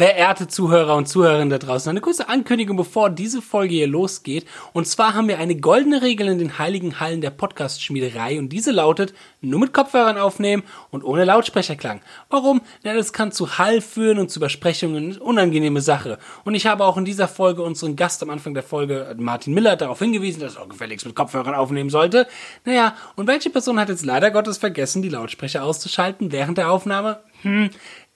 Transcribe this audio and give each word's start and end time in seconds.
Verehrte 0.00 0.48
Zuhörer 0.48 0.96
und 0.96 1.08
Zuhörerinnen 1.10 1.50
da 1.50 1.58
draußen, 1.58 1.90
eine 1.90 2.00
kurze 2.00 2.30
Ankündigung, 2.30 2.74
bevor 2.74 3.10
diese 3.10 3.42
Folge 3.42 3.74
hier 3.74 3.86
losgeht. 3.86 4.46
Und 4.72 4.86
zwar 4.86 5.12
haben 5.12 5.28
wir 5.28 5.38
eine 5.38 5.56
goldene 5.56 6.00
Regel 6.00 6.28
in 6.28 6.38
den 6.38 6.58
heiligen 6.58 7.00
Hallen 7.00 7.20
der 7.20 7.28
Podcast-Schmiederei 7.28 8.38
und 8.38 8.48
diese 8.48 8.70
lautet, 8.70 9.12
nur 9.42 9.60
mit 9.60 9.74
Kopfhörern 9.74 10.16
aufnehmen 10.16 10.62
und 10.90 11.04
ohne 11.04 11.26
Lautsprecherklang. 11.26 12.00
Warum? 12.30 12.62
Denn 12.82 12.96
es 12.96 13.12
kann 13.12 13.30
zu 13.30 13.58
Hall 13.58 13.82
führen 13.82 14.18
und 14.18 14.30
zu 14.30 14.38
Übersprechungen, 14.38 15.18
unangenehme 15.18 15.82
Sache. 15.82 16.18
Und 16.44 16.54
ich 16.54 16.66
habe 16.66 16.86
auch 16.86 16.96
in 16.96 17.04
dieser 17.04 17.28
Folge 17.28 17.60
unseren 17.60 17.94
Gast 17.94 18.22
am 18.22 18.30
Anfang 18.30 18.54
der 18.54 18.62
Folge, 18.62 19.14
Martin 19.18 19.52
Miller, 19.52 19.76
darauf 19.76 19.98
hingewiesen, 19.98 20.40
dass 20.40 20.56
er 20.56 20.62
auch 20.62 20.70
gefälligst 20.70 21.04
mit 21.04 21.14
Kopfhörern 21.14 21.54
aufnehmen 21.54 21.90
sollte. 21.90 22.26
Naja, 22.64 22.96
und 23.16 23.26
welche 23.26 23.50
Person 23.50 23.78
hat 23.78 23.90
jetzt 23.90 24.06
leider 24.06 24.30
Gottes 24.30 24.56
vergessen, 24.56 25.02
die 25.02 25.10
Lautsprecher 25.10 25.62
auszuschalten 25.62 26.32
während 26.32 26.56
der 26.56 26.70
Aufnahme? 26.70 27.20
Hm, 27.42 27.68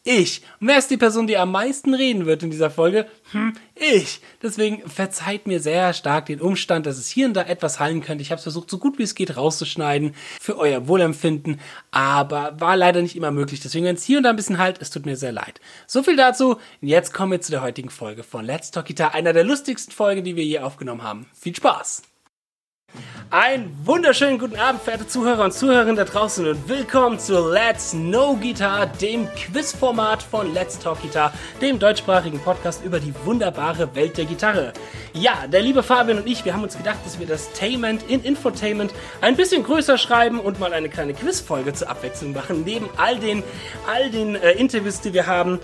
ich. 0.04 0.42
Und 0.60 0.68
wer 0.68 0.78
ist 0.78 0.90
die 0.90 0.96
Person, 0.96 1.26
die 1.26 1.36
am 1.36 1.50
meisten 1.50 1.94
reden 1.94 2.26
wird 2.26 2.42
in 2.42 2.50
dieser 2.50 2.70
Folge? 2.70 3.06
Hm, 3.32 3.54
ich. 3.74 4.20
Deswegen 4.42 4.88
verzeiht 4.88 5.46
mir 5.46 5.60
sehr 5.60 5.94
stark 5.94 6.26
den 6.26 6.40
Umstand, 6.40 6.86
dass 6.86 6.98
es 6.98 7.08
hier 7.08 7.26
und 7.26 7.34
da 7.34 7.42
etwas 7.42 7.80
hallen 7.80 8.02
könnte. 8.02 8.22
Ich 8.22 8.30
habe 8.30 8.36
es 8.36 8.42
versucht, 8.44 8.70
so 8.70 8.78
gut 8.78 8.98
wie 8.98 9.02
es 9.02 9.14
geht 9.14 9.36
rauszuschneiden 9.36 10.14
für 10.40 10.58
euer 10.58 10.86
Wohlempfinden, 10.86 11.58
aber 11.90 12.60
war 12.60 12.76
leider 12.76 13.02
nicht 13.02 13.16
immer 13.16 13.30
möglich. 13.30 13.60
Deswegen, 13.60 13.86
wenn 13.86 13.96
es 13.96 14.04
hier 14.04 14.18
und 14.18 14.24
da 14.24 14.30
ein 14.30 14.36
bisschen 14.36 14.58
halt, 14.58 14.80
es 14.80 14.90
tut 14.90 15.06
mir 15.06 15.16
sehr 15.16 15.32
leid. 15.32 15.60
So 15.86 16.02
viel 16.02 16.16
dazu. 16.16 16.58
Jetzt 16.80 17.14
kommen 17.14 17.32
wir 17.32 17.40
zu 17.40 17.50
der 17.50 17.62
heutigen 17.62 17.90
Folge 17.90 18.22
von 18.22 18.44
Let's 18.44 18.70
Talk 18.70 18.86
Guitar, 18.86 19.14
einer 19.14 19.32
der 19.32 19.44
lustigsten 19.44 19.92
Folgen, 19.92 20.22
die 20.22 20.36
wir 20.36 20.44
je 20.44 20.58
aufgenommen 20.58 21.02
haben. 21.02 21.26
Viel 21.32 21.56
Spaß! 21.56 22.13
Einen 23.30 23.76
wunderschönen 23.84 24.38
guten 24.38 24.54
Abend, 24.54 24.82
verehrte 24.82 25.08
Zuhörer 25.08 25.44
und 25.44 25.52
Zuhörerinnen 25.52 25.96
da 25.96 26.04
draußen 26.04 26.46
und 26.46 26.68
willkommen 26.68 27.18
zu 27.18 27.50
Let's 27.50 27.90
Know 27.90 28.36
Guitar, 28.36 28.86
dem 28.86 29.26
Quizformat 29.34 30.22
von 30.22 30.54
Let's 30.54 30.78
Talk 30.78 31.02
Guitar, 31.02 31.32
dem 31.60 31.80
deutschsprachigen 31.80 32.38
Podcast 32.38 32.84
über 32.84 33.00
die 33.00 33.12
wunderbare 33.24 33.92
Welt 33.96 34.18
der 34.18 34.26
Gitarre. 34.26 34.72
Ja, 35.14 35.48
der 35.48 35.62
liebe 35.62 35.82
Fabian 35.82 36.18
und 36.18 36.28
ich, 36.28 36.44
wir 36.44 36.54
haben 36.54 36.62
uns 36.62 36.76
gedacht, 36.76 36.98
dass 37.04 37.18
wir 37.18 37.26
das 37.26 37.52
Tainment 37.52 38.04
in 38.08 38.22
Infotainment 38.22 38.94
ein 39.20 39.36
bisschen 39.36 39.64
größer 39.64 39.98
schreiben 39.98 40.38
und 40.38 40.60
mal 40.60 40.72
eine 40.72 40.88
kleine 40.88 41.14
Quizfolge 41.14 41.72
zur 41.72 41.90
Abwechslung 41.90 42.34
machen, 42.34 42.62
neben 42.64 42.88
all 42.96 43.18
den, 43.18 43.42
all 43.92 44.10
den 44.10 44.36
äh, 44.36 44.52
Interviews, 44.52 45.00
die 45.00 45.12
wir 45.12 45.26
haben. 45.26 45.58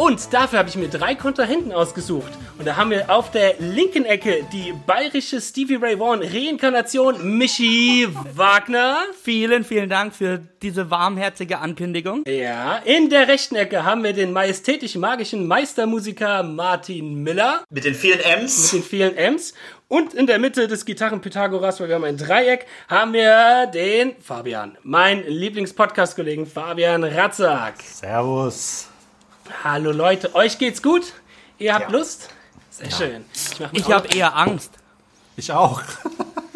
Und 0.00 0.32
dafür 0.32 0.60
habe 0.60 0.70
ich 0.70 0.76
mir 0.76 0.88
drei 0.88 1.14
Kontrahenten 1.14 1.72
ausgesucht. 1.72 2.32
Und 2.58 2.64
da 2.64 2.76
haben 2.76 2.88
wir 2.88 3.10
auf 3.10 3.30
der 3.32 3.56
linken 3.58 4.06
Ecke 4.06 4.46
die 4.50 4.72
bayerische 4.86 5.42
Stevie 5.42 5.74
Ray 5.74 5.98
Vaughan 5.98 6.22
Reinkarnation 6.22 7.36
Michi 7.36 8.08
Wagner. 8.34 8.96
Vielen, 9.22 9.62
vielen 9.62 9.90
Dank 9.90 10.14
für 10.14 10.40
diese 10.62 10.90
warmherzige 10.90 11.58
Ankündigung. 11.58 12.24
Ja, 12.26 12.78
in 12.78 13.10
der 13.10 13.28
rechten 13.28 13.56
Ecke 13.56 13.84
haben 13.84 14.02
wir 14.02 14.14
den 14.14 14.32
majestätisch 14.32 14.94
magischen 14.94 15.46
Meistermusiker 15.46 16.44
Martin 16.44 17.22
Miller. 17.22 17.62
Mit 17.68 17.84
den 17.84 17.94
vielen 17.94 18.20
M's. 18.20 18.72
Mit 18.72 18.80
den 18.80 18.88
vielen 18.88 19.16
M's. 19.18 19.52
Und 19.88 20.14
in 20.14 20.26
der 20.26 20.38
Mitte 20.38 20.66
des 20.66 20.86
Gitarren-Pythagoras, 20.86 21.78
weil 21.78 21.88
wir 21.88 21.96
haben 21.96 22.04
ein 22.04 22.16
Dreieck, 22.16 22.64
haben 22.88 23.12
wir 23.12 23.66
den 23.66 24.14
Fabian, 24.22 24.78
mein 24.82 25.26
Lieblingspodcast-Kollegen 25.26 26.46
Fabian 26.46 27.04
Ratzak. 27.04 27.74
Servus. 27.82 28.89
Hallo 29.64 29.92
Leute, 29.92 30.34
euch 30.34 30.58
geht's 30.58 30.82
gut? 30.82 31.12
Ihr 31.58 31.74
habt 31.74 31.90
Ja. 31.90 31.98
Lust? 31.98 32.30
Sehr 32.70 32.88
Ja. 32.88 32.96
schön. 32.96 33.24
Ich, 33.34 33.80
ich 33.84 33.92
habe 33.92 34.08
eher 34.08 34.36
Angst. 34.36 34.72
Ich 35.36 35.52
auch. 35.52 35.82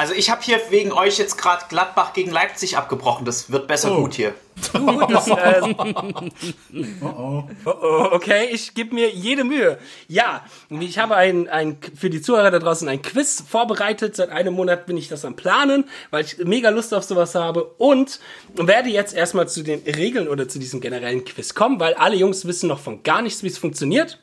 Also 0.00 0.14
ich 0.14 0.30
habe 0.30 0.40
hier 0.40 0.58
wegen 0.70 0.92
euch 0.92 1.18
jetzt 1.18 1.36
gerade 1.36 1.66
Gladbach 1.68 2.14
gegen 2.14 2.30
Leipzig 2.30 2.78
abgebrochen. 2.78 3.26
Das 3.26 3.52
wird 3.52 3.66
besser 3.66 3.92
Oh. 3.92 4.00
gut 4.00 4.14
hier. 4.14 4.32
Gut, 4.72 5.10
das, 5.10 5.28
äh, 5.28 5.60
oh, 7.02 7.44
oh, 7.66 8.08
okay, 8.10 8.48
ich 8.50 8.72
gebe 8.72 8.94
mir 8.94 9.10
jede 9.10 9.44
Mühe. 9.44 9.78
Ja, 10.08 10.42
ich 10.70 10.98
habe 10.98 11.16
ein, 11.16 11.48
ein, 11.48 11.76
für 11.94 12.08
die 12.08 12.22
Zuhörer 12.22 12.50
da 12.50 12.58
draußen 12.58 12.88
ein 12.88 13.02
Quiz 13.02 13.44
vorbereitet. 13.46 14.16
Seit 14.16 14.30
einem 14.30 14.54
Monat 14.54 14.86
bin 14.86 14.96
ich 14.96 15.08
das 15.08 15.26
am 15.26 15.36
Planen, 15.36 15.84
weil 16.10 16.24
ich 16.24 16.38
mega 16.38 16.70
Lust 16.70 16.94
auf 16.94 17.04
sowas 17.04 17.34
habe 17.34 17.64
und 17.76 18.20
werde 18.54 18.88
jetzt 18.88 19.14
erstmal 19.14 19.48
zu 19.48 19.62
den 19.62 19.80
Regeln 19.80 20.28
oder 20.28 20.48
zu 20.48 20.58
diesem 20.58 20.80
generellen 20.80 21.26
Quiz 21.26 21.54
kommen, 21.54 21.78
weil 21.78 21.92
alle 21.94 22.16
Jungs 22.16 22.46
wissen 22.46 22.70
noch 22.70 22.80
von 22.80 23.02
gar 23.02 23.20
nichts, 23.20 23.42
wie 23.42 23.48
es 23.48 23.58
funktioniert. 23.58 24.18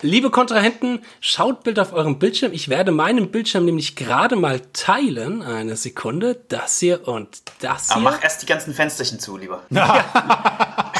Liebe 0.00 0.30
Kontrahenten, 0.30 1.04
schaut 1.20 1.62
Bild 1.62 1.78
auf 1.78 1.92
eurem 1.92 2.18
Bildschirm. 2.18 2.52
Ich 2.52 2.68
werde 2.68 2.90
meinen 2.90 3.30
Bildschirm 3.30 3.64
nämlich 3.64 3.94
gerade 3.94 4.34
mal 4.36 4.60
teilen. 4.72 5.42
Eine 5.42 5.76
Sekunde. 5.76 6.40
Das 6.48 6.78
hier 6.80 7.06
und 7.06 7.42
das 7.60 7.90
Aber 7.90 8.00
hier. 8.00 8.10
mach 8.10 8.22
erst 8.22 8.42
die 8.42 8.46
ganzen 8.46 8.74
Fensterchen 8.74 9.20
zu, 9.20 9.36
lieber. 9.36 9.62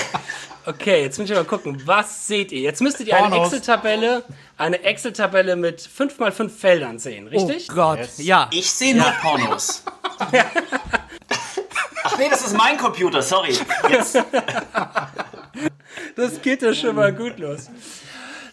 Okay, 0.64 1.02
jetzt 1.02 1.18
müssen 1.18 1.30
wir 1.30 1.38
mal 1.38 1.44
gucken. 1.44 1.82
Was 1.86 2.28
seht 2.28 2.52
ihr? 2.52 2.60
Jetzt 2.60 2.80
müsstet 2.80 3.08
ihr 3.08 3.16
eine. 3.16 3.36
Excel-Tabelle, 3.36 4.22
eine 4.56 4.80
Excel-Tabelle 4.84 5.56
mit 5.56 5.80
5 5.80 6.20
mal 6.20 6.30
5 6.30 6.56
Feldern 6.56 7.00
sehen, 7.00 7.26
richtig? 7.26 7.66
Oh 7.72 7.74
Gott, 7.74 7.98
Yes. 7.98 8.18
ja. 8.18 8.48
Ich 8.52 8.70
sehe 8.70 8.94
nur 8.94 9.10
Pornos. 9.20 9.82
Ach 12.04 12.16
nee, 12.18 12.28
das 12.30 12.46
ist 12.46 12.56
mein 12.56 12.76
Computer, 12.78 13.22
sorry. 13.22 13.58
Jetzt. 13.90 14.16
Das 16.14 16.40
geht 16.42 16.62
ja 16.62 16.72
schon 16.74 16.94
mal 16.94 17.12
gut 17.12 17.40
los. 17.40 17.68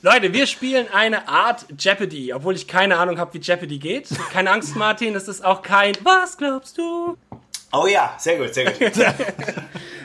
Leute, 0.01 0.31
wir 0.31 0.47
spielen 0.47 0.87
eine 0.93 1.27
Art 1.27 1.65
Jeopardy, 1.77 2.31
obwohl 2.33 2.55
ich 2.55 2.67
keine 2.67 2.97
Ahnung 2.97 3.19
habe, 3.19 3.33
wie 3.33 3.39
Jeopardy 3.39 3.79
geht. 3.79 4.07
Keine 4.31 4.49
Angst, 4.49 4.77
Martin, 4.77 5.13
es 5.13 5.27
ist 5.27 5.43
auch 5.43 5.61
kein 5.61 5.93
Was 6.03 6.37
glaubst 6.37 6.77
du? 6.77 7.17
Oh 7.73 7.85
ja, 7.85 8.15
sehr 8.17 8.38
gut, 8.38 8.53
sehr 8.53 8.71
gut. 8.71 8.93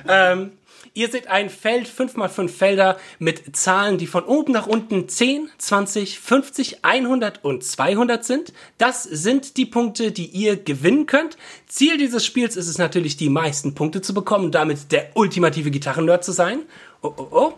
Ihr 0.97 1.09
seht 1.09 1.27
ein 1.27 1.51
Feld, 1.51 1.89
5 1.89 2.15
mal 2.15 2.29
5 2.29 2.57
Felder 2.57 2.99
mit 3.19 3.57
Zahlen, 3.57 3.99
die 3.99 4.07
von 4.07 4.23
oben 4.23 4.53
nach 4.53 4.69
unten 4.69 5.09
10, 5.09 5.51
20, 5.59 6.21
50, 6.21 6.85
100 6.85 7.43
und 7.43 7.65
200 7.65 8.25
sind. 8.25 8.53
Das 8.79 9.03
sind 9.03 9.57
die 9.57 9.67
Punkte, 9.67 10.13
die 10.13 10.27
ihr 10.27 10.57
gewinnen 10.57 11.07
könnt. 11.07 11.37
Ziel 11.67 11.99
dieses 11.99 12.25
Spiels 12.25 12.55
ist 12.55 12.69
es 12.69 12.79
natürlich, 12.79 13.17
die 13.17 13.29
meisten 13.29 13.75
Punkte 13.75 14.03
zu 14.03 14.15
bekommen 14.15 14.45
und 14.45 14.55
damit 14.55 14.93
der 14.93 15.11
ultimative 15.15 15.73
Gitarrennerd 15.73 16.25
zu 16.25 16.31
sein. 16.31 16.61
Oh, 17.05 17.13
oh, 17.19 17.29
oh. 17.31 17.53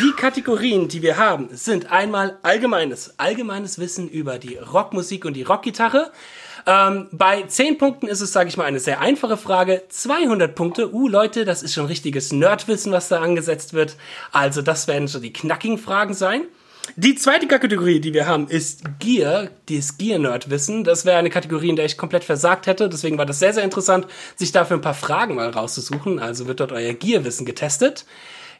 Die 0.00 0.12
Kategorien, 0.12 0.88
die 0.88 1.02
wir 1.02 1.18
haben, 1.18 1.50
sind 1.52 1.92
einmal 1.92 2.38
allgemeines, 2.42 3.12
allgemeines 3.18 3.78
Wissen 3.78 4.08
über 4.08 4.38
die 4.38 4.56
Rockmusik 4.56 5.26
und 5.26 5.34
die 5.34 5.42
Rockgitarre. 5.42 6.10
Ähm, 6.66 7.08
bei 7.12 7.42
10 7.42 7.76
Punkten 7.76 8.06
ist 8.06 8.22
es, 8.22 8.32
sage 8.32 8.48
ich 8.48 8.56
mal, 8.56 8.64
eine 8.64 8.80
sehr 8.80 9.02
einfache 9.02 9.36
Frage. 9.36 9.82
200 9.90 10.54
Punkte, 10.54 10.94
uh 10.94 11.08
Leute, 11.08 11.44
das 11.44 11.62
ist 11.62 11.74
schon 11.74 11.84
richtiges 11.84 12.32
Nerdwissen, 12.32 12.90
was 12.90 13.08
da 13.08 13.20
angesetzt 13.20 13.74
wird. 13.74 13.96
Also 14.32 14.62
das 14.62 14.88
werden 14.88 15.08
so 15.08 15.18
die 15.18 15.34
knackigen 15.34 15.76
Fragen 15.76 16.14
sein. 16.14 16.44
Die 16.94 17.16
zweite 17.16 17.46
Kategorie, 17.46 18.00
die 18.00 18.14
wir 18.14 18.26
haben, 18.26 18.48
ist 18.48 18.80
Gear, 18.98 19.48
das 19.68 19.98
Gear-Nerd-Wissen. 19.98 20.84
Das 20.84 21.04
wäre 21.04 21.18
eine 21.18 21.28
Kategorie, 21.28 21.68
in 21.68 21.76
der 21.76 21.84
ich 21.84 21.98
komplett 21.98 22.24
versagt 22.24 22.66
hätte. 22.66 22.88
Deswegen 22.88 23.18
war 23.18 23.26
das 23.26 23.40
sehr, 23.40 23.52
sehr 23.52 23.64
interessant, 23.64 24.06
sich 24.36 24.52
dafür 24.52 24.78
ein 24.78 24.82
paar 24.82 24.94
Fragen 24.94 25.34
mal 25.34 25.50
rauszusuchen. 25.50 26.18
Also 26.18 26.46
wird 26.46 26.60
dort 26.60 26.72
euer 26.72 26.94
Gear-Wissen 26.94 27.44
getestet. 27.44 28.06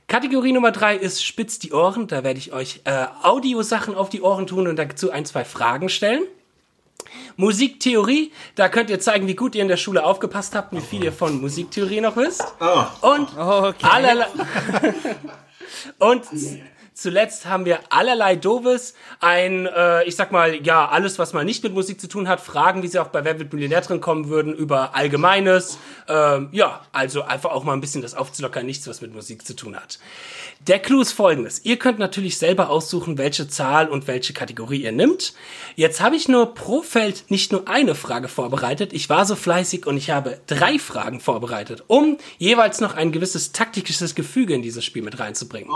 Kategorie 0.09 0.53
Nummer 0.53 0.71
drei 0.71 0.97
ist 0.97 1.25
Spitz 1.25 1.59
die 1.59 1.73
Ohren. 1.73 2.07
Da 2.07 2.23
werde 2.23 2.39
ich 2.39 2.53
euch 2.53 2.81
äh, 2.85 3.07
Audiosachen 3.23 3.95
auf 3.95 4.09
die 4.09 4.23
Ohren 4.23 4.47
tun 4.47 4.69
und 4.69 4.77
dazu 4.77 5.11
ein, 5.11 5.25
zwei 5.27 5.45
Fragen 5.45 5.89
stellen. 5.89 6.23
Musiktheorie, 7.37 8.33
da 8.55 8.69
könnt 8.69 8.89
ihr 8.91 9.01
zeigen, 9.01 9.27
wie 9.27 9.35
gut 9.35 9.55
ihr 9.55 9.63
in 9.63 9.69
der 9.69 9.77
Schule 9.77 10.05
aufgepasst 10.05 10.55
habt, 10.55 10.73
wie 10.75 10.81
viel 10.81 11.05
ihr 11.05 11.13
von 11.13 11.41
Musiktheorie 11.41 12.01
noch 12.01 12.17
wisst. 12.17 12.45
Und 13.01 13.37
Okay. 13.37 13.87
allerlei 13.89 14.27
und 15.99 16.25
zuletzt 16.97 17.47
haben 17.47 17.67
wir 17.67 17.81
allerlei 17.91 18.37
Doves, 18.37 18.95
ein, 19.21 19.67
äh, 19.67 20.05
ich 20.05 20.17
sag 20.17 20.33
mal, 20.33 20.67
ja, 20.67 20.89
alles, 20.89 21.19
was 21.19 21.35
mal 21.35 21.45
nicht 21.45 21.63
mit 21.63 21.75
Musik 21.75 22.01
zu 22.01 22.09
tun 22.09 22.27
hat, 22.27 22.41
Fragen, 22.41 22.83
wie 22.83 22.89
sie 22.89 22.99
auch 22.99 23.09
bei 23.09 23.23
Wer 23.25 23.39
wird 23.39 23.53
Millionär 23.53 23.83
drin 23.83 24.01
kommen 24.01 24.29
würden, 24.29 24.55
über 24.55 24.95
Allgemeines, 24.97 25.79
ähm, 26.09 26.49
ja, 26.53 26.81
also 26.93 27.23
einfach 27.23 27.51
auch 27.51 27.65
mal 27.65 27.75
ein 27.75 27.83
bisschen 27.83 28.03
das 28.03 28.15
aufzulockern, 28.15 28.65
nichts, 28.65 28.89
was 28.89 29.03
mit 29.03 29.15
Musik 29.15 29.47
zu 29.47 29.55
tun 29.55 29.77
hat. 29.77 29.99
Der 30.67 30.79
Clou 30.79 31.03
ist 31.03 31.13
folgendes. 31.13 31.65
Ihr 31.65 31.79
könnt 31.79 31.99
natürlich 31.99 32.39
selber 32.39 32.71
aussuchen, 32.71 33.19
welche 33.19 33.47
Zahl 33.47 33.89
und 33.89 34.07
welche 34.07 34.33
Kategorie 34.33 34.83
ihr 34.83 34.93
nimmt. 34.93 35.35
Jetzt 35.75 36.01
habe 36.01 36.17
ich 36.17 36.29
nur 36.29 36.55
pro 36.55 36.81
Feld 36.81 37.25
nicht 37.29 37.53
nur 37.53 37.69
eine 37.69 37.95
Frage 37.95 38.29
vorbereitet. 38.29 38.95
Ich 38.95 39.11
war 39.11 39.27
so 39.27 39.37
fleißig 39.37 39.87
und 39.87 39.99
ich 39.99 40.11
habe 40.11 40.41
drei 40.47 40.79
Fragen 40.79 41.21
vorbereitet, 41.21 41.85
um 41.89 42.17
jeweils 42.39 42.81
noch 42.81 42.95
ein 42.95 43.13
gewisses 43.13 43.53
taktisches 43.53 44.15
Gefüge 44.15 44.55
in 44.55 44.63
dieses 44.63 44.85
Spiel 44.85 45.03
mit 45.03 45.19
reinzubringen. 45.19 45.71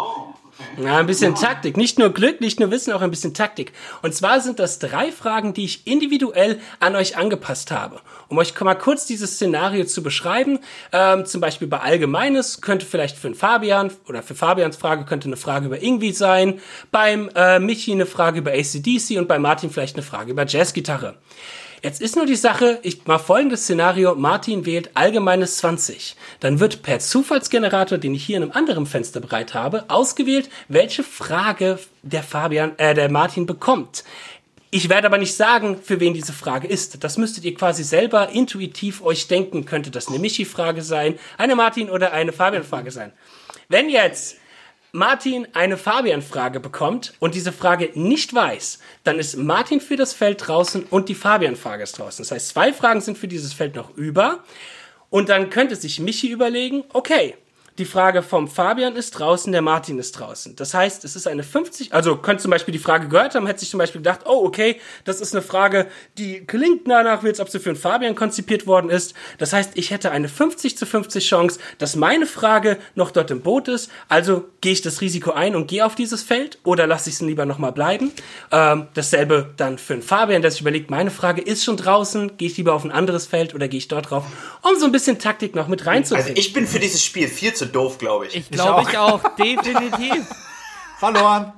Ja, 0.82 0.98
ein 0.98 1.06
bisschen 1.06 1.34
Taktik. 1.34 1.76
Nicht 1.76 1.98
nur 1.98 2.10
Glück, 2.12 2.40
nicht 2.40 2.60
nur 2.60 2.70
Wissen, 2.70 2.92
auch 2.92 3.02
ein 3.02 3.10
bisschen 3.10 3.34
Taktik. 3.34 3.72
Und 4.02 4.14
zwar 4.14 4.40
sind 4.40 4.58
das 4.58 4.78
drei 4.78 5.12
Fragen, 5.12 5.52
die 5.52 5.64
ich 5.64 5.86
individuell 5.86 6.60
an 6.78 6.96
euch 6.96 7.16
angepasst 7.16 7.70
habe. 7.70 8.00
Um 8.28 8.38
euch 8.38 8.58
mal 8.60 8.74
kurz 8.74 9.06
dieses 9.06 9.34
Szenario 9.34 9.84
zu 9.84 10.02
beschreiben, 10.02 10.58
ähm, 10.92 11.26
zum 11.26 11.40
Beispiel 11.40 11.68
bei 11.68 11.80
Allgemeines 11.80 12.60
könnte 12.60 12.86
vielleicht 12.86 13.16
für 13.16 13.28
den 13.28 13.34
Fabian 13.34 13.92
oder 14.08 14.22
für 14.22 14.34
Fabians 14.34 14.76
Frage 14.76 15.04
könnte 15.04 15.28
eine 15.28 15.36
Frage 15.36 15.66
über 15.66 15.82
Ingwie 15.82 16.12
sein, 16.12 16.60
beim 16.90 17.30
äh, 17.34 17.58
Michi 17.58 17.92
eine 17.92 18.06
Frage 18.06 18.38
über 18.38 18.52
ACDC 18.52 19.18
und 19.18 19.28
bei 19.28 19.38
Martin 19.38 19.70
vielleicht 19.70 19.96
eine 19.96 20.04
Frage 20.04 20.30
über 20.30 20.46
Jazzgitarre. 20.46 21.16
Jetzt 21.82 22.02
ist 22.02 22.14
nur 22.14 22.26
die 22.26 22.36
Sache, 22.36 22.78
ich 22.82 23.06
mal 23.06 23.18
folgendes 23.18 23.62
Szenario, 23.62 24.14
Martin 24.14 24.66
wählt 24.66 24.90
allgemeines 24.94 25.56
20. 25.58 26.14
Dann 26.40 26.60
wird 26.60 26.82
per 26.82 26.98
Zufallsgenerator, 26.98 27.96
den 27.96 28.14
ich 28.14 28.24
hier 28.24 28.36
in 28.36 28.42
einem 28.42 28.52
anderen 28.52 28.84
Fenster 28.84 29.20
bereit 29.20 29.54
habe, 29.54 29.84
ausgewählt, 29.88 30.50
welche 30.68 31.02
Frage 31.02 31.78
der 32.02 32.22
Fabian, 32.22 32.72
äh, 32.76 32.92
der 32.92 33.10
Martin 33.10 33.46
bekommt. 33.46 34.04
Ich 34.70 34.90
werde 34.90 35.06
aber 35.06 35.16
nicht 35.16 35.34
sagen, 35.34 35.78
für 35.82 36.00
wen 36.00 36.12
diese 36.12 36.34
Frage 36.34 36.68
ist. 36.68 37.02
Das 37.02 37.16
müsstet 37.16 37.44
ihr 37.44 37.54
quasi 37.54 37.82
selber 37.82 38.28
intuitiv 38.28 39.02
euch 39.02 39.26
denken. 39.26 39.64
Könnte 39.64 39.90
das 39.90 40.08
eine 40.08 40.18
Michi-Frage 40.18 40.82
sein, 40.82 41.18
eine 41.38 41.56
Martin- 41.56 41.90
oder 41.90 42.12
eine 42.12 42.32
Fabian-Frage 42.32 42.90
sein. 42.90 43.12
Wenn 43.68 43.88
jetzt 43.88 44.36
Martin 44.92 45.46
eine 45.52 45.76
Fabian-Frage 45.76 46.60
bekommt 46.60 47.14
und 47.20 47.34
diese 47.34 47.52
Frage 47.52 47.90
nicht 47.94 48.34
weiß, 48.34 48.80
dann 49.04 49.18
ist 49.18 49.36
Martin 49.36 49.80
für 49.80 49.96
das 49.96 50.12
Feld 50.12 50.46
draußen 50.46 50.84
und 50.90 51.08
die 51.08 51.14
Fabian-Frage 51.14 51.84
ist 51.84 51.98
draußen. 51.98 52.24
Das 52.24 52.32
heißt, 52.32 52.48
zwei 52.48 52.72
Fragen 52.72 53.00
sind 53.00 53.16
für 53.16 53.28
dieses 53.28 53.52
Feld 53.52 53.76
noch 53.76 53.96
über. 53.96 54.42
Und 55.10 55.28
dann 55.28 55.50
könnte 55.50 55.74
sich 55.74 55.98
Michi 55.98 56.28
überlegen, 56.28 56.84
okay, 56.92 57.34
die 57.80 57.86
Frage 57.86 58.22
vom 58.22 58.46
Fabian 58.46 58.94
ist 58.94 59.12
draußen, 59.12 59.50
der 59.52 59.62
Martin 59.62 59.98
ist 59.98 60.12
draußen. 60.12 60.54
Das 60.54 60.74
heißt, 60.74 61.02
es 61.04 61.16
ist 61.16 61.26
eine 61.26 61.42
50, 61.42 61.94
also 61.94 62.16
könnte 62.16 62.42
zum 62.42 62.50
Beispiel 62.50 62.72
die 62.72 62.78
Frage 62.78 63.08
gehört 63.08 63.34
haben, 63.34 63.46
hätte 63.46 63.60
sich 63.60 63.70
zum 63.70 63.78
Beispiel 63.78 64.02
gedacht, 64.02 64.20
oh, 64.26 64.44
okay, 64.44 64.78
das 65.04 65.20
ist 65.20 65.34
eine 65.34 65.40
Frage, 65.40 65.86
die 66.18 66.44
klingt 66.46 66.86
danach, 66.86 67.24
als 67.24 67.40
ob 67.40 67.48
sie 67.48 67.58
für 67.58 67.70
einen 67.70 67.78
Fabian 67.78 68.14
konzipiert 68.14 68.66
worden 68.66 68.90
ist. 68.90 69.14
Das 69.38 69.54
heißt, 69.54 69.72
ich 69.76 69.90
hätte 69.90 70.10
eine 70.10 70.28
50 70.28 70.76
zu 70.76 70.84
50 70.84 71.26
Chance, 71.26 71.58
dass 71.78 71.96
meine 71.96 72.26
Frage 72.26 72.76
noch 72.94 73.10
dort 73.10 73.30
im 73.30 73.40
Boot 73.40 73.66
ist. 73.68 73.90
Also 74.08 74.44
gehe 74.60 74.72
ich 74.72 74.82
das 74.82 75.00
Risiko 75.00 75.30
ein 75.30 75.56
und 75.56 75.66
gehe 75.66 75.86
auf 75.86 75.94
dieses 75.94 76.22
Feld 76.22 76.58
oder 76.64 76.86
lasse 76.86 77.08
ich 77.08 77.14
es 77.14 77.22
lieber 77.22 77.46
nochmal 77.46 77.72
bleiben. 77.72 78.12
Ähm, 78.52 78.88
dasselbe 78.92 79.54
dann 79.56 79.78
für 79.78 79.94
einen 79.94 80.02
Fabian, 80.02 80.42
der 80.42 80.50
sich 80.50 80.60
überlegt, 80.60 80.90
meine 80.90 81.10
Frage 81.10 81.40
ist 81.40 81.64
schon 81.64 81.78
draußen, 81.78 82.36
gehe 82.36 82.48
ich 82.48 82.58
lieber 82.58 82.74
auf 82.74 82.84
ein 82.84 82.90
anderes 82.90 83.26
Feld 83.26 83.54
oder 83.54 83.68
gehe 83.68 83.78
ich 83.78 83.88
dort 83.88 84.10
drauf, 84.10 84.26
um 84.60 84.78
so 84.78 84.84
ein 84.84 84.92
bisschen 84.92 85.18
Taktik 85.18 85.54
noch 85.54 85.66
mit 85.66 85.86
reinzubringen. 85.86 86.28
Also 86.28 86.38
ich 86.38 86.52
bin 86.52 86.66
für 86.66 86.78
dieses 86.78 87.02
Spiel 87.02 87.28
viel 87.28 87.54
zu 87.54 87.69
doof, 87.70 87.98
glaube 87.98 88.26
ich. 88.26 88.36
Ich 88.36 88.50
glaube 88.50 88.88
ich 88.88 88.98
auch, 88.98 89.22
definitiv. 89.36 90.26
Verloren. 90.98 91.52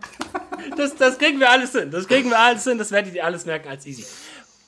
Das, 0.77 0.95
das 0.95 1.19
kriegen 1.19 1.41
wir 1.41 1.51
alles 1.51 1.73
hin. 1.73 1.91
Das 1.91 2.07
kriegen 2.07 2.31
wir 2.31 2.39
alles 2.39 2.65
hin. 2.65 2.79
Das 2.79 2.93
werdet 2.93 3.15
ihr 3.15 3.25
alles 3.25 3.45
merken 3.45 3.69
als 3.69 3.85
easy. 3.87 4.05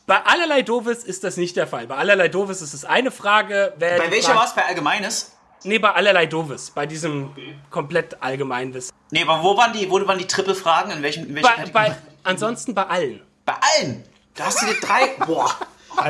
Bei 0.07 0.23
allerlei 0.25 0.63
Doofes 0.63 1.05
ist 1.05 1.25
das 1.25 1.37
nicht 1.37 1.57
der 1.57 1.67
Fall. 1.67 1.87
Bei 1.87 1.97
allerlei 1.97 2.29
Doofes 2.29 2.61
ist 2.61 2.75
es 2.75 2.85
eine 2.85 3.11
Frage. 3.11 3.73
Wer 3.79 3.99
Bei 3.99 4.11
welcher 4.11 4.35
war 4.35 4.45
es? 4.45 4.55
Bei 4.55 4.65
Allgemeines? 4.67 5.33
Nee, 5.63 5.79
bei 5.79 5.93
allerlei 5.93 6.27
Doofes. 6.27 6.73
Bei 6.73 6.87
diesem 6.87 7.31
komplett 7.71 8.23
Allgemeinwissen. 8.23 8.93
Nee, 9.11 9.23
aber 9.23 9.43
wo 9.43 9.57
waren 9.57 9.73
die, 9.73 9.91
wo 9.91 10.07
waren 10.07 10.19
die 10.19 10.27
Triple-Fragen? 10.27 10.91
In 10.91 11.03
welchem, 11.03 11.25
in 11.37 11.43
Bei, 11.43 11.65
bei, 11.73 11.97
ansonsten 12.23 12.75
bei 12.75 12.85
allen. 12.87 13.23
bei 13.47 13.55
allen. 13.55 14.05
Da 14.35 14.47
hast 14.47 14.61
du 14.61 14.67
dir 14.67 14.79
drei. 14.81 15.15
Boah. 15.25 15.55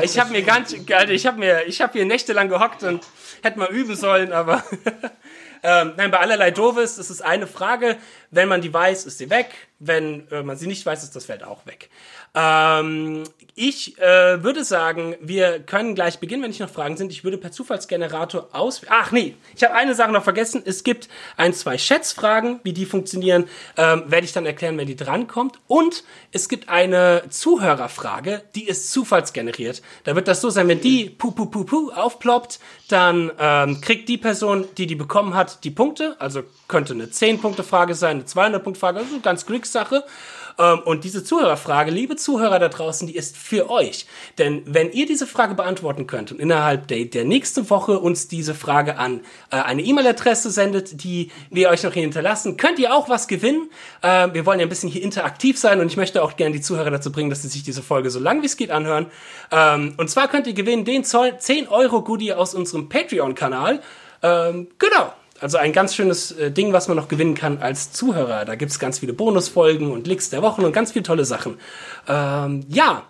Ich 0.01 0.19
habe 0.19 0.31
mir 0.31 0.41
ganz, 0.41 0.73
Alter, 0.73 1.11
ich 1.11 1.25
habe 1.25 1.37
mir, 1.37 1.65
ich 1.67 1.79
habe 1.79 1.93
hier 1.93 2.05
nächtelang 2.05 2.49
gehockt 2.49 2.83
und 2.83 3.05
hätte 3.43 3.59
mal 3.59 3.69
üben 3.69 3.95
sollen, 3.95 4.33
aber 4.33 4.63
ähm, 5.65 5.93
nein, 5.97 6.11
bei 6.11 6.19
allerlei 6.19 6.51
Doofes 6.51 6.97
ist 6.99 7.09
es 7.09 7.21
eine 7.21 7.47
Frage. 7.47 7.97
Wenn 8.29 8.47
man 8.47 8.61
die 8.61 8.71
weiß, 8.71 9.05
ist 9.05 9.17
sie 9.17 9.29
weg. 9.29 9.67
Wenn 9.79 10.29
äh, 10.29 10.43
man 10.43 10.57
sie 10.57 10.67
nicht 10.67 10.85
weiß, 10.85 11.03
ist 11.03 11.15
das 11.15 11.25
Feld 11.25 11.43
auch 11.43 11.65
weg. 11.65 11.89
Ähm, 12.35 13.23
ich 13.57 13.97
äh, 13.99 14.43
würde 14.43 14.65
sagen, 14.65 15.15
wir 15.21 15.61
können 15.61 15.95
gleich 15.95 16.19
beginnen, 16.19 16.43
wenn 16.43 16.49
nicht 16.49 16.59
noch 16.59 16.69
Fragen 16.69 16.97
sind. 16.97 17.09
Ich 17.13 17.23
würde 17.23 17.37
per 17.37 17.53
Zufallsgenerator 17.53 18.49
aus. 18.51 18.81
Ach 18.89 19.13
nee, 19.13 19.35
ich 19.55 19.63
habe 19.63 19.73
eine 19.73 19.95
Sache 19.95 20.11
noch 20.11 20.25
vergessen. 20.25 20.61
Es 20.65 20.83
gibt 20.83 21.07
ein, 21.37 21.53
zwei 21.53 21.77
Schätzfragen, 21.77 22.59
wie 22.63 22.73
die 22.73 22.85
funktionieren, 22.85 23.47
ähm, 23.77 24.03
werde 24.07 24.25
ich 24.25 24.33
dann 24.33 24.45
erklären, 24.45 24.77
wenn 24.77 24.87
die 24.87 24.97
drankommt. 24.97 25.57
Und 25.67 26.03
es 26.33 26.49
gibt 26.49 26.67
eine 26.67 27.23
Zuhörerfrage, 27.29 28.43
die 28.55 28.67
ist 28.67 28.91
zufallsgeneriert. 28.91 29.81
Da 30.03 30.17
wird 30.17 30.27
das 30.27 30.41
so 30.41 30.49
sein, 30.49 30.67
wenn 30.67 30.81
die 30.81 31.09
pu 31.09 31.31
pu 31.31 31.45
pu 31.45 31.63
pu 31.63 31.91
aufploppt, 31.91 32.59
dann 32.89 33.31
ähm, 33.39 33.79
kriegt 33.79 34.09
die 34.09 34.17
Person, 34.17 34.65
die 34.77 34.85
die 34.85 34.95
bekommen 34.95 35.33
hat, 35.33 35.63
die 35.63 35.71
Punkte. 35.71 36.17
Also 36.19 36.43
könnte 36.67 36.91
eine 36.91 37.05
10-Punkte-Frage 37.05 37.95
sein, 37.95 38.17
eine 38.17 38.25
200-Punkte-Frage, 38.25 38.99
also 38.99 39.19
ganz 39.21 39.45
Glückssache. 39.45 40.03
Und 40.57 41.03
diese 41.03 41.23
Zuhörerfrage, 41.23 41.91
liebe 41.91 42.15
Zuhörer 42.15 42.59
da 42.59 42.69
draußen, 42.69 43.07
die 43.07 43.15
ist 43.15 43.35
für 43.35 43.69
euch. 43.69 44.05
Denn 44.37 44.63
wenn 44.65 44.91
ihr 44.91 45.05
diese 45.05 45.27
Frage 45.27 45.55
beantworten 45.55 46.07
könnt 46.07 46.31
und 46.31 46.39
innerhalb 46.39 46.87
der, 46.87 47.05
der 47.05 47.25
nächsten 47.25 47.69
Woche 47.69 47.99
uns 47.99 48.27
diese 48.27 48.55
Frage 48.55 48.97
an 48.97 49.21
äh, 49.51 49.57
eine 49.57 49.81
E-Mail-Adresse 49.81 50.49
sendet, 50.49 51.03
die 51.03 51.31
wir 51.49 51.69
euch 51.69 51.83
noch 51.83 51.93
hier 51.93 52.03
hinterlassen, 52.03 52.57
könnt 52.57 52.79
ihr 52.79 52.93
auch 52.93 53.09
was 53.09 53.27
gewinnen. 53.27 53.69
Äh, 54.01 54.29
wir 54.33 54.45
wollen 54.45 54.59
ja 54.59 54.65
ein 54.65 54.69
bisschen 54.69 54.89
hier 54.89 55.03
interaktiv 55.03 55.57
sein 55.57 55.79
und 55.79 55.87
ich 55.87 55.97
möchte 55.97 56.23
auch 56.23 56.37
gerne 56.37 56.55
die 56.55 56.61
Zuhörer 56.61 56.91
dazu 56.91 57.11
bringen, 57.11 57.29
dass 57.29 57.41
sie 57.41 57.49
sich 57.49 57.63
diese 57.63 57.83
Folge 57.83 58.09
so 58.09 58.19
lang 58.19 58.41
wie 58.41 58.45
es 58.45 58.57
geht 58.57 58.71
anhören. 58.71 59.07
Ähm, 59.51 59.93
und 59.97 60.09
zwar 60.09 60.27
könnt 60.27 60.47
ihr 60.47 60.53
gewinnen 60.53 60.85
den 60.85 61.03
Zoll 61.03 61.37
10 61.37 61.67
Euro 61.67 62.01
Goodie 62.01 62.33
aus 62.33 62.55
unserem 62.55 62.89
Patreon-Kanal. 62.89 63.81
Ähm, 64.23 64.67
genau. 64.79 65.13
Also 65.41 65.57
ein 65.57 65.73
ganz 65.73 65.95
schönes 65.95 66.31
äh, 66.31 66.51
Ding, 66.51 66.71
was 66.71 66.87
man 66.87 66.95
noch 66.95 67.07
gewinnen 67.07 67.35
kann 67.35 67.57
als 67.57 67.91
Zuhörer. 67.91 68.45
Da 68.45 68.55
gibt's 68.55 68.79
ganz 68.79 68.99
viele 68.99 69.13
Bonusfolgen 69.13 69.91
und 69.91 70.07
Licks 70.07 70.29
der 70.29 70.41
Wochen 70.41 70.63
und 70.63 70.71
ganz 70.71 70.93
viele 70.93 71.03
tolle 71.03 71.25
Sachen. 71.25 71.59
Ähm, 72.07 72.65
ja, 72.69 73.03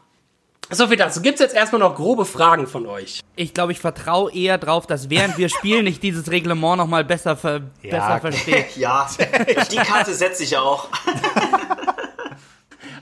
so 0.71 0.87
viel 0.87 0.97
dazu. 0.97 1.21
Gibt's 1.21 1.39
jetzt 1.39 1.53
erstmal 1.53 1.79
noch 1.79 1.95
grobe 1.95 2.25
Fragen 2.25 2.65
von 2.65 2.87
euch? 2.87 3.21
Ich 3.35 3.53
glaube, 3.53 3.71
ich 3.71 3.79
vertraue 3.79 4.33
eher 4.33 4.57
drauf, 4.57 4.87
dass 4.87 5.11
während 5.11 5.37
wir 5.37 5.49
spielen, 5.49 5.85
ich 5.85 5.99
dieses 5.99 6.31
Reglement 6.31 6.77
nochmal 6.77 7.03
besser, 7.03 7.37
ver 7.37 7.61
besser 7.83 8.19
verstehe. 8.19 8.65
Ja, 8.75 9.07
die 9.71 9.75
Karte 9.75 10.15
setze 10.15 10.43
ich 10.43 10.57
auch. 10.57 10.87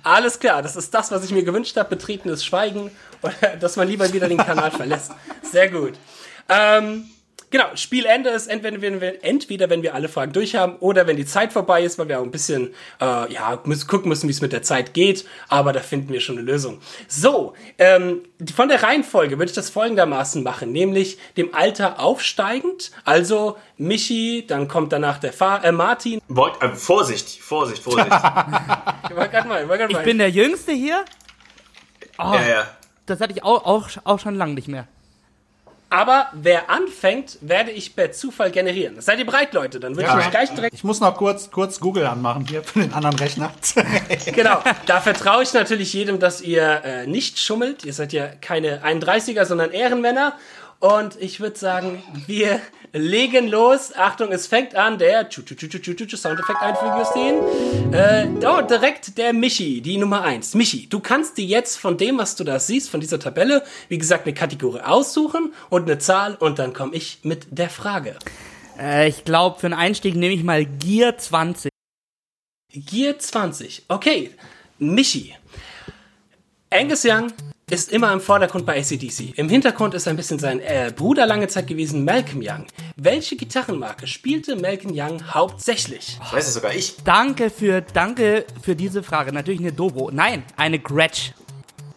Alles 0.03 0.39
klar, 0.39 0.61
das 0.61 0.75
ist 0.75 0.93
das, 0.93 1.11
was 1.11 1.23
ich 1.23 1.31
mir 1.31 1.43
gewünscht 1.43 1.77
habe. 1.77 1.95
Betretenes 1.95 2.43
Schweigen 2.43 2.91
oder 3.21 3.55
dass 3.55 3.77
man 3.77 3.87
lieber 3.87 4.11
wieder 4.11 4.27
den 4.27 4.37
Kanal 4.37 4.71
verlässt. 4.71 5.13
Sehr 5.41 5.71
gut. 5.71 5.93
Ähm, 6.49 7.05
genau, 7.53 7.75
Spielende 7.75 8.31
ist 8.31 8.47
entweder 8.47 8.81
wenn, 8.81 8.99
wir, 8.99 9.23
entweder, 9.23 9.69
wenn 9.69 9.83
wir 9.83 9.93
alle 9.93 10.09
Fragen 10.09 10.33
durch 10.33 10.55
haben 10.55 10.75
oder 10.77 11.07
wenn 11.07 11.15
die 11.15 11.25
Zeit 11.25 11.53
vorbei 11.53 11.83
ist, 11.83 11.99
weil 11.99 12.09
wir 12.09 12.19
auch 12.19 12.23
ein 12.23 12.31
bisschen 12.31 12.73
äh, 12.99 13.31
ja, 13.31 13.59
müssen, 13.63 13.87
gucken 13.87 14.09
müssen, 14.09 14.27
wie 14.27 14.33
es 14.33 14.41
mit 14.41 14.51
der 14.51 14.63
Zeit 14.63 14.93
geht. 14.93 15.25
Aber 15.47 15.71
da 15.71 15.79
finden 15.79 16.11
wir 16.11 16.19
schon 16.19 16.37
eine 16.37 16.45
Lösung. 16.45 16.81
So, 17.07 17.53
ähm, 17.77 18.23
von 18.53 18.69
der 18.69 18.81
Reihenfolge 18.81 19.37
würde 19.37 19.51
ich 19.51 19.55
das 19.55 19.69
folgendermaßen 19.69 20.41
machen, 20.43 20.71
nämlich 20.71 21.19
dem 21.37 21.53
Alter 21.53 21.99
aufsteigend. 21.99 22.91
Also 23.05 23.57
Michi, 23.77 24.45
dann 24.47 24.67
kommt 24.67 24.91
danach 24.91 25.19
der 25.19 25.31
Fa 25.31 25.57
äh, 25.57 25.71
Martin. 25.71 26.21
Wollt, 26.27 26.59
äh, 26.61 26.69
Vorsicht, 26.69 27.39
Vorsicht, 27.39 27.81
Vorsicht. 27.81 28.07
Ich 29.09 29.45
mal, 29.45 29.63
ich 29.63 29.97
Ich 29.97 30.03
bin 30.03 30.17
der 30.17 30.29
Jüngste 30.29 30.71
hier. 30.71 31.05
Oh, 32.17 32.33
ja, 32.33 32.47
ja. 32.47 32.67
Das 33.05 33.19
hatte 33.19 33.33
ich 33.33 33.43
auch, 33.43 33.65
auch, 33.65 33.89
auch 34.05 34.19
schon 34.19 34.35
lange 34.35 34.53
nicht 34.53 34.67
mehr. 34.67 34.87
Aber 35.93 36.25
wer 36.33 36.71
anfängt, 36.71 37.37
werde 37.41 37.69
ich 37.69 37.95
per 37.95 38.11
Zufall 38.11 38.49
generieren. 38.49 38.99
Seid 38.99 39.19
ihr 39.19 39.27
bereit, 39.27 39.53
Leute? 39.53 39.79
Dann 39.79 39.95
würde 39.95 40.09
Ja. 40.09 40.17
ich 40.17 40.25
euch 40.25 40.31
gleich 40.31 40.49
direkt. 40.49 40.73
Ich 40.73 40.83
muss 40.83 40.99
noch 40.99 41.15
kurz, 41.15 41.51
kurz 41.51 41.79
Google 41.79 42.07
anmachen 42.07 42.47
hier 42.49 42.63
für 42.63 42.79
den 42.79 42.93
anderen 42.93 43.15
Rechner. 43.17 43.51
Genau. 44.33 44.63
Da 44.87 45.01
vertraue 45.01 45.43
ich 45.43 45.53
natürlich 45.53 45.93
jedem, 45.93 46.17
dass 46.19 46.41
ihr 46.41 46.81
äh, 46.83 47.05
nicht 47.05 47.37
schummelt. 47.39 47.85
Ihr 47.85 47.93
seid 47.93 48.11
ja 48.11 48.25
keine 48.41 48.83
31er, 48.83 49.45
sondern 49.45 49.69
Ehrenmänner. 49.71 50.33
Und 50.83 51.15
ich 51.21 51.39
würde 51.39 51.57
sagen, 51.57 52.03
wir 52.27 52.59
legen 52.91 53.47
los. 53.47 53.95
Achtung, 53.95 54.33
es 54.33 54.47
fängt 54.47 54.75
an. 54.75 54.97
Der 54.97 55.29
Soundeffekt 55.29 56.61
einfügen, 56.61 56.97
Justin. 56.97 57.93
Äh, 57.93 58.27
oh, 58.45 58.61
direkt 58.63 59.17
der 59.17 59.31
Michi, 59.31 59.79
die 59.79 59.95
Nummer 59.95 60.23
eins. 60.23 60.55
Michi, 60.55 60.89
du 60.89 60.99
kannst 60.99 61.37
dir 61.37 61.45
jetzt 61.45 61.77
von 61.77 61.97
dem, 61.97 62.17
was 62.17 62.35
du 62.35 62.43
da 62.43 62.59
siehst, 62.59 62.89
von 62.89 62.99
dieser 62.99 63.17
Tabelle, 63.17 63.63
wie 63.87 63.97
gesagt, 63.97 64.25
eine 64.25 64.33
Kategorie 64.33 64.81
aussuchen 64.81 65.53
und 65.69 65.83
eine 65.83 65.99
Zahl 65.99 66.35
und 66.35 66.59
dann 66.59 66.73
komme 66.73 66.93
ich 66.95 67.19
mit 67.23 67.47
der 67.51 67.69
Frage. 67.69 68.17
Äh, 68.77 69.07
ich 69.07 69.23
glaube, 69.23 69.61
für 69.61 69.67
einen 69.67 69.75
Einstieg 69.75 70.17
nehme 70.17 70.33
ich 70.33 70.43
mal 70.43 70.65
Gear 70.65 71.17
20. 71.17 71.71
Gear 72.73 73.17
20. 73.17 73.85
Okay, 73.87 74.31
Michi. 74.79 75.33
Angus 76.69 77.05
Young 77.05 77.31
ist 77.73 77.91
immer 77.91 78.13
im 78.13 78.21
Vordergrund 78.21 78.65
bei 78.65 78.79
ACDC. 78.79 79.37
Im 79.37 79.49
Hintergrund 79.49 79.93
ist 79.93 80.07
ein 80.07 80.15
bisschen 80.15 80.39
sein 80.39 80.59
äh, 80.59 80.93
Bruder 80.95 81.25
lange 81.25 81.47
Zeit 81.47 81.67
gewesen, 81.67 82.05
Malcolm 82.05 82.41
Young. 82.43 82.65
Welche 82.95 83.35
Gitarrenmarke 83.35 84.05
spielte 84.05 84.55
Malcolm 84.55 84.93
Young 84.95 85.33
hauptsächlich? 85.33 86.19
Ich 86.23 86.33
weiß 86.33 86.47
es 86.47 86.53
sogar 86.53 86.73
ich. 86.73 86.95
Danke 87.03 87.49
für, 87.49 87.81
danke 87.81 88.45
für 88.61 88.75
diese 88.75 89.01
Frage. 89.01 89.33
Natürlich 89.33 89.59
eine 89.59 89.73
Dobro. 89.73 90.11
Nein, 90.11 90.43
eine 90.55 90.79
Gretsch. 90.79 91.31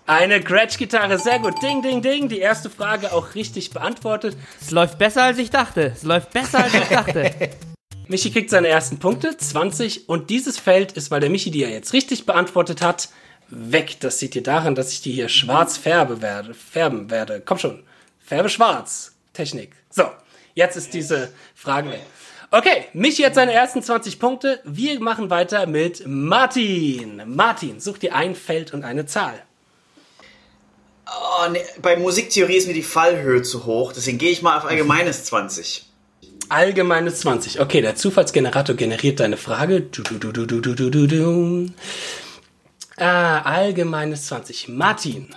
Eine 0.06 0.40
Gretsch-Gitarre, 0.40 1.18
sehr 1.18 1.40
gut. 1.40 1.60
Ding, 1.62 1.82
ding, 1.82 2.00
ding. 2.00 2.28
Die 2.28 2.38
erste 2.38 2.70
Frage 2.70 3.12
auch 3.12 3.34
richtig 3.34 3.70
beantwortet. 3.70 4.36
Es 4.60 4.70
läuft 4.70 4.98
besser, 4.98 5.24
als 5.24 5.38
ich 5.38 5.50
dachte. 5.50 5.92
Es 5.94 6.04
läuft 6.04 6.32
besser, 6.32 6.62
als 6.64 6.74
ich 6.74 6.88
dachte. 6.88 7.32
Michi 8.08 8.30
kriegt 8.30 8.50
seine 8.50 8.68
ersten 8.68 8.98
Punkte, 8.98 9.36
20. 9.36 10.08
Und 10.08 10.30
dieses 10.30 10.58
Feld 10.58 10.92
ist, 10.92 11.10
weil 11.10 11.20
der 11.20 11.28
Michi 11.28 11.50
die 11.50 11.58
ja 11.58 11.68
jetzt 11.68 11.92
richtig 11.92 12.24
beantwortet 12.24 12.82
hat, 12.82 13.08
weg. 13.48 13.96
Das 14.00 14.18
seht 14.18 14.34
ihr 14.36 14.42
daran, 14.42 14.74
dass 14.74 14.92
ich 14.92 15.02
die 15.02 15.12
hier 15.12 15.28
schwarz 15.28 15.76
färbe 15.76 16.22
werde, 16.22 16.54
färben 16.54 17.10
werde. 17.10 17.42
Komm 17.44 17.58
schon. 17.58 17.82
Färbe 18.18 18.48
schwarz. 18.48 19.12
Technik. 19.32 19.72
So. 19.90 20.04
Jetzt 20.54 20.76
ist 20.76 20.94
diese 20.94 21.30
Frage 21.54 21.90
weg. 21.90 22.02
Okay, 22.50 22.86
Michi 22.94 23.22
hat 23.24 23.34
seine 23.34 23.52
ersten 23.52 23.82
20 23.82 24.18
Punkte. 24.18 24.60
Wir 24.64 24.98
machen 25.00 25.28
weiter 25.28 25.66
mit 25.66 26.06
Martin. 26.06 27.22
Martin, 27.26 27.78
such 27.78 27.98
dir 27.98 28.14
ein 28.14 28.34
Feld 28.34 28.72
und 28.72 28.82
eine 28.82 29.04
Zahl. 29.04 29.34
Oh, 31.06 31.50
nee. 31.50 31.60
Bei 31.82 31.96
Musiktheorie 31.96 32.56
ist 32.56 32.66
mir 32.66 32.74
die 32.74 32.82
Fallhöhe 32.82 33.42
zu 33.42 33.66
hoch, 33.66 33.92
deswegen 33.92 34.16
gehe 34.16 34.30
ich 34.30 34.42
mal 34.42 34.56
auf 34.56 34.64
mhm. 34.64 34.70
allgemeines 34.70 35.24
20. 35.24 35.84
Allgemeines 36.48 37.20
20. 37.20 37.60
Okay, 37.60 37.82
der 37.82 37.96
Zufallsgenerator 37.96 38.76
generiert 38.76 39.20
deine 39.20 39.36
Frage. 39.36 39.82
Du, 39.82 40.02
du, 40.02 40.18
du, 40.18 40.32
du, 40.32 40.46
du, 40.46 40.74
du, 40.74 40.90
du, 40.90 41.06
du. 41.06 41.70
Ah, 42.98 43.40
allgemeines 43.42 44.26
20. 44.26 44.68
Martin. 44.68 45.28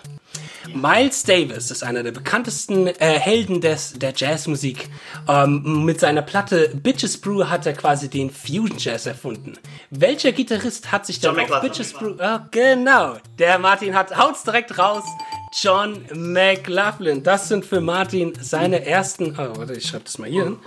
Miles 0.73 1.23
Davis 1.23 1.71
ist 1.71 1.83
einer 1.83 2.03
der 2.03 2.11
bekanntesten 2.11 2.87
äh, 2.87 3.19
Helden 3.19 3.59
des, 3.59 3.93
der 3.93 4.13
Jazzmusik. 4.15 4.87
Ähm, 5.27 5.83
mit 5.83 5.99
seiner 5.99 6.21
Platte 6.21 6.69
Bitches 6.75 7.19
Brew 7.19 7.45
hat 7.45 7.65
er 7.65 7.73
quasi 7.73 8.09
den 8.09 8.29
Fusion 8.29 8.77
Jazz 8.77 9.05
erfunden. 9.05 9.53
Welcher 9.89 10.31
Gitarrist 10.31 10.91
hat 10.91 11.05
sich 11.05 11.19
dann 11.19 11.39
auf. 11.39 11.61
Bitches 11.61 11.93
Brew... 11.93 12.15
Ah, 12.19 12.47
genau, 12.51 13.17
der 13.39 13.57
Martin 13.59 13.95
hat 13.95 14.15
haut's 14.15 14.43
direkt 14.43 14.77
raus. 14.77 15.03
John 15.53 16.05
McLaughlin. 16.13 17.23
Das 17.23 17.47
sind 17.47 17.65
für 17.65 17.81
Martin 17.81 18.33
seine 18.39 18.85
ersten... 18.85 19.31
Oh, 19.37 19.57
warte, 19.57 19.73
ich 19.73 19.87
schreibe 19.87 20.03
das 20.05 20.17
mal 20.17 20.29
hier 20.29 20.43
hin. 20.43 20.59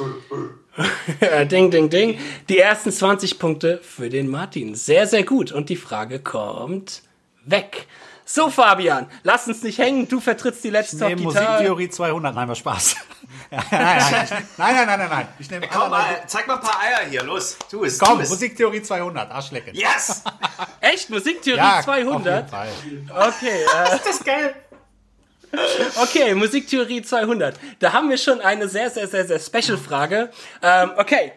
ding, 1.49 1.71
ding, 1.71 1.91
ding. 1.91 2.19
Die 2.49 2.59
ersten 2.59 2.91
20 2.91 3.39
Punkte 3.39 3.79
für 3.83 4.09
den 4.09 4.29
Martin. 4.29 4.75
Sehr, 4.75 5.07
sehr 5.07 5.23
gut. 5.25 5.53
Und 5.53 5.69
die 5.69 5.77
Frage 5.77 6.19
kommt 6.19 7.03
weg. 7.45 7.87
So, 8.25 8.51
Fabian, 8.51 9.09
lass 9.25 9.47
uns 9.49 9.63
nicht 9.63 9.79
hängen. 9.79 10.09
Du 10.09 10.21
vertrittst 10.21 10.65
die 10.65 10.71
letzte 10.71 10.97
Nee, 10.97 11.17
Top-Gitarre. 11.17 11.45
Musiktheorie 11.53 11.89
200. 11.91 12.35
Nein, 12.35 12.49
war 12.49 12.55
Spaß. 12.55 12.97
Nein, 13.51 13.61
nein, 13.71 14.47
nein, 14.57 14.87
nein, 14.87 15.09
nein. 15.11 15.29
Ich 15.39 15.51
nehme 15.51 15.69
Komm 15.69 15.91
mal, 15.91 16.23
zeig 16.27 16.47
mal 16.47 16.55
ein 16.55 16.61
paar 16.63 16.81
Eier 16.81 17.11
hier, 17.11 17.23
los. 17.23 17.59
Tu 17.71 17.85
es, 17.85 17.99
Komm. 17.99 18.19
Musiktheorie 18.19 18.81
200. 18.81 19.31
Arschlecken. 19.31 19.75
Yes! 19.75 20.23
Echt? 20.81 21.11
Musiktheorie 21.11 21.59
Ja, 21.59 21.79
auf 21.81 21.85
200? 21.85 22.25
jeden 22.25 22.49
Fall. 22.49 22.69
Okay, 23.29 23.63
äh, 23.65 23.91
Das 23.91 24.07
ist 24.07 24.25
geil. 24.25 24.55
Okay, 26.03 26.35
Musiktheorie 26.35 27.03
200. 27.03 27.59
Da 27.79 27.93
haben 27.93 28.11
wir 28.11 28.17
schon 28.17 28.41
eine 28.41 28.69
sehr, 28.69 28.91
sehr, 28.91 29.07
sehr, 29.07 29.27
sehr 29.27 29.39
Special-Frage. 29.39 30.31
Ähm, 30.63 30.91
okay. 30.97 31.33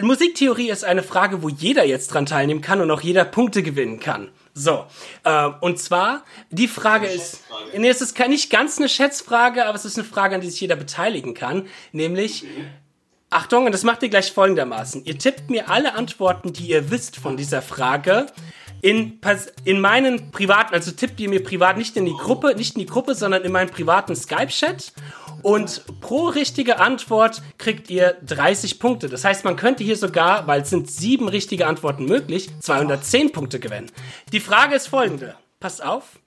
Musiktheorie 0.00 0.70
ist 0.70 0.84
eine 0.84 1.02
Frage, 1.02 1.42
wo 1.42 1.50
jeder 1.50 1.84
jetzt 1.84 2.08
dran 2.08 2.24
teilnehmen 2.24 2.62
kann 2.62 2.80
und 2.80 2.90
auch 2.90 3.02
jeder 3.02 3.26
Punkte 3.26 3.62
gewinnen 3.62 4.00
kann. 4.00 4.30
So, 4.54 4.86
äh, 5.24 5.48
und 5.60 5.78
zwar, 5.78 6.24
die 6.50 6.68
Frage 6.68 7.06
ist, 7.06 7.40
nee, 7.76 7.88
es 7.88 8.00
ist 8.00 8.18
nicht 8.28 8.50
ganz 8.50 8.78
eine 8.78 8.88
Schätzfrage, 8.88 9.66
aber 9.66 9.76
es 9.76 9.84
ist 9.84 9.98
eine 9.98 10.06
Frage, 10.06 10.34
an 10.34 10.40
die 10.40 10.50
sich 10.50 10.60
jeder 10.60 10.76
beteiligen 10.76 11.34
kann, 11.34 11.66
nämlich, 11.92 12.44
Achtung, 13.28 13.66
und 13.66 13.72
das 13.72 13.82
macht 13.82 14.02
ihr 14.02 14.10
gleich 14.10 14.32
folgendermaßen. 14.32 15.04
Ihr 15.04 15.18
tippt 15.18 15.50
mir 15.50 15.70
alle 15.70 15.94
Antworten, 15.94 16.52
die 16.52 16.68
ihr 16.68 16.90
wisst 16.90 17.16
von 17.16 17.36
dieser 17.36 17.62
Frage, 17.62 18.26
in, 18.82 19.20
in 19.64 19.80
meinen 19.80 20.32
privaten, 20.32 20.74
also 20.74 20.90
tippt 20.90 21.20
ihr 21.20 21.28
mir 21.28 21.42
privat 21.42 21.78
nicht 21.78 21.96
in 21.96 22.04
die 22.04 22.16
Gruppe, 22.16 22.54
nicht 22.56 22.74
in 22.74 22.80
die 22.80 22.86
Gruppe, 22.86 23.14
sondern 23.14 23.44
in 23.44 23.52
meinen 23.52 23.70
privaten 23.70 24.14
Skype-Chat. 24.14 24.92
Und 25.42 25.84
pro 26.00 26.26
richtige 26.26 26.78
Antwort 26.78 27.42
kriegt 27.58 27.90
ihr 27.90 28.16
30 28.26 28.80
Punkte. 28.80 29.08
Das 29.08 29.24
heißt, 29.24 29.44
man 29.44 29.56
könnte 29.56 29.82
hier 29.82 29.96
sogar, 29.96 30.46
weil 30.46 30.62
es 30.62 30.70
sind 30.70 30.90
sieben 30.90 31.28
richtige 31.28 31.66
Antworten 31.66 32.04
möglich, 32.04 32.48
210 32.60 33.32
Punkte 33.32 33.60
gewinnen. 33.60 33.90
Die 34.32 34.40
Frage 34.40 34.74
ist 34.74 34.88
folgende. 34.88 35.36
Passt 35.58 35.84
auf. 35.84 36.18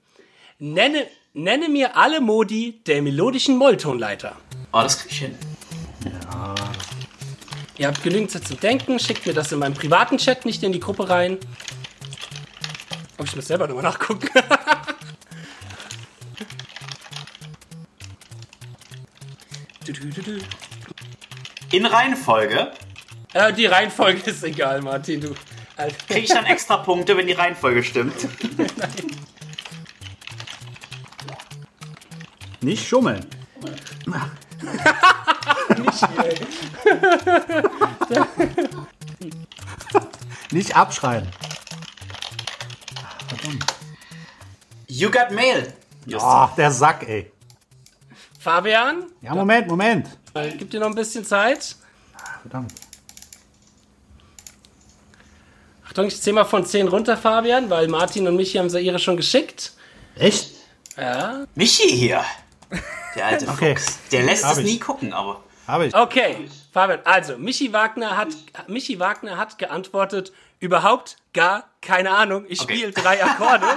Nenne, 0.58 1.06
nenne 1.34 1.68
mir 1.68 1.96
alle 1.96 2.20
Modi 2.22 2.80
der 2.86 3.02
melodischen 3.02 3.58
Molltonleiter. 3.58 4.34
Oh, 4.72 4.80
das 4.80 4.98
krieg 4.98 5.12
ich 5.12 5.18
hin. 5.18 5.34
Ihr 7.78 7.86
habt 7.88 8.02
genügend 8.02 8.30
Zeit 8.30 8.48
zum 8.48 8.58
Denken, 8.60 8.98
schickt 8.98 9.26
mir 9.26 9.34
das 9.34 9.52
in 9.52 9.58
meinen 9.58 9.74
privaten 9.74 10.16
Chat, 10.16 10.46
nicht 10.46 10.62
in 10.62 10.72
die 10.72 10.80
Gruppe 10.80 11.10
rein. 11.10 11.38
Oh, 13.18 13.24
ich 13.24 13.36
muss 13.36 13.46
selber 13.46 13.66
nochmal 13.66 13.84
nachgucken. 13.84 14.28
In 21.72 21.86
Reihenfolge 21.86 22.72
äh, 23.36 23.52
die 23.52 23.66
Reihenfolge 23.66 24.30
ist 24.30 24.42
egal, 24.44 24.80
Martin, 24.80 25.20
du. 25.20 25.34
Alter. 25.76 25.94
kriege 26.06 26.20
ich 26.20 26.30
dann 26.30 26.46
extra 26.46 26.78
Punkte, 26.78 27.18
wenn 27.18 27.26
die 27.26 27.34
Reihenfolge 27.34 27.82
stimmt. 27.82 28.14
Nicht 32.62 32.88
schummeln. 32.88 33.26
Nicht 40.50 40.74
abschreien. 40.76 41.28
You 44.98 45.10
got 45.10 45.30
mail. 45.30 45.72
Justin. 46.06 46.20
Ach, 46.30 46.54
der 46.54 46.70
Sack, 46.70 47.06
ey. 47.08 47.30
Fabian, 48.40 49.04
Ja, 49.20 49.34
Moment, 49.34 49.66
Moment. 49.68 50.08
gib 50.56 50.70
dir 50.70 50.80
noch 50.80 50.86
ein 50.86 50.94
bisschen 50.94 51.24
Zeit. 51.24 51.76
Verdammt. 52.42 52.72
Achtung, 55.86 56.06
ich 56.06 56.20
zähle 56.20 56.34
mal 56.36 56.44
von 56.44 56.64
10 56.64 56.88
runter, 56.88 57.16
Fabian, 57.16 57.68
weil 57.70 57.88
Martin 57.88 58.26
und 58.28 58.36
Michi 58.36 58.58
haben 58.58 58.70
sie 58.70 58.80
ihre 58.80 58.98
schon 58.98 59.16
geschickt. 59.16 59.72
Echt? 60.16 60.52
Ja. 60.96 61.44
Michi 61.54 61.88
hier. 61.90 62.24
Der 63.16 63.26
alte 63.26 63.48
Okay. 63.50 63.76
Fuchs. 63.76 63.98
Der 64.12 64.22
lässt 64.22 64.44
Hab 64.44 64.52
es 64.52 64.58
ich. 64.58 64.64
nie 64.64 64.78
gucken, 64.78 65.12
aber. 65.12 65.42
Habe 65.66 65.86
ich. 65.86 65.94
Okay, 65.94 66.48
Fabian, 66.72 67.00
also 67.04 67.36
Michi 67.38 67.72
Wagner 67.72 68.16
hat 68.16 68.28
Michi 68.68 69.00
Wagner 69.00 69.36
hat 69.36 69.58
geantwortet, 69.58 70.32
überhaupt 70.60 71.16
gar 71.34 71.64
keine 71.80 72.10
Ahnung. 72.10 72.44
Ich 72.48 72.60
Okay. 72.60 72.74
spiele 72.76 72.92
drei 72.92 73.22
Akkorde. 73.24 73.66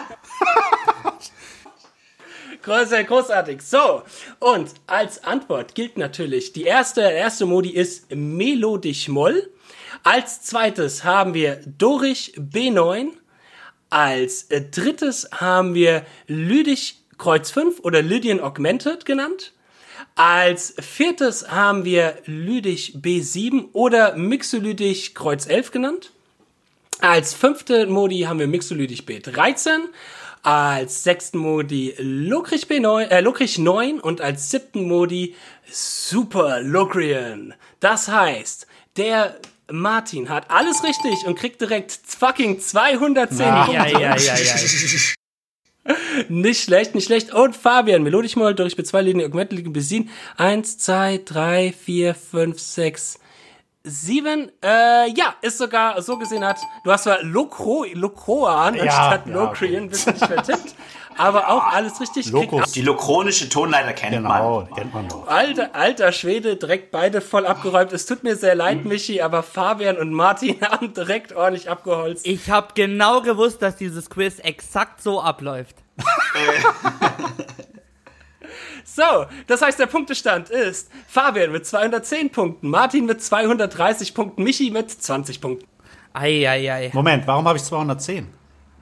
Groß- 2.69 3.03
großartig. 3.03 3.61
So, 3.61 4.03
und 4.39 4.69
als 4.85 5.23
Antwort 5.23 5.73
gilt 5.73 5.97
natürlich, 5.97 6.53
die 6.53 6.63
erste, 6.63 7.01
erste 7.01 7.45
Modi 7.47 7.71
ist 7.71 8.13
Melodisch 8.13 9.07
Moll. 9.07 9.51
Als 10.03 10.43
zweites 10.43 11.03
haben 11.03 11.33
wir 11.33 11.61
Dorisch 11.65 12.31
B9. 12.38 13.07
Als 13.89 14.43
äh, 14.43 14.61
drittes 14.61 15.27
haben 15.33 15.73
wir 15.73 16.05
Lydisch 16.27 16.95
Kreuz 17.17 17.49
5 17.49 17.79
oder 17.79 18.03
Lydian 18.03 18.39
Augmented 18.39 19.05
genannt. 19.05 19.53
Als 20.15 20.75
viertes 20.79 21.49
haben 21.49 21.85
wir 21.85 22.17
Lydisch 22.25 22.93
B7 22.95 23.69
oder 23.73 24.15
Mixolydisch 24.15 25.13
Kreuz 25.15 25.47
11 25.47 25.71
genannt. 25.71 26.11
Als 27.01 27.33
fünfte 27.33 27.88
Modi 27.88 28.21
haben 28.21 28.39
wir 28.39 28.47
Mixolydisch 28.47 29.01
B13. 29.01 29.79
Als 30.41 31.03
sechsten 31.03 31.38
Modi 31.39 31.93
Lokrich 31.98 32.65
B9, 32.65 33.03
äh, 33.10 33.19
Lokrich 33.22 33.58
9 33.58 34.00
und 34.00 34.22
als 34.22 34.50
siebten 34.50 34.88
Modi 34.88 35.36
Super 35.69 36.62
Locrian. 36.62 37.53
Das 37.81 38.08
heißt, 38.08 38.65
der 38.98 39.38
Martin 39.72 40.29
hat 40.29 40.50
alles 40.50 40.84
richtig 40.84 41.25
und 41.27 41.36
kriegt 41.38 41.60
direkt 41.62 41.91
fucking 42.05 42.60
210 42.60 43.46
Ah. 43.46 43.65
Punkte. 43.65 43.91
Ja, 43.91 44.00
ja, 44.00 44.15
ja, 44.17 44.36
ja. 44.38 44.55
Nicht 46.29 46.63
schlecht, 46.63 46.93
nicht 46.93 47.05
schlecht. 47.05 47.34
Und 47.34 47.55
Fabian, 47.55 48.03
melodisch 48.03 48.36
mal 48.36 48.53
durch 48.53 48.75
B2 48.75 49.01
Linie, 49.01 49.25
Augmented 49.25 49.58
Linie 49.58 49.72
besiegen. 49.72 50.10
Eins, 50.38 50.77
zwei, 50.77 51.19
drei, 51.24 51.74
vier, 51.74 52.13
fünf, 52.13 52.60
sechs, 52.60 53.19
sieben. 53.89 54.51
Äh, 54.63 55.10
ja, 55.12 55.34
ist 55.41 55.58
sogar 55.58 56.01
so 56.01 56.17
gesehen 56.17 56.46
hat. 56.46 56.58
Du 56.84 56.91
hast 56.91 57.03
zwar 57.03 57.22
Lokro, 57.24 57.86
Lokroan 57.93 58.75
Ja, 58.75 58.84
anstatt 58.84 59.27
ja, 59.27 59.34
Locrian, 59.34 59.89
bist 59.89 60.08
nicht 60.08 60.25
vertippt. 60.25 60.75
Aber 61.17 61.50
auch 61.50 61.74
alles 61.74 62.00
richtig. 62.00 62.31
Lokus. 62.31 62.72
Die 62.72 62.81
lokronische 62.81 63.50
Tonleiter 63.50 63.91
kennt 63.91 64.13
Genau, 64.15 64.62
man. 64.62 64.74
kennt 64.74 64.93
man 64.93 65.08
doch. 65.10 65.27
Alter, 65.27 65.72
alter 65.75 66.13
Schwede, 66.13 66.55
direkt 66.55 66.91
beide 66.91 67.19
voll 67.19 67.46
abgeräumt. 67.46 67.91
Es 67.91 68.05
tut 68.05 68.24
mir 68.24 68.38
sehr 68.38 68.55
leid, 68.55 68.84
Mhm. 68.86 68.88
Michi, 68.89 69.22
aber 69.22 69.43
Fabian 69.43 69.98
und 69.98 70.13
Martin 70.13 70.62
haben 70.62 70.93
direkt 70.93 71.34
ordentlich 71.34 71.69
abgeholzt. 71.69 72.25
Ich 72.25 72.50
habe 72.50 72.67
genau 72.74 73.19
gewusst, 73.22 73.62
dass 73.62 73.75
dieses 73.75 74.10
Quiz 74.10 74.39
exakt 74.39 75.03
so 75.03 75.22
abläuft. 75.22 75.75
So, 78.86 79.25
das 79.48 79.62
heißt, 79.62 79.79
der 79.79 79.86
Punktestand 79.88 80.50
ist 80.50 80.89
Fabian 81.07 81.51
mit 81.51 81.65
210 81.65 82.29
Punkten, 82.31 82.69
Martin 82.69 83.05
mit 83.05 83.21
230 83.24 84.13
Punkten, 84.13 84.43
Michi 84.43 84.71
mit 84.71 84.89
20 84.91 85.41
Punkten. 85.41 85.67
Eieiei. 86.13 86.89
Moment, 86.93 87.25
warum 87.27 87.48
habe 87.48 87.57
ich 87.57 87.63
210? 87.63 88.27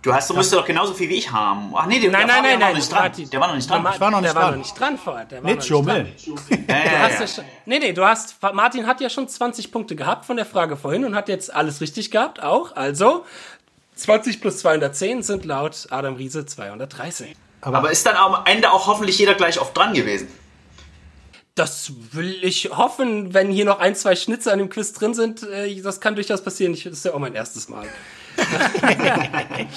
Du 0.01 0.13
hast, 0.13 0.29
du 0.29 0.35
musst 0.35 0.53
doch 0.53 0.63
genauso 0.63 0.93
viel 0.93 1.09
wie 1.09 1.15
ich 1.15 1.29
haben. 1.31 1.73
Ach 1.75 1.85
nee, 1.87 1.99
der, 1.99 2.11
Nein, 2.11 2.27
der 2.27 2.35
nein, 2.35 2.43
nein, 2.43 2.51
war 2.53 2.59
nein. 2.59 2.69
noch 2.69 2.75
nicht 2.77 2.91
dran. 2.91 3.01
Martin. 3.01 3.29
Der 3.29 3.39
war 3.41 3.47
noch 3.49 3.55
nicht 3.55 3.69
dran. 3.69 3.83
Der 3.83 3.91
Ich 3.93 3.99
war 3.99 4.11
noch 4.11 4.21
nicht 4.21 4.29
der 4.29 4.35
war 4.35 4.41
dran. 4.43 4.51
noch 4.51 4.57
nicht 4.65 4.79
dran 4.79 4.97
vorher. 4.97 5.25
Der 5.25 5.43
war 5.43 5.51
Nicht 5.51 5.69
noch 5.69 5.83
nicht 5.85 5.87
dran. 5.89 6.07
schummeln. 6.47 6.67
Ja, 6.69 6.75
ja, 6.77 6.83
Du 6.91 6.97
hast 6.99 7.13
ja. 7.13 7.19
ja 7.21 7.27
schon, 7.27 7.43
nee, 7.65 7.79
nee, 7.79 7.93
du 7.93 8.05
hast, 8.05 8.35
Martin 8.53 8.87
hat 8.87 9.01
ja 9.01 9.09
schon 9.09 9.27
20 9.27 9.71
Punkte 9.71 9.95
gehabt 9.97 10.25
von 10.25 10.37
der 10.37 10.45
Frage 10.45 10.77
vorhin 10.77 11.03
und 11.03 11.15
hat 11.15 11.27
jetzt 11.27 11.53
alles 11.53 11.81
richtig 11.81 12.11
gehabt, 12.11 12.41
auch. 12.41 12.75
Also, 12.75 13.25
20 13.95 14.39
plus 14.39 14.59
210 14.59 15.23
sind 15.23 15.43
laut 15.43 15.87
Adam 15.89 16.15
Riese 16.15 16.45
230. 16.45 17.35
Aber 17.61 17.91
ist 17.91 18.05
dann 18.05 18.15
am 18.15 18.45
Ende 18.45 18.71
auch 18.71 18.87
hoffentlich 18.87 19.17
jeder 19.17 19.33
gleich 19.33 19.59
oft 19.59 19.75
dran 19.75 19.93
gewesen? 19.93 20.27
Das 21.55 21.91
will 22.11 22.37
ich 22.43 22.69
hoffen, 22.69 23.33
wenn 23.33 23.49
hier 23.49 23.65
noch 23.65 23.79
ein, 23.79 23.95
zwei 23.95 24.15
Schnitze 24.15 24.51
an 24.53 24.59
dem 24.59 24.69
Quiz 24.69 24.93
drin 24.93 25.15
sind. 25.15 25.41
Äh, 25.41 25.81
das 25.81 25.99
kann 25.99 26.15
durchaus 26.15 26.43
passieren. 26.43 26.73
Ich, 26.73 26.83
das 26.83 26.93
ist 26.93 27.05
ja 27.05 27.13
auch 27.13 27.19
mein 27.19 27.33
erstes 27.33 27.67
Mal. 27.67 27.87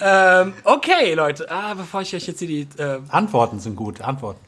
ähm, 0.00 0.54
okay, 0.62 1.14
Leute. 1.14 1.50
Ah, 1.50 1.74
bevor 1.74 2.02
ich 2.02 2.14
euch 2.14 2.26
jetzt 2.28 2.38
hier 2.38 2.46
die. 2.48 2.68
Äh, 2.80 3.00
Antworten 3.08 3.58
sind 3.58 3.74
gut, 3.74 4.00
Antworten. 4.00 4.38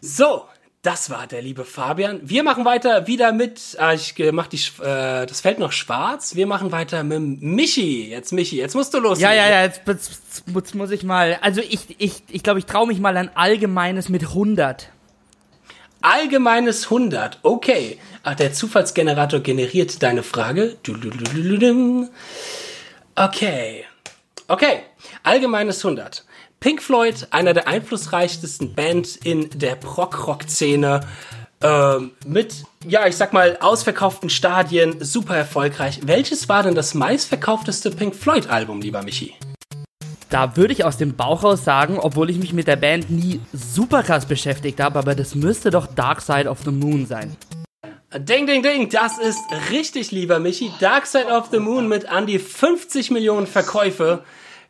so, 0.00 0.46
das 0.86 1.10
war 1.10 1.26
der 1.26 1.42
liebe 1.42 1.64
Fabian. 1.64 2.20
Wir 2.22 2.44
machen 2.44 2.64
weiter 2.64 3.08
wieder 3.08 3.32
mit. 3.32 3.76
Ah, 3.80 3.92
ich 3.92 4.16
äh, 4.20 4.30
mach 4.30 4.46
die, 4.46 4.60
äh, 4.80 5.26
das 5.26 5.40
Feld 5.40 5.58
noch 5.58 5.72
schwarz. 5.72 6.36
Wir 6.36 6.46
machen 6.46 6.70
weiter 6.70 7.02
mit 7.02 7.42
Michi. 7.42 8.08
Jetzt, 8.08 8.32
Michi, 8.32 8.56
jetzt 8.56 8.76
musst 8.76 8.94
du 8.94 9.00
los. 9.00 9.18
Ja, 9.18 9.32
ja, 9.32 9.50
ja, 9.50 9.62
jetzt, 9.64 9.82
jetzt, 9.84 10.44
jetzt 10.46 10.74
muss 10.76 10.92
ich 10.92 11.02
mal. 11.02 11.38
Also, 11.40 11.60
ich, 11.60 11.96
ich, 11.98 12.22
ich 12.28 12.42
glaube, 12.44 12.60
ich 12.60 12.66
traue 12.66 12.86
mich 12.86 13.00
mal 13.00 13.16
ein 13.16 13.36
allgemeines 13.36 14.08
mit 14.08 14.22
100. 14.22 14.90
Allgemeines 16.02 16.84
100. 16.84 17.40
Okay. 17.42 17.98
Ach, 18.22 18.36
der 18.36 18.52
Zufallsgenerator 18.52 19.40
generiert 19.40 20.04
deine 20.04 20.22
Frage. 20.22 20.76
Okay. 23.16 23.84
Okay. 24.46 24.80
Allgemeines 25.24 25.84
100. 25.84 26.24
Pink 26.60 26.82
Floyd, 26.82 27.28
einer 27.30 27.52
der 27.52 27.68
einflussreichsten 27.68 28.74
Bands 28.74 29.16
in 29.16 29.50
der 29.50 29.76
Prog-Rock-Szene, 29.76 31.00
ähm, 31.62 32.12
mit, 32.26 32.64
ja, 32.86 33.06
ich 33.06 33.16
sag 33.16 33.32
mal, 33.32 33.58
ausverkauften 33.60 34.30
Stadien, 34.30 35.02
super 35.04 35.36
erfolgreich. 35.36 36.00
Welches 36.04 36.48
war 36.48 36.62
denn 36.62 36.74
das 36.74 36.94
meistverkaufteste 36.94 37.90
Pink 37.90 38.14
Floyd-Album, 38.14 38.80
lieber 38.80 39.02
Michi? 39.02 39.34
Da 40.28 40.56
würde 40.56 40.72
ich 40.72 40.84
aus 40.84 40.96
dem 40.96 41.14
Bauch 41.14 41.44
raus 41.44 41.64
sagen, 41.64 41.98
obwohl 41.98 42.30
ich 42.30 42.38
mich 42.38 42.52
mit 42.52 42.66
der 42.66 42.76
Band 42.76 43.10
nie 43.10 43.40
super 43.52 44.02
krass 44.02 44.26
beschäftigt 44.26 44.80
habe, 44.80 44.98
aber 44.98 45.14
das 45.14 45.34
müsste 45.34 45.70
doch 45.70 45.86
Dark 45.86 46.20
Side 46.20 46.48
of 46.48 46.58
the 46.64 46.72
Moon 46.72 47.06
sein. 47.06 47.36
Ding, 48.18 48.46
ding, 48.46 48.62
ding, 48.62 48.88
das 48.88 49.18
ist 49.18 49.40
richtig, 49.70 50.10
lieber 50.10 50.38
Michi. 50.38 50.72
Dark 50.80 51.06
Side 51.06 51.26
of 51.26 51.48
the 51.50 51.58
Moon 51.58 51.86
mit 51.86 52.06
an 52.06 52.26
die 52.26 52.38
50 52.38 53.10
Millionen 53.10 53.46
Verkäufe. 53.46 54.24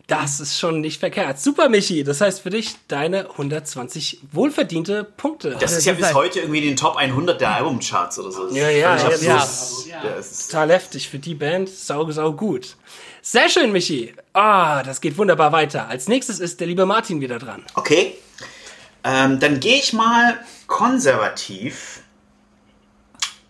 Das 0.07 0.39
ist 0.39 0.57
schon 0.57 0.81
nicht 0.81 1.01
verkehrt. 1.01 1.41
Super, 1.41 1.69
Michi. 1.69 2.05
Das 2.05 2.21
heißt 2.21 2.41
für 2.41 2.51
dich 2.51 2.77
deine 2.87 3.29
120 3.31 4.21
wohlverdiente 4.31 5.03
Punkte. 5.03 5.57
Das 5.59 5.73
ist 5.73 5.85
ja 5.85 5.95
bis 5.95 6.15
heute 6.15 6.41
irgendwie 6.41 6.61
den 6.61 6.77
Top 6.77 6.97
100 6.97 7.41
der 7.41 7.57
Albumcharts 7.57 8.21
oder 8.21 8.31
so. 8.31 8.49
Ja, 8.51 8.71
ja, 8.71 8.97
ja, 8.97 9.11
ja. 9.17 9.47
ja. 9.89 10.23
Total 10.47 10.71
heftig 10.71 11.09
für 11.09 11.19
die 11.19 11.35
Band. 11.35 11.69
Sau, 11.69 12.09
sau 12.13 12.33
gut. 12.33 12.77
Sehr 13.21 13.49
schön, 13.49 13.73
Michi. 13.73 14.15
Ah, 14.33 14.85
das 14.85 15.01
geht 15.01 15.19
wunderbar 15.19 15.51
weiter. 15.51 15.89
Als 15.89 16.07
nächstes 16.07 16.39
ist 16.39 16.61
der 16.61 16.69
liebe 16.69 16.87
Martin 16.87 17.21
wieder 17.21 17.41
dran. 17.41 17.65
Okay. 17.75 18.17
Ähm, 19.03 19.41
dann 19.41 19.59
gehe 19.59 19.79
ich 19.79 19.93
mal 19.93 20.39
konservativ 20.69 22.03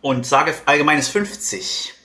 und 0.00 0.25
sage 0.25 0.54
allgemeines 0.64 1.08
50. 1.08 1.95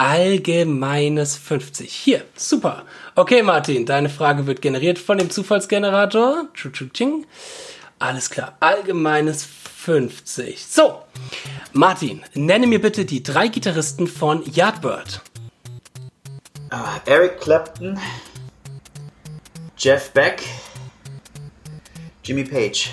Allgemeines 0.00 1.36
50. 1.36 1.92
Hier, 1.92 2.24
super. 2.34 2.86
Okay, 3.16 3.42
Martin, 3.42 3.84
deine 3.84 4.08
Frage 4.08 4.46
wird 4.46 4.62
generiert 4.62 4.98
von 4.98 5.18
dem 5.18 5.28
Zufallsgenerator. 5.28 6.48
Alles 7.98 8.30
klar. 8.30 8.56
Allgemeines 8.60 9.44
50. 9.44 10.64
So, 10.64 11.02
Martin, 11.74 12.22
nenne 12.32 12.66
mir 12.66 12.80
bitte 12.80 13.04
die 13.04 13.22
drei 13.22 13.48
Gitarristen 13.48 14.06
von 14.06 14.42
Yardbird. 14.50 15.20
Uh, 16.72 16.76
Eric 17.04 17.38
Clapton, 17.38 18.00
Jeff 19.76 20.12
Beck, 20.12 20.42
Jimmy 22.24 22.44
Page. 22.44 22.88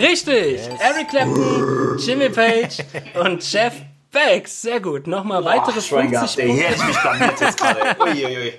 Richtig! 0.00 0.66
Yes. 0.66 0.80
Eric 0.80 1.10
Clapton, 1.10 1.96
Jimmy 1.98 2.28
Page 2.28 2.78
und 3.22 3.52
Jeff 3.52 3.74
Beck. 4.10 4.48
Sehr 4.48 4.80
gut. 4.80 5.06
Nochmal 5.06 5.42
Boah, 5.42 5.50
weitere 5.50 5.80
50 5.80 5.90
Punkte. 5.90 6.42
Hier 6.42 6.68
hätte 6.68 6.80
ich 6.80 6.86
mich 6.86 7.00
blamiert 7.00 7.40
jetzt 7.40 7.58
gerade. 7.58 8.00
Uiuiui. 8.00 8.52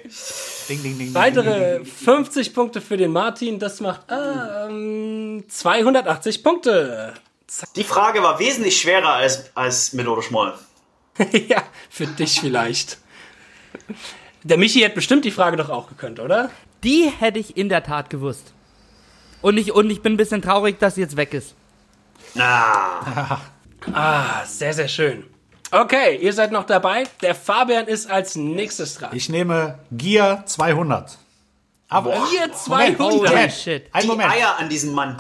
Ding, 0.70 0.84
ding, 0.84 0.98
ding, 0.98 1.14
Weitere 1.14 1.84
50 1.84 2.54
Punkte 2.54 2.82
für 2.82 2.98
den 2.98 3.12
Martin. 3.12 3.60
Das 3.60 3.80
macht 3.80 4.02
ähm, 4.10 5.44
280 5.48 6.44
Punkte. 6.44 7.14
Die 7.76 7.84
Frage 7.84 8.22
war 8.22 8.40
wesentlich 8.40 8.80
schwerer 8.80 9.14
als, 9.14 9.50
als 9.56 9.94
mit 9.94 10.08
oder 10.08 10.22
Schmoll. 10.22 10.54
ja, 11.48 11.64
für 11.90 12.06
dich 12.06 12.40
vielleicht. 12.40 13.00
Der 14.44 14.58
Michi 14.58 14.82
hätte 14.82 14.96
bestimmt 14.96 15.26
die 15.26 15.32
Frage 15.32 15.58
doch 15.58 15.70
auch 15.70 15.90
gekonnt, 15.90 16.20
oder? 16.20 16.52
Die 16.84 17.10
hätte 17.10 17.40
ich 17.40 17.58
in 17.58 17.68
der 17.70 17.84
Tat 17.84 18.10
gewusst. 18.10 18.54
Und 19.42 19.58
ich, 19.58 19.74
und 19.74 19.90
ich 19.90 20.02
bin 20.02 20.14
ein 20.14 20.18
bisschen 20.18 20.42
traurig, 20.42 20.80
dass 20.80 20.96
sie 20.96 21.02
jetzt 21.02 21.18
weg 21.18 21.34
ist. 21.34 21.56
Ah. 22.38 23.40
ah, 23.94 24.46
sehr, 24.46 24.74
sehr 24.74 24.88
schön. 24.88 25.26
Okay, 25.72 26.18
ihr 26.18 26.34
seid 26.34 26.52
noch 26.52 26.66
dabei. 26.66 27.04
Der 27.22 27.36
Fabian 27.36 27.88
ist 27.88 28.10
als 28.10 28.36
nächstes 28.36 28.96
dran. 28.96 29.12
Ich 29.14 29.30
nehme 29.30 29.80
Gear 29.92 30.46
200. 30.46 31.18
Aber 31.90 32.12
Gear 32.32 32.52
200. 32.54 33.00
Moment, 33.00 33.24
Moment. 33.24 33.54
Shit. 33.54 33.86
Ein 33.92 34.02
Die 34.02 34.08
Moment. 34.08 34.32
Eier 34.32 34.58
an 34.58 34.70
diesem 34.70 34.94
Mann. 34.94 35.18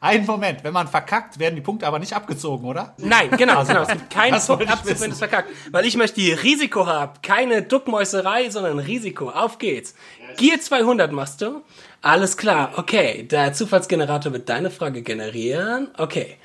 Ein 0.00 0.26
Moment, 0.26 0.64
wenn 0.64 0.72
man 0.72 0.88
verkackt, 0.88 1.38
werden 1.38 1.54
die 1.54 1.60
Punkte 1.60 1.86
aber 1.86 2.00
nicht 2.00 2.12
abgezogen, 2.12 2.66
oder? 2.66 2.94
Nein, 2.98 3.30
genau, 3.30 3.58
also, 3.58 3.72
genau. 3.72 3.82
Es 3.82 3.88
gibt 3.88 4.10
keinen 4.10 4.40
Punkt 4.40 4.68
Abzug, 4.68 5.00
wenn 5.00 5.12
es 5.12 5.18
verkackt. 5.18 5.48
Weil 5.70 5.86
ich 5.86 5.96
möchte 5.96 6.20
die 6.20 6.32
Risiko 6.32 6.86
haben. 6.86 7.12
Keine 7.22 7.62
Duckmäuserei, 7.62 8.50
sondern 8.50 8.80
Risiko. 8.80 9.30
Auf 9.30 9.58
geht's. 9.58 9.94
Gear 10.36 10.60
200 10.60 11.12
machst 11.12 11.40
du. 11.40 11.62
Alles 12.00 12.36
klar, 12.36 12.72
okay. 12.78 13.22
Der 13.30 13.52
Zufallsgenerator 13.52 14.32
wird 14.32 14.48
deine 14.48 14.72
Frage 14.72 15.02
generieren. 15.02 15.88
Okay. 15.96 16.36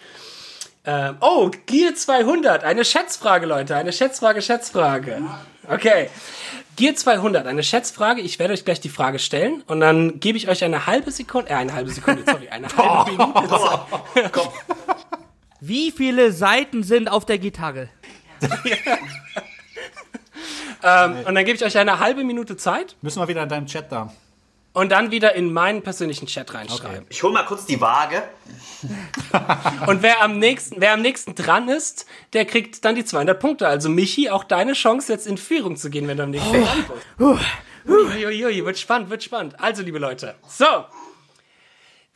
Ähm, 0.90 1.18
oh, 1.20 1.52
Gear 1.66 1.96
200, 1.96 2.64
eine 2.64 2.86
Schätzfrage, 2.86 3.46
Leute, 3.46 3.76
eine 3.76 3.92
Schätzfrage, 3.92 4.42
Schätzfrage. 4.42 5.22
Okay. 5.68 6.10
Gear 6.78 6.96
200, 6.96 7.46
eine 7.46 7.62
Schätzfrage. 7.62 8.22
Ich 8.22 8.40
werde 8.40 8.54
euch 8.54 8.64
gleich 8.64 8.80
die 8.80 8.88
Frage 8.88 9.20
stellen 9.20 9.64
und 9.68 9.82
dann 9.82 10.22
gebe 10.22 10.38
ich 10.38 10.48
euch 10.48 10.64
eine 10.64 10.88
halbe 10.88 11.12
Sekunde, 11.12 11.50
äh, 11.50 11.56
eine 11.56 11.74
halbe 11.74 11.90
Sekunde, 11.90 12.24
sorry, 12.26 12.48
eine 12.48 12.70
halbe 12.70 13.12
Minute. 13.18 14.30
Komm. 14.32 14.48
Wie 15.60 15.92
viele 15.92 16.32
Seiten 16.32 16.84
sind 16.84 17.10
auf 17.12 17.26
der 17.26 17.38
Gitarre? 17.38 17.90
ähm, 20.84 21.18
und 21.26 21.36
dann 21.36 21.44
gebe 21.44 21.58
ich 21.58 21.66
euch 21.66 21.78
eine 21.78 22.00
halbe 22.00 22.24
Minute 22.24 22.56
Zeit. 22.56 22.96
Müssen 23.02 23.22
wir 23.22 23.28
wieder 23.28 23.44
in 23.44 23.50
deinem 23.50 23.66
Chat 23.66 23.92
da 23.92 24.14
und 24.78 24.90
dann 24.90 25.10
wieder 25.10 25.34
in 25.34 25.52
meinen 25.52 25.82
persönlichen 25.82 26.28
Chat 26.28 26.54
reinschreiben. 26.54 26.98
Okay. 26.98 27.08
Ich 27.10 27.24
hole 27.24 27.34
mal 27.34 27.46
kurz 27.46 27.66
die 27.66 27.82
Waage. 27.82 28.22
und 29.88 30.04
wer 30.04 30.22
am 30.22 30.38
nächsten, 30.38 30.80
wer 30.80 30.94
am 30.94 31.02
nächsten 31.02 31.34
dran 31.34 31.68
ist, 31.68 32.06
der 32.34 32.46
kriegt 32.46 32.86
dann 32.86 32.94
die 32.94 33.04
200 33.04 33.40
Punkte. 33.40 33.68
Also 33.68 33.90
Michi, 33.90 34.30
auch 34.30 34.44
deine 34.44 34.74
Chance 34.74 35.12
jetzt 35.12 35.26
in 35.26 35.40
Führung 35.40 35.78
zu 35.78 35.90
gehen, 35.90 36.08
wenn 36.08 36.18
du 36.18 36.24
am 36.24 36.30
nächsten 36.30 36.64
dran 36.64 36.86
bist. 37.18 37.40
Uiuiui, 37.88 38.64
wird 38.66 38.78
spannend, 38.78 39.10
wird 39.10 39.24
spannend. 39.24 39.60
Also 39.60 39.82
liebe 39.82 39.98
Leute, 39.98 40.36
so 40.48 40.66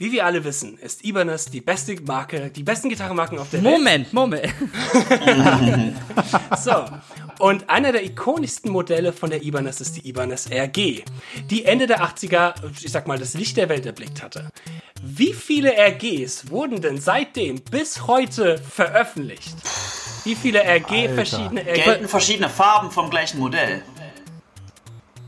wie 0.01 0.11
wir 0.11 0.25
alle 0.25 0.43
wissen, 0.43 0.79
ist 0.79 1.05
Ibanez 1.05 1.45
die 1.45 1.61
beste 1.61 1.95
Marke, 2.01 2.49
die 2.49 2.63
besten 2.63 2.89
Gitarrenmarken 2.89 3.37
auf 3.37 3.51
der 3.51 3.63
Welt. 3.63 3.77
Moment, 3.77 4.11
Moment. 4.11 4.51
so. 6.57 6.85
Und 7.37 7.69
einer 7.69 7.91
der 7.91 8.03
ikonischsten 8.03 8.71
Modelle 8.71 9.13
von 9.13 9.29
der 9.29 9.43
Ibanez 9.43 9.79
ist 9.79 9.97
die 9.97 10.09
Ibanez 10.09 10.49
RG, 10.49 11.03
die 11.51 11.65
Ende 11.65 11.85
der 11.85 12.01
80er, 12.01 12.55
ich 12.83 12.91
sag 12.91 13.05
mal, 13.05 13.19
das 13.19 13.35
Licht 13.35 13.57
der 13.57 13.69
Welt 13.69 13.85
erblickt 13.85 14.23
hatte. 14.23 14.49
Wie 15.03 15.33
viele 15.33 15.73
RGs 15.77 16.49
wurden 16.49 16.81
denn 16.81 16.99
seitdem 16.99 17.61
bis 17.61 18.07
heute 18.07 18.57
veröffentlicht? 18.57 19.53
Wie 20.23 20.33
viele 20.33 20.63
RG 20.63 21.09
Alter. 21.09 21.13
verschiedene 21.13 21.61
RG 21.61 21.83
Gelten 21.83 22.07
verschiedene 22.07 22.49
Farben 22.49 22.89
vom 22.89 23.11
gleichen 23.11 23.39
Modell? 23.39 23.83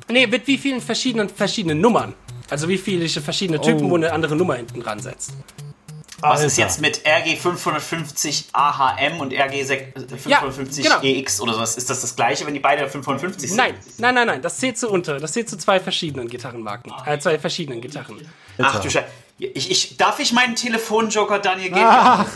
Nee, 0.10 0.26
mit 0.26 0.48
wie 0.48 0.58
vielen 0.58 0.82
verschiedenen 0.82 1.30
verschiedenen 1.30 1.80
Nummern? 1.80 2.16
Also 2.54 2.68
wie 2.68 2.78
viele 2.78 3.10
verschiedene 3.10 3.60
Typen, 3.60 3.88
oh. 3.88 3.90
wo 3.90 3.96
eine 3.96 4.14
andere 4.14 4.36
Nummer 4.36 4.54
hinten 4.54 4.80
dran 4.80 5.00
setzt. 5.00 5.32
Was 6.20 6.34
Alter. 6.34 6.46
ist 6.46 6.58
jetzt 6.58 6.82
mit 6.82 7.02
RG 7.04 7.36
550 7.36 8.50
AHM 8.54 9.20
und 9.20 9.34
RG 9.34 9.66
550 9.66 10.86
ja, 10.86 11.00
genau. 11.00 11.20
EX 11.20 11.42
oder 11.42 11.56
sowas? 11.56 11.76
Ist 11.78 11.90
das 11.90 12.02
das 12.02 12.16
gleiche, 12.16 12.46
wenn 12.46 12.54
die 12.54 12.60
beide 12.60 12.88
550 12.88 13.50
sind? 13.50 13.58
Nein, 13.58 13.74
nein, 13.98 14.14
nein, 14.14 14.28
nein. 14.28 14.42
Das 14.44 14.60
zählt 14.60 14.78
zu 14.78 14.88
unter. 14.88 15.20
Das 15.20 15.32
zählt 15.32 15.50
zu 15.50 15.58
zwei 15.58 15.80
verschiedenen 15.80 16.28
Gitarrenmarken. 16.28 16.94
Äh, 17.08 17.18
zwei 17.18 17.40
verschiedenen 17.40 17.82
Gitarren. 17.82 18.22
Ach 18.60 18.80
du 18.80 18.88
Scheiße. 18.88 19.08
Ich, 19.40 19.72
ich, 19.72 19.98
darf 19.98 20.20
ich 20.20 20.32
meinen 20.32 20.56
Telefonjoker 20.56 21.40
Daniel 21.40 21.70
geben? 21.70 21.82
Ah. 21.82 22.28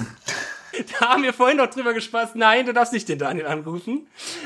Da 1.00 1.10
haben 1.10 1.24
wir 1.24 1.34
vorhin 1.34 1.58
noch 1.58 1.68
drüber 1.68 1.94
gespaßt. 1.94 2.36
Nein, 2.36 2.66
du 2.68 2.74
darfst 2.74 2.94
nicht 2.94 3.10
den 3.10 3.18
Daniel 3.18 3.48
anrufen. 3.48 4.06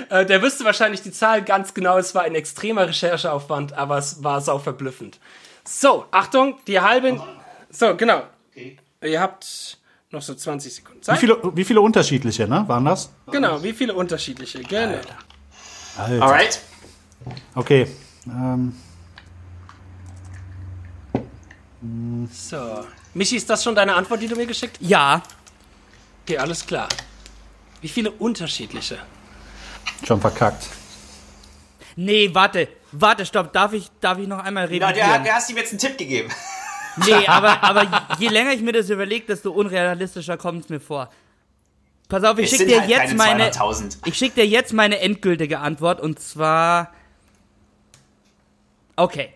Äh, 0.10 0.26
der 0.26 0.42
wüsste 0.42 0.64
wahrscheinlich 0.64 1.02
die 1.02 1.12
Zahl 1.12 1.42
ganz 1.42 1.74
genau. 1.74 1.98
Es 1.98 2.16
war 2.16 2.24
ein 2.24 2.36
extremer 2.36 2.88
Rechercheaufwand, 2.88 3.74
aber 3.74 3.98
es 3.98 4.24
war 4.24 4.40
sau 4.40 4.60
verblüffend. 4.60 5.20
So, 5.64 6.06
Achtung, 6.12 6.60
die 6.68 6.80
halben. 6.80 7.22
So, 7.70 7.96
genau. 7.96 8.24
Okay. 8.52 8.78
Ihr 9.04 9.20
habt 9.22 9.78
noch 10.12 10.22
so 10.22 10.36
20 10.36 10.74
Sekunden 10.74 11.02
Zeit. 11.02 11.16
Wie 11.16 11.20
viele, 11.20 11.38
wie 11.56 11.64
viele 11.64 11.82
unterschiedliche, 11.82 12.48
ne? 12.48 12.64
Waren 12.68 12.86
das? 12.86 13.12
Genau, 13.32 13.62
wie 13.64 13.74
viele 13.74 13.94
unterschiedliche, 13.94 14.62
gerne. 14.62 14.98
Alter. 14.98 15.18
Alter. 15.98 16.24
Alright. 16.24 16.62
Okay. 17.56 17.88
Ähm. 18.28 18.76
So. 22.32 22.86
Michi, 23.14 23.38
ist 23.38 23.50
das 23.50 23.64
schon 23.64 23.76
deine 23.76 23.96
Antwort, 23.96 24.22
die 24.22 24.28
du 24.28 24.36
mir 24.36 24.46
geschickt 24.46 24.78
hast? 24.80 24.90
Ja. 24.90 25.22
Okay, 26.24 26.38
alles 26.38 26.66
klar. 26.66 26.88
Wie 27.82 27.88
viele 27.88 28.12
unterschiedliche? 28.12 29.00
Schon 30.06 30.22
verkackt. 30.22 30.68
Nee, 31.96 32.30
warte. 32.34 32.68
Warte, 32.92 33.26
stopp. 33.26 33.54
Darf 33.54 33.74
ich, 33.74 33.90
darf 34.00 34.18
ich 34.18 34.28
noch 34.28 34.44
einmal 34.44 34.66
reden? 34.66 34.84
Ja, 34.84 34.92
der, 34.92 35.20
der 35.20 35.36
hast 35.36 35.50
ihm 35.50 35.58
jetzt 35.58 35.72
einen 35.72 35.80
Tipp 35.80 35.98
gegeben. 35.98 36.30
Nee, 36.98 37.26
aber, 37.26 37.64
aber 37.64 38.06
je 38.20 38.28
länger 38.28 38.52
ich 38.52 38.62
mir 38.62 38.74
das 38.74 38.90
überlege, 38.90 39.26
desto 39.26 39.52
unrealistischer 39.52 40.36
kommt 40.36 40.66
es 40.66 40.70
mir 40.70 40.82
vor. 40.82 41.10
Pass 42.10 42.26
auf, 42.26 42.38
ich 42.38 42.50
schicke 42.50 42.66
dir 42.66 42.82
halt 42.82 42.90
jetzt 42.90 43.16
meine. 43.16 43.50
Ich 44.04 44.18
schicke 44.18 44.42
dir 44.42 44.46
jetzt 44.46 44.74
meine 44.74 45.00
endgültige 45.00 45.60
Antwort 45.60 46.02
und 46.02 46.20
zwar. 46.20 46.94
Okay. 48.98 49.34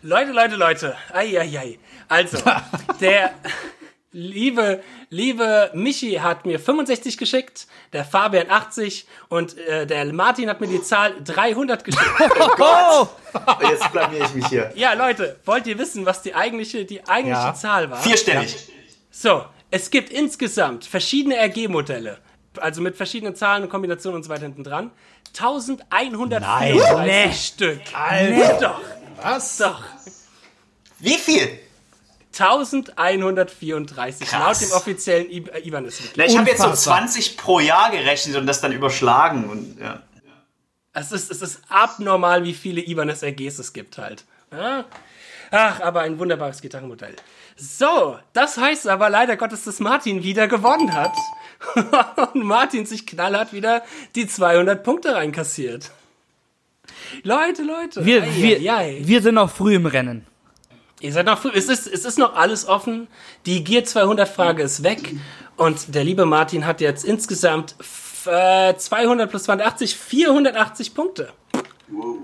Leute, 0.00 0.32
Leute, 0.32 0.56
Leute. 0.56 0.96
Eieiei. 1.12 1.78
Also, 2.08 2.38
der 3.00 3.34
liebe, 4.14 4.82
liebe 5.10 5.70
Michi 5.74 6.14
hat 6.14 6.46
mir 6.46 6.58
65 6.58 7.18
geschickt, 7.18 7.66
der 7.92 8.04
Fabian 8.04 8.48
80 8.48 9.06
und 9.28 9.58
äh, 9.58 9.86
der 9.86 10.10
Martin 10.12 10.48
hat 10.48 10.60
mir 10.60 10.68
die 10.68 10.80
Zahl 10.82 11.12
300 11.22 11.84
geschickt. 11.84 12.04
Oh 12.40 12.48
Gott! 12.56 13.08
Jetzt 13.62 13.90
blamier 13.92 14.24
ich 14.24 14.34
mich 14.34 14.46
hier. 14.46 14.72
Ja, 14.74 14.94
Leute, 14.94 15.36
wollt 15.44 15.66
ihr 15.66 15.78
wissen, 15.78 16.06
was 16.06 16.22
die 16.22 16.34
eigentliche, 16.34 16.84
die 16.84 17.06
eigentliche 17.06 17.46
ja. 17.46 17.54
Zahl 17.54 17.90
war? 17.90 18.00
Vierstellig. 18.00 18.52
Ja. 18.52 18.74
So, 19.10 19.44
es 19.70 19.90
gibt 19.90 20.10
insgesamt 20.10 20.84
verschiedene 20.84 21.36
RG-Modelle, 21.36 22.18
also 22.58 22.80
mit 22.80 22.96
verschiedenen 22.96 23.34
Zahlen 23.34 23.64
und 23.64 23.68
Kombinationen 23.68 24.16
und 24.16 24.22
so 24.22 24.30
weiter 24.30 24.42
hinten 24.42 24.64
dran. 24.64 24.90
1134 25.36 26.82
nee. 27.04 27.32
Stück. 27.32 27.80
Alter. 27.92 28.30
Nee, 28.30 28.60
doch. 28.60 28.80
Was? 29.20 29.56
Doch. 29.58 29.82
Wie 31.00 31.18
viel? 31.18 31.58
1134 32.40 34.28
Krass. 34.28 34.60
laut 34.60 34.60
dem 34.60 34.76
offiziellen 34.76 35.30
Ibanez. 35.30 36.00
Ich 36.16 36.38
habe 36.38 36.50
jetzt 36.50 36.62
so 36.62 36.72
20 36.72 37.36
pro 37.36 37.60
Jahr 37.60 37.90
gerechnet 37.90 38.36
und 38.36 38.46
das 38.46 38.60
dann 38.60 38.72
überschlagen. 38.72 39.48
Und, 39.48 39.78
ja. 39.80 40.02
es, 40.92 41.12
ist, 41.12 41.30
es 41.30 41.42
ist 41.42 41.60
abnormal, 41.68 42.44
wie 42.44 42.54
viele 42.54 42.80
Ibanez 42.80 43.22
RGs 43.22 43.58
es 43.58 43.72
gibt 43.72 43.98
halt. 43.98 44.24
Ja? 44.52 44.84
Ach, 45.50 45.80
aber 45.80 46.00
ein 46.00 46.18
wunderbares 46.18 46.60
Gitarrenmodell. 46.60 47.14
So, 47.56 48.18
das 48.32 48.56
heißt 48.56 48.88
aber 48.88 49.10
leider 49.10 49.36
Gottes, 49.36 49.64
dass 49.64 49.78
Martin 49.78 50.22
wieder 50.22 50.48
gewonnen 50.48 50.92
hat. 50.92 51.12
und 52.34 52.44
Martin 52.44 52.84
sich 52.84 53.06
knallhart 53.06 53.52
wieder 53.52 53.84
die 54.14 54.26
200 54.26 54.82
Punkte 54.82 55.14
reinkassiert. 55.14 55.92
Leute, 57.22 57.62
Leute. 57.62 58.04
Wir, 58.04 58.22
ei, 58.22 58.34
wir, 58.36 58.58
ei, 58.58 58.76
ei. 58.76 59.00
wir 59.02 59.22
sind 59.22 59.36
noch 59.36 59.50
früh 59.50 59.74
im 59.76 59.86
Rennen. 59.86 60.26
Ihr 61.00 61.12
seid 61.12 61.26
noch 61.26 61.38
früh. 61.38 61.50
Es 61.54 61.68
ist, 61.68 61.86
es 61.86 62.04
ist 62.04 62.18
noch 62.18 62.34
alles 62.34 62.66
offen. 62.66 63.08
Die 63.46 63.64
Gear 63.64 63.84
200 63.84 64.28
Frage 64.28 64.62
ist 64.62 64.82
weg. 64.82 65.14
Und 65.56 65.94
der 65.94 66.04
liebe 66.04 66.26
Martin 66.26 66.66
hat 66.66 66.80
jetzt 66.80 67.04
insgesamt 67.04 67.74
äh, 68.26 68.74
200 68.74 69.28
plus 69.28 69.44
280, 69.44 69.96
480 69.96 70.94
Punkte. 70.94 71.32
Wow. 71.88 72.18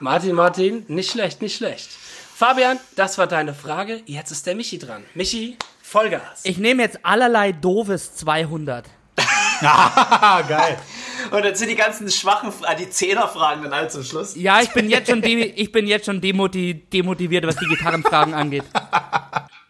Martin, 0.00 0.34
Martin, 0.34 0.84
nicht 0.88 1.10
schlecht, 1.10 1.42
nicht 1.42 1.56
schlecht. 1.56 1.88
Fabian, 2.34 2.80
das 2.96 3.18
war 3.18 3.26
deine 3.26 3.54
Frage. 3.54 4.02
Jetzt 4.06 4.32
ist 4.32 4.46
der 4.46 4.54
Michi 4.56 4.78
dran. 4.78 5.04
Michi, 5.14 5.56
Vollgas. 5.80 6.40
Ich 6.44 6.58
nehme 6.58 6.82
jetzt 6.82 6.98
allerlei 7.04 7.52
doofes 7.52 8.16
200. 8.16 8.86
Geil. 10.48 10.78
Und 11.30 11.44
dann 11.44 11.54
sind 11.54 11.68
die 11.68 11.76
ganzen 11.76 12.10
schwachen, 12.10 12.52
ah, 12.62 12.74
die 12.74 12.90
Zehnerfragen 12.90 13.62
dann 13.62 13.72
alle 13.72 13.88
zum 13.88 14.02
Schluss. 14.02 14.34
Ja, 14.36 14.60
ich 14.60 14.70
bin 14.70 14.90
jetzt 14.90 15.08
schon, 15.08 15.22
ich 15.22 15.72
bin 15.72 15.86
jetzt 15.86 16.06
schon 16.06 16.20
demotiviert, 16.20 17.46
was 17.46 17.56
die 17.56 17.66
Gitarrenfragen 17.66 18.34
angeht. 18.34 18.64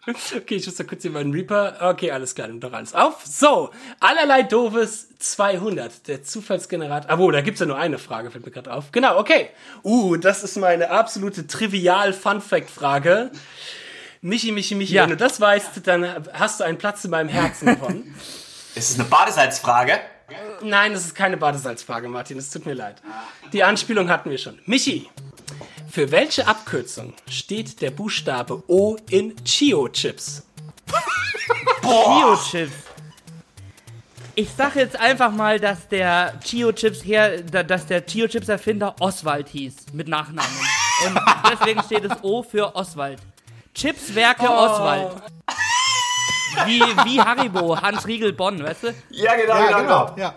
Okay, 0.04 0.56
ich 0.56 0.66
muss 0.66 0.74
da 0.74 0.82
kurz 0.82 1.02
hier 1.02 1.12
meinen 1.12 1.32
Reaper. 1.32 1.76
Okay, 1.80 2.10
alles 2.10 2.34
klar, 2.34 2.48
nimm 2.48 2.58
doch 2.58 2.72
alles 2.72 2.92
auf. 2.92 3.24
So, 3.24 3.70
allerlei 4.00 4.42
doofes 4.42 5.16
200, 5.18 6.08
der 6.08 6.24
Zufallsgenerator. 6.24 7.08
Ah, 7.08 7.18
wo, 7.18 7.30
da 7.30 7.40
gibt's 7.40 7.60
ja 7.60 7.66
nur 7.66 7.76
eine 7.76 7.98
Frage, 7.98 8.32
fällt 8.32 8.44
mir 8.44 8.50
gerade 8.50 8.72
auf. 8.72 8.90
Genau, 8.90 9.16
okay. 9.18 9.50
Uh, 9.84 10.16
das 10.16 10.42
ist 10.42 10.56
meine 10.56 10.90
absolute 10.90 11.46
trivial 11.46 12.12
Fun-Fact-Frage. 12.12 13.30
Michi, 14.22 14.50
Michi, 14.50 14.74
Michi, 14.74 14.94
ja. 14.94 15.02
wenn 15.02 15.10
du 15.10 15.16
das 15.16 15.40
weißt, 15.40 15.86
dann 15.86 16.04
hast 16.32 16.58
du 16.58 16.64
einen 16.64 16.78
Platz 16.78 17.04
in 17.04 17.10
meinem 17.12 17.28
Herzen 17.28 17.66
gewonnen. 17.76 18.12
Ist 18.74 18.90
es 18.90 18.98
eine 18.98 19.08
Badesalzfrage? 19.08 20.00
Nein, 20.62 20.92
das 20.92 21.04
ist 21.04 21.14
keine 21.14 21.36
Badesalzfrage, 21.36 22.08
Martin. 22.08 22.38
Es 22.38 22.50
tut 22.50 22.64
mir 22.64 22.74
leid. 22.74 22.96
Die 23.52 23.62
Anspielung 23.62 24.08
hatten 24.08 24.30
wir 24.30 24.38
schon. 24.38 24.58
Michi, 24.64 25.10
für 25.90 26.10
welche 26.10 26.46
Abkürzung 26.46 27.12
steht 27.28 27.82
der 27.82 27.90
Buchstabe 27.90 28.62
O 28.66 28.96
in 29.10 29.36
Chio-Chips? 29.44 30.42
Chio-Chips. 31.82 32.72
Ich 34.34 34.48
sage 34.56 34.80
jetzt 34.80 34.98
einfach 34.98 35.30
mal, 35.30 35.60
dass 35.60 35.88
der 35.88 36.40
Chio-Chips 36.42 37.04
her, 37.04 37.42
dass 37.42 37.86
der 37.86 38.06
Chio-Chips-Erfinder 38.06 38.96
Oswald 39.00 39.48
hieß 39.48 39.92
mit 39.92 40.08
Nachnamen. 40.08 40.50
Und 41.06 41.20
deswegen 41.50 41.82
steht 41.82 42.04
es 42.04 42.12
O 42.22 42.42
für 42.42 42.74
Oswald. 42.74 43.18
Chipswerke 43.74 44.46
oh. 44.48 44.54
Oswald. 44.54 45.22
Wie, 46.66 46.80
wie 46.80 47.20
Haribo, 47.20 47.80
Hans 47.80 48.06
Riegel 48.06 48.32
Bonn, 48.32 48.62
weißt 48.62 48.84
du? 48.84 48.94
Ja, 49.10 49.34
genau, 49.36 49.54
ja, 49.54 49.66
genau. 49.66 50.06
genau. 50.06 50.14
Ja. 50.16 50.34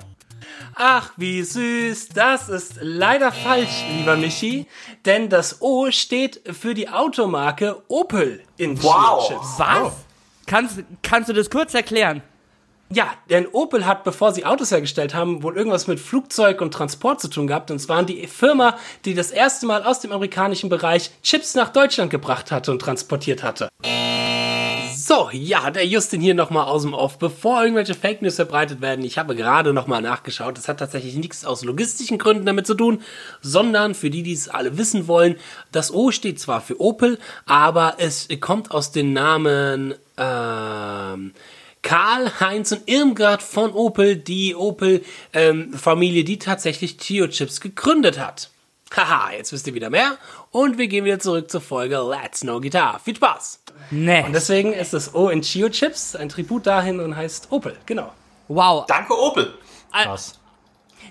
Ach, 0.76 1.12
wie 1.16 1.42
süß. 1.42 2.10
Das 2.10 2.50
ist 2.50 2.76
leider 2.82 3.32
falsch, 3.32 3.84
lieber 3.98 4.16
Michi. 4.16 4.68
Denn 5.06 5.30
das 5.30 5.62
O 5.62 5.90
steht 5.92 6.42
für 6.54 6.74
die 6.74 6.90
Automarke 6.90 7.82
Opel 7.88 8.44
in 8.58 8.82
wow. 8.84 9.28
Chips. 9.28 9.56
Was? 9.58 9.84
Oh. 9.84 9.92
Kannst, 10.46 10.84
kannst 11.02 11.30
du 11.30 11.34
das 11.34 11.50
kurz 11.50 11.74
erklären? 11.74 12.22
Ja, 12.90 13.08
denn 13.30 13.48
Opel 13.48 13.86
hat, 13.88 14.04
bevor 14.04 14.32
sie 14.32 14.46
Autos 14.46 14.70
hergestellt 14.70 15.16
haben, 15.16 15.42
wohl 15.42 15.58
irgendwas 15.58 15.88
mit 15.88 16.00
Flugzeug 16.00 16.62
und 16.62 16.72
Transport 16.72 17.20
zu 17.20 17.30
tun 17.30 17.48
gehabt. 17.48 17.72
Und 17.72 17.78
es 17.78 17.90
waren 17.90 18.06
die 18.06 18.28
Firma, 18.28 18.78
die 19.06 19.16
das 19.16 19.32
erste 19.32 19.66
Mal 19.66 19.84
aus 19.84 20.02
dem 20.02 20.12
amerikanischen 20.12 20.70
Bereich 20.70 21.10
Chips 21.24 21.56
nach 21.56 21.70
Deutschland 21.70 22.12
gebracht 22.12 22.52
hatte 22.52 22.72
und 22.72 22.80
transportiert 22.80 23.42
hatte. 23.42 23.70
So, 25.08 25.30
ja, 25.32 25.70
der 25.70 25.86
Justin 25.86 26.20
hier 26.20 26.34
nochmal 26.34 26.66
aus 26.66 26.82
dem 26.82 26.96
Off. 26.96 27.20
Bevor 27.20 27.62
irgendwelche 27.62 27.94
Fake 27.94 28.24
News 28.24 28.38
verbreitet 28.38 28.82
werden, 28.82 29.06
ich 29.06 29.20
habe 29.20 29.36
gerade 29.36 29.72
nochmal 29.72 30.02
nachgeschaut. 30.02 30.58
Das 30.58 30.68
hat 30.68 30.80
tatsächlich 30.80 31.14
nichts 31.14 31.46
aus 31.46 31.64
logistischen 31.64 32.18
Gründen 32.18 32.48
damit 32.48 32.66
zu 32.66 32.74
tun, 32.74 33.04
sondern 33.40 33.94
für 33.94 34.10
die, 34.10 34.24
die 34.24 34.34
es 34.34 34.50
alle 34.50 34.80
wissen 34.80 35.08
wollen, 35.08 35.36
das 35.72 35.94
O 35.94 36.10
steht 36.10 36.40
zwar 36.40 36.60
für 36.60 36.82
Opel, 36.82 37.20
aber 37.46 37.98
es 38.00 38.28
kommt 38.40 38.72
aus 38.72 38.94
den 38.94 39.14
Namen 39.14 39.94
ähm, 40.18 41.34
Karl, 41.84 42.40
Heinz 42.40 42.72
und 42.72 42.82
Irmgard 42.88 43.44
von 43.44 43.74
Opel, 43.74 44.16
die 44.16 44.56
Opel-Familie, 44.56 46.22
ähm, 46.22 46.26
die 46.26 46.40
tatsächlich 46.40 46.98
Tio 46.98 47.28
Chips 47.28 47.62
gegründet 47.62 48.18
hat. 48.18 48.50
Haha, 48.94 49.32
jetzt 49.34 49.52
wisst 49.52 49.68
ihr 49.68 49.74
wieder 49.74 49.90
mehr. 49.90 50.18
Und 50.52 50.78
wir 50.78 50.88
gehen 50.88 51.06
wieder 51.06 51.20
zurück 51.20 51.50
zur 51.50 51.62
Folge 51.62 51.98
Let's 51.98 52.42
Know 52.42 52.62
Guitar. 52.62 53.00
Viel 53.00 53.16
Spaß! 53.16 53.60
Nee. 53.92 54.24
Und 54.24 54.34
deswegen 54.34 54.74
ist 54.74 54.94
das 54.94 55.14
O 55.14 55.30
in 55.30 55.42
Chio 55.42 55.70
Chips 55.70 56.16
ein 56.16 56.30
Tribut 56.30 56.66
dahin 56.66 57.00
und 57.00 57.16
heißt 57.16 57.52
Opel, 57.52 57.76
genau. 57.86 58.14
Wow. 58.48 58.86
Danke, 58.88 59.14
Opel. 59.20 59.54
Krass. 59.92 60.40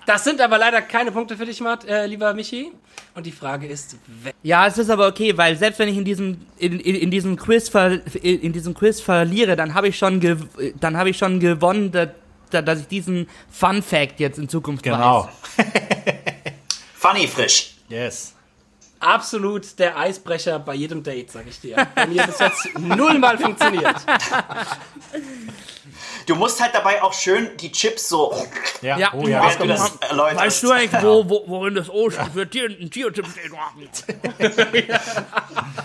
Das 0.05 0.23
sind 0.23 0.39
aber 0.39 0.57
leider 0.57 0.81
keine 0.81 1.11
Punkte 1.11 1.35
für 1.35 1.45
dich, 1.45 1.59
Matt, 1.61 1.85
äh, 1.85 2.05
lieber 2.05 2.33
Michi. 2.33 2.71
Und 3.15 3.25
die 3.25 3.31
Frage 3.31 3.65
ist, 3.65 3.97
ja, 4.43 4.67
es 4.67 4.77
ist 4.77 4.89
aber 4.89 5.07
okay, 5.07 5.37
weil 5.37 5.55
selbst 5.57 5.79
wenn 5.79 5.87
ich 5.87 5.97
in 5.97 6.05
diesem 6.05 6.45
in, 6.57 6.79
in, 6.79 6.95
in 6.95 7.11
diesem 7.11 7.37
Quiz 7.37 7.69
ver, 7.69 7.99
in 8.21 8.51
diesem 8.51 8.73
Quiz 8.73 8.99
verliere, 8.99 9.55
dann 9.55 9.73
habe 9.73 9.87
ich 9.87 9.97
schon 9.97 10.19
dann 10.79 10.97
habe 10.97 11.09
ich 11.09 11.17
schon 11.17 11.39
gewonnen, 11.39 11.91
dass, 11.91 12.09
dass 12.49 12.81
ich 12.81 12.87
diesen 12.87 13.27
Fun 13.49 13.81
Fact 13.81 14.19
jetzt 14.19 14.37
in 14.37 14.49
Zukunft 14.49 14.83
genau. 14.83 15.29
weiß. 15.57 15.65
Funny 17.05 17.27
frisch. 17.27 17.75
Yes. 17.87 18.33
Absolut 18.99 19.77
der 19.77 19.95
Eisbrecher 19.95 20.57
bei 20.57 20.73
jedem 20.73 21.03
Date, 21.03 21.31
sag 21.31 21.45
ich 21.47 21.61
dir. 21.61 21.87
Bei 21.93 22.07
mir 22.07 22.25
bis 22.25 22.39
jetzt 22.39 22.79
nullmal 22.79 23.37
funktioniert. 23.37 23.97
Du 26.25 26.33
musst 26.33 26.59
halt 26.59 26.73
dabei 26.73 27.03
auch 27.03 27.13
schön 27.13 27.55
die 27.57 27.71
Chips 27.71 28.09
so. 28.09 28.35
Ja, 28.81 28.97
ja. 28.97 29.13
Oh, 29.13 29.27
ja. 29.27 29.47
Du 29.55 29.67
das 29.67 29.99
weißt 30.01 30.63
du 30.63 30.71
eigentlich, 30.71 31.03
wo, 31.03 31.29
wo, 31.29 31.43
worin 31.45 31.75
das 31.75 31.91
O 31.91 32.09
steht? 32.09 32.31
Für 32.33 32.49
Tier, 32.49 32.69
ein 32.69 32.89
Tierchip 32.89 33.27
steht. 33.27 33.51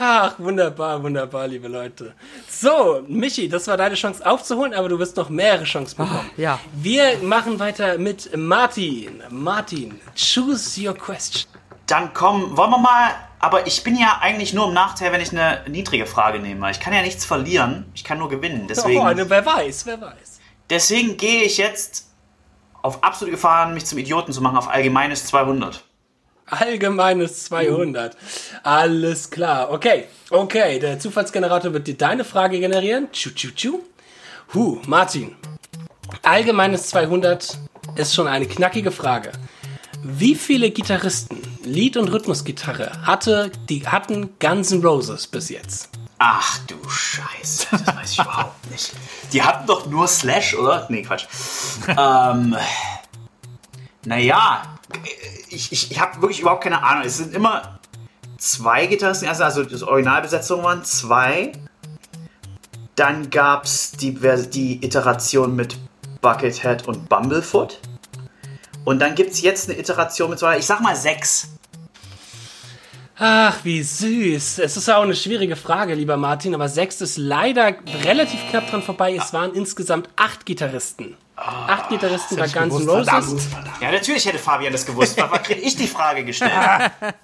Ach, 0.00 0.34
wunderbar, 0.38 1.02
wunderbar, 1.02 1.48
liebe 1.48 1.66
Leute. 1.66 2.14
So, 2.48 3.02
Michi, 3.08 3.48
das 3.48 3.66
war 3.66 3.76
deine 3.76 3.96
Chance 3.96 4.24
aufzuholen, 4.24 4.72
aber 4.72 4.88
du 4.88 4.98
wirst 5.00 5.16
noch 5.16 5.28
mehrere 5.28 5.64
Chancen 5.64 5.96
bekommen. 5.96 6.30
Oh, 6.36 6.40
ja. 6.40 6.60
Wir 6.72 7.18
machen 7.18 7.58
weiter 7.58 7.98
mit 7.98 8.36
Martin. 8.36 9.24
Martin, 9.30 10.00
choose 10.14 10.80
your 10.80 10.94
question. 10.94 11.50
Dann 11.86 12.14
komm, 12.14 12.56
wollen 12.56 12.70
wir 12.70 12.78
mal. 12.78 13.10
Aber 13.40 13.66
ich 13.66 13.82
bin 13.82 13.96
ja 13.96 14.18
eigentlich 14.20 14.52
nur 14.52 14.68
im 14.68 14.74
Nachteil, 14.74 15.10
wenn 15.10 15.20
ich 15.20 15.32
eine 15.32 15.64
niedrige 15.68 16.06
Frage 16.06 16.38
nehme. 16.38 16.70
Ich 16.70 16.78
kann 16.78 16.92
ja 16.92 17.02
nichts 17.02 17.24
verlieren. 17.24 17.86
Ich 17.94 18.04
kann 18.04 18.18
nur 18.18 18.28
gewinnen. 18.28 18.66
Deswegen. 18.68 19.00
Oh, 19.00 19.10
wer 19.12 19.46
weiß, 19.46 19.86
wer 19.86 20.00
weiß. 20.00 20.40
Deswegen 20.70 21.16
gehe 21.16 21.42
ich 21.42 21.56
jetzt 21.56 22.08
auf 22.82 23.02
absolute 23.02 23.32
Gefahr, 23.32 23.68
mich 23.68 23.86
zum 23.86 23.98
Idioten 23.98 24.32
zu 24.32 24.42
machen, 24.42 24.56
auf 24.58 24.68
allgemeines 24.68 25.26
200. 25.26 25.84
Allgemeines 26.50 27.44
200. 27.46 28.16
Alles 28.62 29.30
klar. 29.30 29.70
Okay, 29.70 30.04
okay. 30.30 30.78
Der 30.78 30.98
Zufallsgenerator 30.98 31.72
wird 31.72 31.86
dir 31.86 31.96
deine 31.96 32.24
Frage 32.24 32.58
generieren. 32.60 33.08
Tschu, 33.12 33.30
tschu, 33.30 33.50
tschu. 33.54 33.80
Huh, 34.54 34.78
Martin. 34.86 35.36
Allgemeines 36.22 36.88
200 36.88 37.58
ist 37.96 38.14
schon 38.14 38.28
eine 38.28 38.46
knackige 38.46 38.90
Frage. 38.90 39.32
Wie 40.02 40.34
viele 40.36 40.70
Gitarristen, 40.70 41.42
Lied- 41.64 41.96
und 41.96 42.08
Rhythmusgitarre 42.08 42.92
hatte, 43.04 43.50
die 43.68 43.86
hatten 43.86 44.30
Guns 44.38 44.70
N' 44.70 44.82
Roses 44.82 45.26
bis 45.26 45.48
jetzt? 45.48 45.90
Ach 46.18 46.58
du 46.66 46.76
Scheiße, 46.88 47.66
das 47.72 47.86
weiß 47.96 48.12
ich 48.12 48.18
überhaupt 48.18 48.70
nicht. 48.70 48.92
Die 49.32 49.42
hatten 49.42 49.66
doch 49.66 49.86
nur 49.86 50.08
Slash, 50.08 50.54
oder? 50.54 50.86
Nee, 50.88 51.02
Quatsch. 51.02 51.26
ähm, 51.88 52.56
naja, 54.04 54.77
ich, 55.50 55.72
ich, 55.72 55.90
ich 55.90 56.00
habe 56.00 56.20
wirklich 56.22 56.40
überhaupt 56.40 56.64
keine 56.64 56.82
Ahnung. 56.82 57.04
Es 57.04 57.18
sind 57.18 57.34
immer 57.34 57.78
zwei 58.38 58.86
Gitarristen, 58.86 59.28
also, 59.28 59.44
also 59.44 59.64
die 59.64 59.82
Originalbesetzung 59.82 60.62
waren 60.62 60.84
zwei. 60.84 61.52
Dann 62.94 63.30
gab 63.30 63.64
es 63.64 63.92
die, 63.92 64.18
die 64.50 64.84
Iteration 64.84 65.54
mit 65.54 65.76
Buckethead 66.20 66.88
und 66.88 67.08
Bumblefoot. 67.08 67.80
Und 68.84 69.00
dann 69.00 69.14
gibt 69.14 69.32
es 69.32 69.42
jetzt 69.42 69.68
eine 69.68 69.78
Iteration 69.78 70.30
mit 70.30 70.38
zwei, 70.38 70.58
ich 70.58 70.66
sag 70.66 70.80
mal 70.80 70.96
sechs. 70.96 71.48
Ach, 73.20 73.64
wie 73.64 73.82
süß. 73.82 74.60
Es 74.60 74.76
ist 74.76 74.86
ja 74.86 74.96
auch 74.96 75.02
eine 75.02 75.16
schwierige 75.16 75.56
Frage, 75.56 75.94
lieber 75.94 76.16
Martin, 76.16 76.54
aber 76.54 76.68
sechs 76.68 77.00
ist 77.00 77.18
leider 77.18 77.74
relativ 78.04 78.40
knapp 78.50 78.70
dran 78.70 78.82
vorbei. 78.82 79.16
Es 79.16 79.32
waren 79.32 79.54
insgesamt 79.54 80.08
acht 80.16 80.46
Gitarristen. 80.46 81.16
Acht 81.38 81.88
Gitarristen 81.88 82.36
bei 82.36 82.48
Guns 82.48 82.80
N' 82.80 82.88
Roses. 82.88 83.48
Ja, 83.80 83.92
natürlich 83.92 84.26
hätte 84.26 84.38
Fabian 84.38 84.72
das 84.72 84.84
gewusst. 84.84 85.16
Was 85.16 85.42
kriege 85.42 85.60
ich 85.60 85.76
die 85.76 85.86
Frage 85.86 86.24
gestellt? 86.24 86.52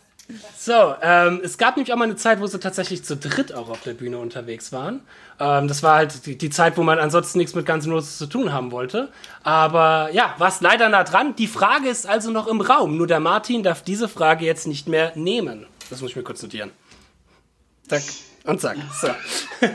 So, 0.57 0.94
ähm, 1.03 1.42
es 1.44 1.59
gab 1.59 1.77
nämlich 1.77 1.92
auch 1.92 1.98
mal 1.98 2.05
eine 2.05 2.16
Zeit, 2.16 2.40
wo 2.40 2.46
sie 2.46 2.59
tatsächlich 2.59 3.05
zu 3.05 3.14
dritt 3.14 3.53
auch 3.53 3.68
auf 3.68 3.83
der 3.83 3.92
Bühne 3.92 4.16
unterwegs 4.16 4.72
waren. 4.72 5.03
Ähm, 5.38 5.68
das 5.68 5.83
war 5.83 5.96
halt 5.96 6.24
die, 6.24 6.38
die, 6.38 6.48
Zeit, 6.48 6.79
wo 6.79 6.83
man 6.83 6.98
ansonsten 6.98 7.37
nichts 7.37 7.55
mit 7.55 7.66
Guns 7.66 7.85
N' 7.85 7.92
Roses 7.92 8.16
zu 8.16 8.27
tun 8.27 8.50
haben 8.50 8.72
wollte. 8.72 9.12
Aber 9.42 10.09
ja, 10.12 10.35
war 10.38 10.48
es 10.48 10.62
leider 10.62 10.88
nah 10.88 11.05
dran. 11.05 11.37
Die 11.37 11.46
Frage 11.46 11.90
ist 11.90 12.07
also 12.07 12.31
noch 12.31 12.46
im 12.46 12.62
Raum. 12.62 12.96
Nur 12.96 13.07
der 13.07 13.20
Martin 13.20 13.62
darf 13.62 13.83
diese 13.83 14.09
Frage 14.09 14.46
jetzt 14.46 14.66
nicht 14.66 14.88
mehr 14.88 15.12
nehmen. 15.14 15.66
Das 15.90 16.00
muss 16.00 16.12
ich 16.12 16.16
mir 16.16 16.22
kurz 16.22 16.42
notieren. 16.42 16.70
Zack 17.87 18.03
und 18.44 18.61
zack. 18.62 18.79
So. 18.98 19.09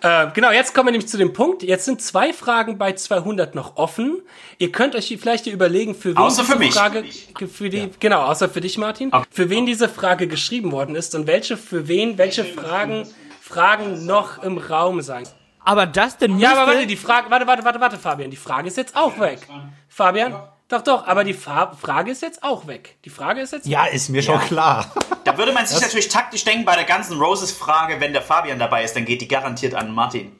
äh, 0.00 0.26
genau, 0.32 0.50
jetzt 0.50 0.74
kommen 0.74 0.88
wir 0.88 0.92
nämlich 0.92 1.08
zu 1.08 1.18
dem 1.18 1.32
Punkt. 1.32 1.62
Jetzt 1.62 1.84
sind 1.84 2.00
zwei 2.00 2.32
Fragen 2.32 2.78
bei 2.78 2.92
200 2.92 3.54
noch 3.54 3.76
offen. 3.76 4.22
Ihr 4.58 4.70
könnt 4.70 4.94
euch 4.94 5.16
vielleicht 5.20 5.44
hier 5.44 5.52
überlegen, 5.52 5.94
für 5.94 6.10
wen 6.10 6.18
außer 6.18 6.42
diese 6.42 6.52
für 6.52 6.58
mich. 6.58 6.74
Frage, 6.74 7.04
für 7.52 7.68
die, 7.68 7.78
ja. 7.78 7.88
genau, 7.98 8.22
außer 8.22 8.48
für 8.48 8.60
dich, 8.60 8.78
Martin, 8.78 9.12
okay. 9.12 9.26
für 9.30 9.50
wen 9.50 9.66
diese 9.66 9.88
Frage 9.88 10.28
geschrieben 10.28 10.72
worden 10.72 10.94
ist 10.94 11.14
und 11.14 11.26
welche 11.26 11.56
für 11.56 11.88
wen, 11.88 12.18
welche 12.18 12.44
Fragen, 12.44 13.06
Fragen 13.40 14.06
noch 14.06 14.42
im 14.42 14.58
Raum 14.58 15.00
sein. 15.00 15.24
Aber 15.64 15.90
Justin 15.94 16.38
Ja, 16.38 16.52
aber 16.52 16.72
warte, 16.72 16.86
die 16.86 16.96
Frage, 16.96 17.30
warte, 17.30 17.46
warte, 17.46 17.64
warte, 17.64 17.80
warte, 17.80 17.98
Fabian, 17.98 18.30
die 18.30 18.36
Frage 18.36 18.68
ist 18.68 18.76
jetzt 18.76 18.96
auch 18.96 19.18
weg. 19.18 19.40
Fabian? 19.88 20.34
Doch, 20.68 20.82
doch, 20.82 21.06
aber 21.06 21.24
die 21.24 21.32
Fra 21.32 21.72
Frage 21.72 22.10
ist 22.10 22.20
jetzt 22.20 22.42
auch 22.42 22.66
weg. 22.66 22.96
Die 23.04 23.10
Frage 23.10 23.40
ist 23.40 23.52
jetzt. 23.52 23.66
Ja, 23.66 23.86
ist 23.86 24.10
mir 24.10 24.22
schon 24.22 24.38
ja. 24.38 24.46
klar. 24.46 24.92
Da 25.24 25.38
würde 25.38 25.52
man 25.52 25.66
sich 25.66 25.76
das 25.76 25.86
natürlich 25.86 26.08
taktisch 26.08 26.44
denken 26.44 26.66
bei 26.66 26.74
der 26.74 26.84
ganzen 26.84 27.18
Roses-Frage, 27.18 28.00
wenn 28.00 28.12
der 28.12 28.22
Fabian 28.22 28.58
dabei 28.58 28.84
ist, 28.84 28.94
dann 28.94 29.06
geht 29.06 29.22
die 29.22 29.28
garantiert 29.28 29.74
an 29.74 29.94
Martin. 29.94 30.32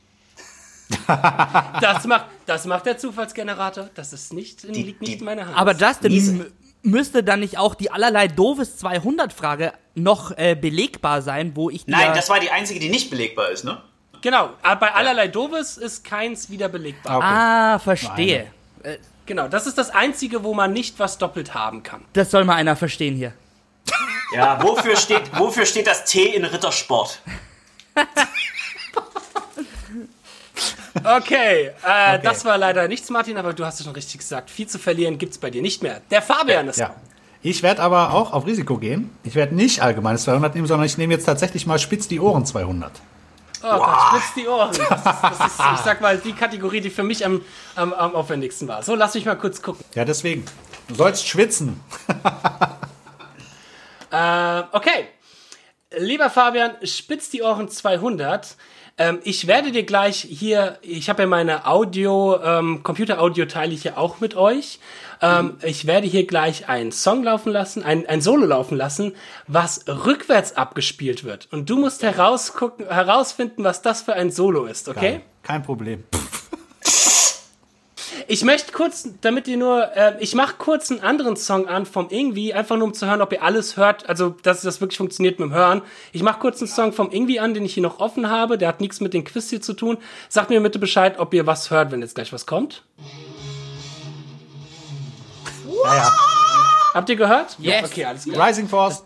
das, 1.80 2.04
macht, 2.04 2.26
das 2.46 2.66
macht 2.66 2.86
der 2.86 2.98
Zufallsgenerator. 2.98 3.88
Das 3.94 4.12
ist 4.12 4.32
nicht, 4.32 4.62
die, 4.62 4.82
liegt 4.82 5.00
nicht 5.00 5.14
die, 5.14 5.18
in 5.18 5.24
meiner 5.24 5.46
Hand. 5.46 5.56
Aber 5.56 5.74
Justin, 5.74 6.46
müsste 6.82 7.22
dann 7.22 7.40
nicht 7.40 7.58
auch 7.58 7.74
die 7.74 7.90
allerlei 7.90 8.28
doofes 8.28 8.82
200-Frage 8.82 9.72
noch 9.94 10.36
äh, 10.36 10.54
belegbar 10.54 11.22
sein, 11.22 11.52
wo 11.54 11.70
ich 11.70 11.86
Nein, 11.86 12.12
das 12.14 12.28
war 12.28 12.40
die 12.40 12.50
einzige, 12.50 12.80
die 12.80 12.88
nicht 12.88 13.10
belegbar 13.10 13.50
ist, 13.50 13.64
ne? 13.64 13.82
Genau, 14.20 14.50
aber 14.62 14.80
bei 14.80 14.94
allerlei 14.94 15.28
doofes 15.28 15.76
ist 15.76 16.04
keins 16.04 16.50
wieder 16.50 16.68
belegbar. 16.68 17.18
Okay. 17.18 17.26
Ah, 17.26 17.78
verstehe. 17.78 18.50
Äh, 18.82 18.98
Genau, 19.28 19.46
das 19.46 19.66
ist 19.66 19.76
das 19.76 19.90
Einzige, 19.90 20.42
wo 20.42 20.54
man 20.54 20.72
nicht 20.72 20.98
was 20.98 21.18
doppelt 21.18 21.52
haben 21.52 21.82
kann. 21.82 22.02
Das 22.14 22.30
soll 22.30 22.46
mal 22.46 22.54
einer 22.54 22.76
verstehen 22.76 23.14
hier. 23.14 23.34
Ja, 24.34 24.62
wofür 24.62 24.96
steht, 24.96 25.38
wofür 25.38 25.66
steht 25.66 25.86
das 25.86 26.06
T 26.06 26.24
in 26.34 26.46
Rittersport? 26.46 27.20
Okay, 31.04 31.66
äh, 31.66 31.70
okay, 31.70 32.20
das 32.22 32.44
war 32.44 32.58
leider 32.58 32.88
nichts, 32.88 33.08
Martin, 33.10 33.36
aber 33.36 33.52
du 33.52 33.64
hast 33.64 33.78
es 33.78 33.84
schon 33.84 33.94
richtig 33.94 34.18
gesagt. 34.18 34.50
Viel 34.50 34.66
zu 34.66 34.78
verlieren 34.78 35.18
gibt 35.18 35.32
es 35.32 35.38
bei 35.38 35.50
dir 35.50 35.62
nicht 35.62 35.82
mehr. 35.82 36.00
Der 36.10 36.22
Fabian 36.22 36.66
ist. 36.68 36.78
Ja. 36.78 36.96
Ich 37.42 37.62
werde 37.62 37.82
aber 37.82 38.14
auch 38.14 38.32
auf 38.32 38.46
Risiko 38.46 38.78
gehen. 38.78 39.10
Ich 39.22 39.34
werde 39.34 39.54
nicht 39.54 39.80
allgemeines 39.82 40.24
200 40.24 40.54
nehmen, 40.54 40.66
sondern 40.66 40.86
ich 40.86 40.98
nehme 40.98 41.12
jetzt 41.12 41.24
tatsächlich 41.24 41.66
mal 41.66 41.78
spitz 41.78 42.08
die 42.08 42.18
Ohren 42.18 42.44
200. 42.46 42.90
Oh 43.62 43.66
wow. 43.66 43.78
Gott, 43.78 44.22
spitz 44.22 44.34
die 44.34 44.48
Ohren. 44.48 44.70
Das 44.70 44.78
ist, 44.78 45.22
das 45.22 45.40
ist, 45.40 45.60
ich 45.74 45.80
sag 45.80 46.00
mal, 46.00 46.18
die 46.18 46.32
Kategorie, 46.32 46.80
die 46.80 46.90
für 46.90 47.02
mich 47.02 47.24
am, 47.24 47.42
am, 47.74 47.92
am 47.92 48.14
aufwendigsten 48.14 48.68
war. 48.68 48.82
So, 48.82 48.94
lass 48.94 49.14
mich 49.14 49.24
mal 49.24 49.36
kurz 49.36 49.62
gucken. 49.62 49.84
Ja, 49.94 50.04
deswegen. 50.04 50.44
Du 50.88 50.94
sollst 50.94 51.26
schwitzen. 51.26 51.80
äh, 54.10 54.62
okay. 54.72 55.08
Lieber 55.96 56.30
Fabian, 56.30 56.76
spitz 56.82 57.30
die 57.30 57.42
Ohren 57.42 57.68
200. 57.68 58.56
Ähm, 58.98 59.20
ich 59.22 59.46
werde 59.46 59.70
dir 59.70 59.84
gleich 59.84 60.26
hier, 60.28 60.78
ich 60.82 61.08
habe 61.08 61.22
ja 61.22 61.28
meine 61.28 61.66
Audio, 61.66 62.38
ähm, 62.42 62.82
Computer-Audio 62.82 63.46
teile 63.46 63.72
ich 63.72 63.84
ja 63.84 63.96
auch 63.96 64.20
mit 64.20 64.36
euch. 64.36 64.80
Ähm, 65.22 65.46
mhm. 65.46 65.54
Ich 65.62 65.86
werde 65.86 66.06
hier 66.06 66.26
gleich 66.26 66.68
einen 66.68 66.90
Song 66.90 67.22
laufen 67.22 67.52
lassen, 67.52 67.82
ein, 67.84 68.06
ein 68.06 68.20
Solo 68.20 68.46
laufen 68.46 68.76
lassen, 68.76 69.14
was 69.46 69.84
rückwärts 69.86 70.56
abgespielt 70.56 71.24
wird. 71.24 71.48
Und 71.52 71.70
du 71.70 71.78
musst 71.78 72.02
herausgucken, 72.02 72.86
herausfinden, 72.88 73.64
was 73.64 73.82
das 73.82 74.02
für 74.02 74.14
ein 74.14 74.30
Solo 74.30 74.66
ist, 74.66 74.88
okay? 74.88 75.00
Geil. 75.00 75.22
Kein 75.42 75.62
Problem. 75.62 76.04
Ich 78.30 78.44
möchte 78.44 78.72
kurz, 78.72 79.08
damit 79.22 79.48
ihr 79.48 79.56
nur, 79.56 79.96
äh, 79.96 80.12
ich 80.20 80.34
mache 80.34 80.56
kurz 80.58 80.90
einen 80.90 81.00
anderen 81.00 81.34
Song 81.34 81.66
an 81.66 81.86
vom 81.86 82.08
Irgendwie, 82.10 82.52
einfach 82.52 82.76
nur 82.76 82.88
um 82.88 82.92
zu 82.92 83.06
hören, 83.06 83.22
ob 83.22 83.32
ihr 83.32 83.42
alles 83.42 83.78
hört, 83.78 84.06
also 84.06 84.36
dass 84.42 84.60
das 84.60 84.82
wirklich 84.82 84.98
funktioniert 84.98 85.38
mit 85.38 85.48
dem 85.48 85.54
Hören. 85.54 85.80
Ich 86.12 86.22
mache 86.22 86.38
kurz 86.38 86.60
einen 86.60 86.68
Song 86.68 86.92
vom 86.92 87.10
Irgendwie 87.10 87.40
an, 87.40 87.54
den 87.54 87.64
ich 87.64 87.72
hier 87.72 87.82
noch 87.82 88.00
offen 88.00 88.28
habe, 88.28 88.58
der 88.58 88.68
hat 88.68 88.82
nichts 88.82 89.00
mit 89.00 89.14
dem 89.14 89.24
Quiz 89.24 89.48
hier 89.48 89.62
zu 89.62 89.72
tun. 89.72 89.96
Sagt 90.28 90.50
mir 90.50 90.60
bitte 90.60 90.78
Bescheid, 90.78 91.18
ob 91.18 91.32
ihr 91.32 91.46
was 91.46 91.70
hört, 91.70 91.90
wenn 91.90 92.02
jetzt 92.02 92.16
gleich 92.16 92.30
was 92.30 92.44
kommt. 92.44 92.84
Ja, 95.84 95.94
ja. 95.94 96.12
Habt 96.92 97.08
ihr 97.08 97.16
gehört? 97.16 97.56
Yes. 97.58 97.90
Okay, 97.90 98.04
alles 98.04 98.24
klar. 98.24 98.46
Rising 98.46 98.68
Force. 98.68 99.04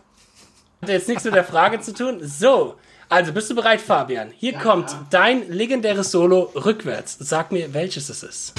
Hat 0.83 0.89
jetzt 0.89 1.07
nichts 1.07 1.23
mit 1.23 1.35
der 1.35 1.45
Frage 1.45 1.81
zu 1.81 1.95
tun. 1.95 2.19
So, 2.25 2.75
also 3.09 3.33
bist 3.33 3.49
du 3.49 3.55
bereit, 3.55 3.81
Fabian? 3.81 4.33
Hier 4.37 4.55
ja, 4.55 4.59
kommt 4.59 4.91
ja. 4.91 5.07
dein 5.11 5.49
legendäres 5.49 6.11
Solo 6.11 6.51
rückwärts. 6.57 7.19
Sag 7.21 7.53
mir, 7.53 7.73
welches 7.73 8.09
es 8.09 8.25
ist. 8.25 8.55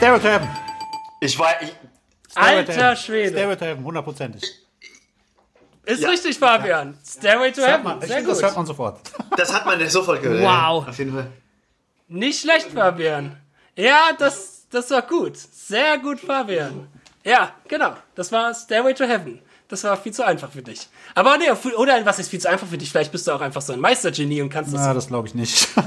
Stereotypen. 0.00 0.48
Ich 1.20 1.38
war. 1.38 1.60
Ich, 1.60 1.74
Alter 2.34 2.96
Schwede. 2.96 3.32
Stereotypen, 3.32 3.84
hundertprozentig. 3.84 4.42
Ist 5.84 6.02
ja. 6.02 6.08
richtig, 6.08 6.38
Fabian. 6.38 6.96
Stairway 7.06 7.52
to 7.52 7.60
Heaven. 7.60 7.84
Man, 7.84 8.00
Sehr 8.00 8.22
gut. 8.22 8.30
Das 8.30 8.42
hört 8.42 8.56
man 8.56 8.64
sofort. 8.64 9.00
Das 9.36 9.52
hat 9.52 9.66
man 9.66 9.90
sofort 9.90 10.22
gehört. 10.22 10.42
Wow. 10.42 10.88
Auf 10.88 10.96
jeden 10.96 11.12
Fall. 11.12 11.26
Nicht 12.08 12.40
schlecht, 12.40 12.68
Fabian. 12.70 13.36
Ja, 13.76 14.12
das, 14.18 14.66
das 14.70 14.90
war 14.90 15.02
gut. 15.02 15.36
Sehr 15.36 15.98
gut, 15.98 16.18
Fabian. 16.18 16.88
Ja, 17.22 17.52
genau. 17.68 17.92
Das 18.14 18.32
war 18.32 18.54
Stairway 18.54 18.94
to 18.94 19.04
Heaven. 19.04 19.42
Das 19.68 19.84
war 19.84 19.98
viel 19.98 20.14
zu 20.14 20.24
einfach 20.24 20.50
für 20.50 20.62
dich. 20.62 20.88
Aber 21.14 21.36
nee, 21.36 21.50
oder 21.76 22.06
was 22.06 22.18
ist 22.18 22.30
viel 22.30 22.40
zu 22.40 22.48
einfach 22.48 22.66
für 22.66 22.78
dich? 22.78 22.90
Vielleicht 22.90 23.12
bist 23.12 23.26
du 23.26 23.32
auch 23.32 23.42
einfach 23.42 23.60
so 23.60 23.74
ein 23.74 23.80
Meistergenie 23.80 24.40
und 24.40 24.48
kannst 24.48 24.72
das. 24.72 24.80
Ja, 24.80 24.94
das 24.94 25.08
glaube 25.08 25.28
ich 25.28 25.34
nicht. 25.34 25.68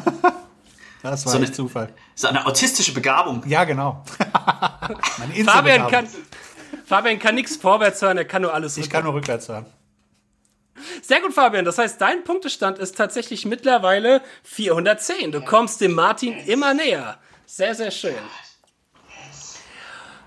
Das 1.04 1.26
war 1.26 1.34
so 1.34 1.38
ein 1.38 1.54
Zufall. 1.54 1.94
So 2.16 2.28
eine 2.30 2.46
autistische 2.46 2.94
Begabung. 2.94 3.44
Ja, 3.46 3.66
genau. 3.66 4.04
Fabian 5.46 5.88
kann, 5.89 6.08
Fabian 6.86 7.20
kann 7.20 7.36
nichts 7.36 7.58
vorwärts 7.58 8.02
hören, 8.02 8.18
er 8.18 8.26
kann 8.26 8.42
nur 8.42 8.54
alles 8.54 8.74
rückwärts. 8.74 8.88
Ich 8.88 8.92
kann 8.92 9.04
nur 9.04 9.13
rückwärts 9.13 9.50
hören. 9.50 9.66
Sehr 11.02 11.22
gut, 11.22 11.34
Fabian. 11.34 11.66
Das 11.66 11.78
heißt, 11.78 12.00
dein 12.00 12.24
Punktestand 12.24 12.80
ist 12.80 12.98
tatsächlich 12.98 13.46
mittlerweile 13.46 14.22
410. 14.44 15.32
Du 15.32 15.42
kommst 15.42 15.82
dem 15.82 15.94
Martin 15.94 16.38
immer 16.46 16.74
näher. 16.74 17.18
Sehr, 17.46 17.76
sehr 17.76 17.92
schön. 17.92 18.16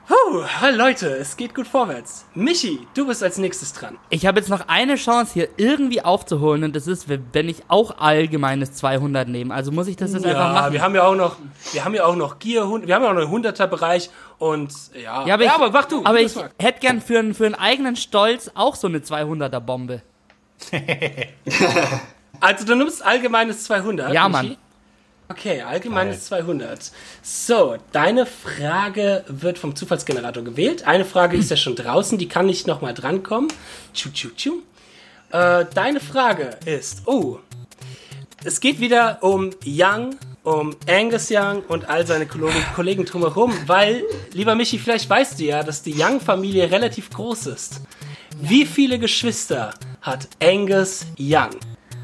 Puh, 0.09 0.45
Leute, 0.73 1.09
es 1.17 1.37
geht 1.37 1.53
gut 1.53 1.67
vorwärts. 1.67 2.27
Michi, 2.35 2.87
du 2.95 3.09
bist 3.09 3.25
als 3.25 3.39
nächstes 3.39 3.73
dran. 3.73 3.99
Ich 4.09 4.25
habe 4.25 4.39
jetzt 4.39 4.49
noch 4.49 4.69
eine 4.69 4.95
Chance 4.95 5.33
hier 5.35 5.49
irgendwie 5.57 6.01
aufzuholen 6.01 6.63
und 6.63 6.77
das 6.77 6.87
ist, 6.87 7.09
wenn 7.09 7.49
ich 7.49 7.65
auch 7.67 7.99
allgemeines 7.99 8.73
200 8.75 9.27
nehme. 9.27 9.53
Also 9.53 9.73
muss 9.73 9.89
ich 9.89 9.97
das 9.97 10.13
jetzt 10.13 10.25
ja, 10.25 10.31
einfach 10.31 10.53
machen. 10.53 10.73
wir 10.75 10.83
haben 10.83 10.95
ja 10.95 11.05
auch 11.05 11.17
noch, 11.17 11.37
wir 11.73 11.85
haben 11.85 11.95
ja 11.95 12.05
auch 12.05 12.15
noch 12.15 12.39
Gear, 12.39 12.69
wir 12.87 12.95
haben 12.95 13.03
ja 13.03 13.11
auch 13.11 13.15
noch 13.15 13.33
einen 13.33 13.45
100er 13.45 13.67
Bereich 13.67 14.11
und 14.39 14.73
ja. 14.95 15.27
Ja, 15.27 15.35
aber, 15.35 15.45
ja, 15.45 15.55
aber 15.57 15.71
mach 15.71 15.87
du. 15.87 16.05
Aber 16.05 16.21
ich 16.21 16.37
hätte 16.59 16.79
gern 16.79 17.01
für, 17.01 17.19
einen, 17.19 17.35
für 17.35 17.47
einen 17.47 17.57
eigenen 17.57 17.97
Stolz 17.97 18.51
auch 18.55 18.77
so 18.77 18.87
eine 18.87 18.99
200er 18.99 19.59
Bombe. 19.59 20.03
also 22.41 22.65
du 22.65 22.77
nimmst 22.77 23.05
allgemeines 23.05 23.65
200. 23.65 24.13
Ja, 24.13 24.29
Michi? 24.29 24.49
Mann. 24.51 24.57
Okay, 25.29 25.61
allgemeines 25.63 26.27
200. 26.27 26.93
So, 27.21 27.77
deine 27.91 28.27
Frage 28.27 29.25
wird 29.27 29.59
vom 29.59 29.75
Zufallsgenerator 29.75 30.45
gewählt. 30.45 30.87
Eine 30.87 31.05
Frage 31.05 31.37
ist 31.37 31.51
ja 31.51 31.57
schon 31.57 31.75
draußen, 31.75 32.17
die 32.17 32.29
kann 32.29 32.47
nicht 32.47 32.69
nochmal 32.69 32.95
drankommen. 32.95 33.53
Tschu, 33.93 34.11
tschu, 34.11 34.29
tschu. 34.37 34.53
Äh, 35.33 35.67
deine 35.75 35.99
Frage 35.99 36.57
ist, 36.65 37.03
oh, 37.07 37.41
es 38.45 38.61
geht 38.61 38.79
wieder 38.79 39.19
um 39.23 39.51
Young, 39.65 40.15
um 40.45 40.77
Angus 40.89 41.29
Young 41.29 41.63
und 41.67 41.89
all 41.89 42.07
seine 42.07 42.27
Kollegen, 42.27 42.65
Kollegen 42.77 43.05
drumherum, 43.05 43.53
weil, 43.67 44.05
lieber 44.33 44.55
Michi, 44.55 44.79
vielleicht 44.79 45.11
weißt 45.11 45.41
du 45.41 45.45
ja, 45.45 45.65
dass 45.65 45.83
die 45.83 46.01
Young-Familie 46.01 46.71
relativ 46.71 47.11
groß 47.11 47.47
ist. 47.47 47.81
Wie 48.41 48.65
viele 48.65 49.01
Geschwister 49.01 49.75
hat 50.03 50.29
Angus 50.41 51.05
Young? 51.19 51.51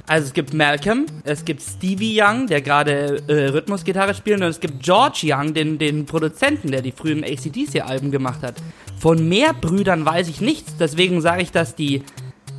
Also 0.07 0.27
es 0.27 0.33
gibt 0.35 0.53
Malcolm, 0.53 1.07
es 1.25 1.45
gibt 1.45 1.63
Stevie 1.63 2.21
Young, 2.21 2.49
der 2.49 2.61
gerade 2.61 3.23
äh, 3.29 3.51
Rhythmusgitarre 3.51 4.15
spielt, 4.15 4.41
und 4.41 4.49
es 4.49 4.59
gibt 4.59 4.83
George 4.83 5.21
Young, 5.25 5.55
den, 5.55 5.79
den 5.79 6.07
Produzenten, 6.07 6.73
der 6.73 6.83
die 6.83 6.93
frühen 6.93 7.23
ACDC-Alben 7.23 8.11
gemacht 8.11 8.43
hat. 8.43 8.57
Von 8.99 9.29
mehr 9.29 9.53
Brüdern 9.53 10.05
weiß 10.05 10.29
ich 10.29 10.41
nichts, 10.41 10.77
deswegen 10.77 11.21
sage 11.21 11.43
ich, 11.43 11.53
dass 11.53 11.77
die, 11.77 12.03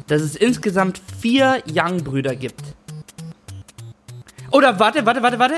dass 0.07 0.21
es 0.21 0.35
insgesamt 0.35 1.01
vier 1.19 1.61
Young-Brüder 1.69 2.35
gibt. 2.35 2.61
Oder 4.51 4.79
warte, 4.79 5.05
warte, 5.05 5.21
warte, 5.21 5.39
warte. 5.39 5.55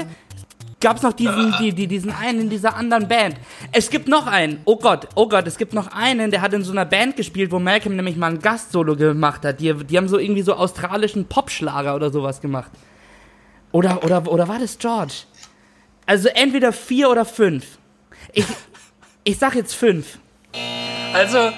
Gab 0.86 0.98
es 0.98 1.02
noch 1.02 1.14
diesen, 1.14 1.52
die, 1.60 1.74
die, 1.74 1.88
diesen 1.88 2.12
einen 2.12 2.42
in 2.42 2.50
dieser 2.52 2.76
anderen 2.76 3.08
Band? 3.08 3.38
Es 3.72 3.90
gibt 3.90 4.08
noch 4.08 4.28
einen. 4.28 4.60
Oh 4.66 4.78
Gott, 4.78 5.08
oh 5.16 5.28
Gott, 5.28 5.48
es 5.48 5.58
gibt 5.58 5.74
noch 5.74 5.88
einen, 5.88 6.30
der 6.30 6.42
hat 6.42 6.54
in 6.54 6.64
so 6.64 6.72
einer 6.72 6.86
Band 6.86 7.16
gespielt, 7.16 7.52
wo 7.52 7.58
Malcolm 7.58 7.96
nämlich 7.96 8.18
mal 8.18 8.30
ein 8.30 8.40
Gastsolo 8.40 8.96
gemacht 8.96 9.44
hat. 9.44 9.60
Die, 9.60 9.74
die 9.74 9.98
haben 9.98 10.08
so 10.08 10.20
irgendwie 10.20 10.44
so 10.44 10.54
australischen 10.54 11.26
Popschlager 11.26 11.96
oder 11.96 12.12
sowas 12.12 12.40
gemacht. 12.40 12.70
Oder, 13.72 14.04
oder, 14.04 14.32
oder 14.32 14.48
war 14.48 14.60
das 14.60 14.78
George? 14.78 15.24
Also 16.06 16.30
entweder 16.30 16.72
vier 16.72 17.10
oder 17.10 17.26
fünf. 17.26 17.80
Ich, 18.32 18.46
ich 19.24 19.40
sag 19.40 19.56
jetzt 19.56 19.74
fünf. 19.74 20.20
Also, 21.14 21.50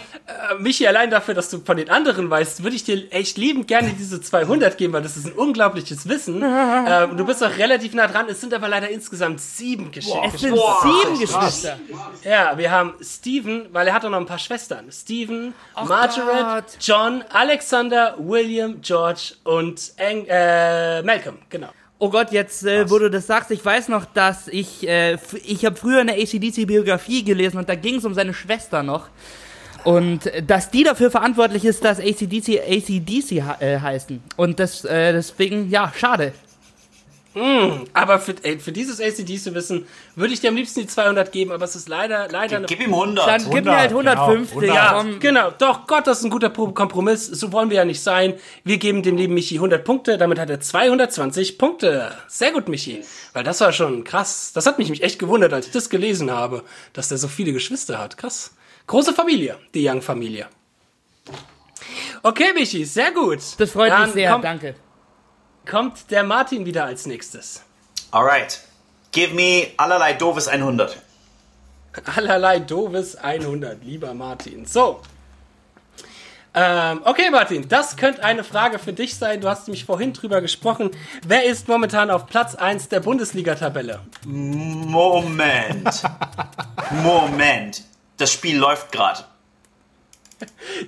Michi, 0.60 0.86
allein 0.88 1.10
dafür, 1.10 1.34
dass 1.34 1.50
du 1.50 1.60
von 1.60 1.78
den 1.78 1.90
anderen 1.90 2.30
weißt, 2.30 2.62
würde 2.63 2.76
ich 2.76 2.84
dir 2.84 3.12
echt 3.12 3.38
liebend 3.38 3.68
gerne 3.68 3.94
diese 3.98 4.20
200 4.20 4.78
geben, 4.78 4.92
weil 4.94 5.02
das 5.02 5.16
ist 5.16 5.26
ein 5.26 5.32
unglaubliches 5.32 6.08
Wissen. 6.10 6.42
ähm, 6.44 7.16
du 7.16 7.26
bist 7.26 7.44
auch 7.44 7.58
relativ 7.58 7.94
nah 7.94 8.08
dran. 8.08 8.26
Es 8.30 8.42
sind 8.42 8.54
aber 8.54 8.68
leider 8.68 8.90
insgesamt 8.90 9.40
sieben 9.40 9.92
Geschichten. 9.92 10.20
Es 10.34 10.42
sind 10.42 10.56
sieben 10.58 11.20
Geschwister. 11.20 11.80
Ja, 12.24 12.58
wir 12.58 12.72
haben 12.72 12.94
Stephen, 13.02 13.68
weil 13.72 13.88
er 13.88 13.94
hat 13.94 14.04
auch 14.04 14.10
noch 14.10 14.20
ein 14.20 14.26
paar 14.26 14.40
Schwestern. 14.40 14.92
Stephen, 14.92 15.54
Oh 15.76 15.86
Margaret, 15.86 16.66
Gott. 16.66 16.78
John, 16.82 17.24
Alexander, 17.30 18.16
William, 18.18 18.82
George 18.82 19.34
und 19.46 19.94
Ang 19.98 20.26
äh, 20.28 21.04
Malcolm. 21.04 21.38
Genau. 21.50 21.70
Oh 22.00 22.10
Gott, 22.10 22.32
jetzt, 22.32 22.63
äh, 22.63 22.90
wo 22.90 23.00
du 23.00 23.10
das 23.10 23.26
sagst, 23.26 23.50
ich 23.50 23.63
weiß 23.63 23.88
noch, 23.88 24.06
dass 24.06 24.48
ich, 24.48 24.88
äh, 24.88 25.18
ich 25.44 25.66
habe 25.66 25.76
früher 25.76 26.02
eine 26.02 26.13
ACDC-Biografie 26.13 27.24
gelesen 27.24 27.58
und 27.58 27.70
da 27.70 27.76
ging 27.76 27.96
es 27.96 28.06
um 28.06 28.13
seine 28.13 28.34
Schwester 28.34 28.84
noch. 28.84 29.10
Und 29.84 30.32
dass 30.46 30.70
die 30.72 30.84
dafür 30.84 31.12
verantwortlich 31.12 31.66
ist, 31.66 31.84
dass 31.84 32.00
ACDC 32.00 32.60
ACDC 32.68 33.44
äh, 33.60 33.80
heißen. 33.80 34.22
Und 34.36 34.60
das, 34.60 34.84
äh, 34.86 35.13
deswegen, 35.13 35.70
ja, 35.70 35.92
schade. 35.96 36.34
Aber 37.94 38.18
für, 38.18 38.34
ey, 38.42 38.58
für 38.58 38.72
dieses 38.72 39.00
ACDC-Wissen 39.00 39.86
würde 40.16 40.34
ich 40.34 40.40
dir 40.40 40.50
am 40.50 40.56
liebsten 40.56 40.80
die 40.80 40.88
200 40.88 41.32
geben, 41.32 41.52
aber 41.52 41.66
es 41.66 41.76
ist 41.76 41.88
leider, 41.88 42.28
leider 42.30 42.58
eine 42.58 42.66
Gib 42.66 42.80
ihm 42.80 42.92
100. 42.96 43.28
Dann 43.28 43.50
gib 43.52 43.63
mir 43.66 43.78
halt 43.78 43.92
100, 43.92 44.18
150. 44.18 44.60
genau, 44.60 44.74
Ja, 44.74 44.94
komm. 44.98 45.20
genau. 45.20 45.52
Doch, 45.56 45.86
Gott, 45.86 46.08
das 46.08 46.18
ist 46.18 46.24
ein 46.24 46.32
guter 46.32 46.50
Pro- 46.50 46.72
Kompromiss. 46.72 47.28
So 47.28 47.52
wollen 47.52 47.70
wir 47.70 47.78
ja 47.78 47.86
nicht 47.86 48.02
sein. 48.02 48.34
Wir 48.63 48.78
geben 48.80 49.04
dem 49.04 49.18
lieben 49.18 49.36
Michi 49.36 49.56
100 49.58 49.84
Punkte. 49.86 50.18
Damit 50.18 50.40
hat 50.40 50.50
er 50.50 50.62
220 50.62 51.60
Punkte. 51.60 52.12
Sehr 52.28 52.52
gut, 52.54 52.70
Michi. 52.70 53.04
Weil 53.34 53.44
das 53.44 53.62
war 53.62 53.72
schon 53.72 54.04
krass. 54.04 54.52
Das 54.56 54.66
hat 54.66 54.80
mich 54.80 54.90
mich 54.90 55.04
echt 55.04 55.20
gewundert, 55.20 55.54
als 55.54 55.68
ich 55.68 55.72
das 55.74 55.92
gelesen 55.92 56.32
habe, 56.32 56.63
dass 56.94 57.10
der 57.10 57.20
so 57.20 57.28
viele 57.28 57.54
Geschwister 57.54 58.00
hat. 58.00 58.18
Krass. 58.18 58.52
Große 58.88 59.13
Familie, 59.13 59.58
die 59.73 59.88
Young-Familie. 59.88 60.47
Okay, 62.23 62.54
Michi, 62.54 62.86
sehr 62.86 63.12
gut. 63.12 63.39
Das 63.58 63.71
freut 63.71 63.91
Dann 63.91 64.04
mich 64.04 64.13
sehr, 64.13 64.32
kommt, 64.32 64.45
danke. 64.45 64.76
Kommt 65.69 66.10
der 66.10 66.23
Martin 66.23 66.65
wieder 66.65 66.86
als 66.86 67.06
nächstes. 67.06 67.63
Alright. 68.12 68.62
Give 69.12 69.34
me 69.34 69.67
allerlei 69.76 70.13
doofes 70.13 70.47
100. 70.47 70.97
Allerlei 72.15 72.60
doofes 72.60 73.17
100, 73.17 73.84
lieber 73.84 74.13
Martin. 74.13 74.65
So. 74.65 75.02
Ähm, 76.54 77.02
okay, 77.04 77.30
Martin, 77.30 77.67
das 77.67 77.97
könnte 77.97 78.23
eine 78.23 78.43
Frage 78.43 78.80
für 78.80 78.93
dich 78.93 79.15
sein. 79.15 79.41
Du 79.41 79.50
hast 79.50 79.67
nämlich 79.67 79.84
vorhin 79.86 80.13
drüber 80.13 80.39
gesprochen. 80.39 80.91
Wer 81.26 81.43
ist 81.45 81.67
momentan 81.67 82.10
auf 82.10 82.26
Platz 82.26 82.56
1 82.56 82.88
der 82.89 83.02
Bundesliga-Tabelle? 83.02 84.00
Moment. 84.26 86.04
Moment. 87.04 87.84
Das 88.18 88.32
Spiel 88.32 88.58
läuft 88.58 88.92
gerade. 88.92 89.26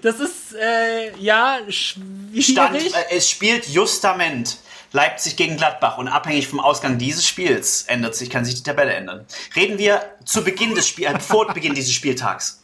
Das 0.02 0.20
ist, 0.20 0.54
äh, 0.54 1.16
ja, 1.18 1.60
schwierig. 1.70 2.48
Stand, 2.48 2.76
äh, 2.76 2.92
es 3.12 3.30
spielt 3.30 3.68
Justament 3.68 4.58
Leipzig 4.92 5.36
gegen 5.36 5.58
Gladbach 5.58 5.98
und 5.98 6.08
abhängig 6.08 6.48
vom 6.48 6.60
Ausgang 6.60 6.98
dieses 6.98 7.26
Spiels 7.26 7.84
ändert 7.88 8.16
sich, 8.16 8.30
kann 8.30 8.46
sich 8.46 8.56
die 8.56 8.64
Tabelle 8.64 8.94
ändern. 8.94 9.26
Reden 9.56 9.78
wir 9.78 10.02
zu 10.26 10.44
Beginn 10.44 10.76
des 10.76 10.88
Spiels, 10.88 11.14
äh, 11.14 11.20
vor 11.20 11.48
Beginn 11.54 11.74
dieses 11.76 11.94
Spieltags. 11.94 12.64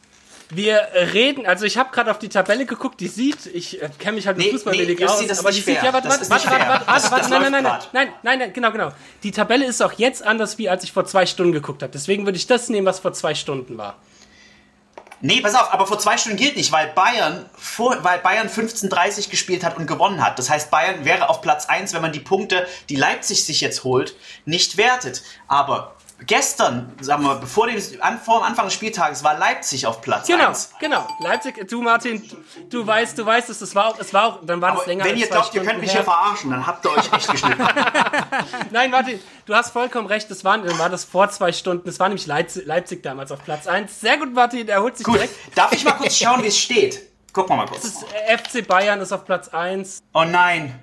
Wir 0.50 0.88
reden, 1.14 1.48
also 1.48 1.66
ich 1.66 1.78
habe 1.78 1.90
gerade 1.92 2.12
auf 2.12 2.20
die 2.20 2.30
Tabelle 2.30 2.68
geguckt, 2.68 3.00
die 3.02 3.08
sieht, 3.08 3.48
ich 3.48 3.82
äh, 3.82 3.90
kenne 3.98 4.18
mich 4.18 4.28
halt 4.28 4.38
mit 4.38 4.46
Nee, 4.46 4.52
Fußball 4.52 4.76
nee, 4.76 5.06
aus, 5.06 5.40
aber 5.40 5.52
die 5.52 5.60
sieht, 5.60 5.82
ja, 5.82 5.92
warte, 5.92 6.08
warte, 6.08 6.30
warte, 6.30 6.50
warte, 6.50 6.68
warte, 6.68 6.88
warte, 6.88 7.10
das 7.10 7.30
nein, 7.30 7.42
nein, 7.42 7.52
nein, 7.52 7.64
grad. 7.64 7.90
nein, 7.94 8.10
nein, 8.22 8.40
nein, 8.40 8.54
genau, 8.54 8.72
genau. 8.72 8.92
Die 9.24 9.32
Tabelle 9.32 9.66
ist 9.66 9.82
auch 9.82 9.94
jetzt 9.94 10.22
anders, 10.24 10.60
wie 10.60 10.70
als 10.70 10.84
ich 10.84 10.92
vor 10.92 11.06
zwei 11.06 11.26
Stunden 11.26 11.52
geguckt 11.52 11.82
habe. 11.82 11.92
Deswegen 11.92 12.26
würde 12.26 12.38
ich 12.38 12.46
das 12.46 12.70
nehmen, 12.70 12.86
was 12.86 13.00
vor 13.00 13.14
zwei 13.14 13.34
Stunden 13.34 13.80
war. 13.80 13.98
Nee, 15.22 15.42
pass 15.42 15.56
auf, 15.56 15.74
aber 15.74 15.88
vor 15.88 15.98
zwei 15.98 16.18
Stunden 16.18 16.38
gilt 16.38 16.58
nicht, 16.58 16.72
weil 16.72 16.88
Bayern, 16.88 17.50
vor, 17.58 18.04
weil 18.04 18.20
Bayern 18.20 18.50
15:30 18.50 19.30
gespielt 19.30 19.64
hat 19.64 19.78
und 19.78 19.88
gewonnen 19.88 20.24
hat. 20.24 20.38
Das 20.38 20.50
heißt, 20.50 20.70
Bayern 20.70 21.06
wäre 21.06 21.30
auf 21.30 21.42
Platz 21.42 21.68
1, 21.68 21.94
wenn 21.94 22.02
man 22.02 22.12
die 22.12 22.20
Punkte, 22.20 22.68
die 22.90 22.96
Leipzig 22.96 23.46
sich 23.46 23.62
jetzt 23.62 23.84
holt, 23.84 24.16
nicht 24.46 24.78
wertet. 24.78 25.24
Aber 25.48 25.96
gestern, 26.26 26.92
sagen 27.02 27.24
wir, 27.24 27.36
bevor 27.36 27.68
dem, 27.68 27.82
an, 28.02 28.20
vor 28.20 28.40
dem 28.40 28.44
Anfang 28.46 28.66
des 28.66 28.74
Spieltages 28.74 29.24
war 29.24 29.38
Leipzig 29.38 29.86
auf 29.88 30.02
Platz 30.02 30.28
Genau, 30.28 30.48
1. 30.50 30.72
genau. 30.80 31.08
Leipzig, 31.20 31.68
du 31.70 31.82
Martin, 31.82 32.22
du 32.70 32.86
weißt, 32.86 33.18
du 33.18 33.26
weißt, 33.26 33.50
es, 33.50 33.76
war 33.76 33.88
auch, 33.88 34.00
es 34.00 34.14
war 34.14 34.26
auch, 34.26 34.40
dann 34.46 34.62
war 34.62 34.72
das 34.72 34.80
Aber 34.82 34.88
länger 34.88 35.04
wenn 35.06 35.12
als 35.14 35.20
ihr 35.22 35.28
glaubt, 35.28 35.54
ihr 35.54 35.64
könnt 35.64 35.80
mich 35.82 35.90
her. 35.92 35.98
hier 36.02 36.04
verarschen, 36.04 36.52
dann 36.52 36.66
habt 36.66 36.86
ihr 36.86 36.92
euch 36.92 37.12
echt 37.14 37.32
geschnitten. 37.32 37.68
Nein, 38.72 38.92
Martin, 38.92 39.20
du 39.46 39.56
hast 39.56 39.72
vollkommen 39.72 40.08
recht, 40.08 40.30
das 40.32 40.44
war, 40.44 40.58
dann 40.58 40.80
war 40.80 40.90
das 40.90 41.04
vor 41.04 41.30
zwei 41.30 41.52
Stunden, 41.52 41.88
es 41.90 42.00
war 42.00 42.08
nämlich 42.10 42.26
Leipzig, 42.28 42.66
Leipzig 42.66 43.04
damals 43.04 43.32
auf 43.32 43.44
Platz 43.44 43.68
1. 43.68 44.00
Sehr 44.02 44.18
gut, 44.18 44.34
Martin, 44.34 44.68
er 44.68 44.82
holt 44.82 44.98
sich 44.98 45.06
Gut, 45.06 45.16
direkt. 45.16 45.34
darf 45.56 45.72
ich 45.74 45.84
mal 45.84 45.92
kurz 45.94 46.18
schauen, 46.18 46.42
wie 46.44 46.48
es 46.48 46.58
steht? 46.58 47.02
Gucken 47.34 47.52
wir 47.52 47.58
mal 47.58 47.68
kurz. 47.68 47.82
Das 47.84 48.06
FC 48.46 48.66
Bayern 48.66 49.02
ist 49.02 49.12
auf 49.12 49.26
Platz 49.26 49.50
1. 49.50 50.00
Oh 50.14 50.24
nein. 50.24 50.80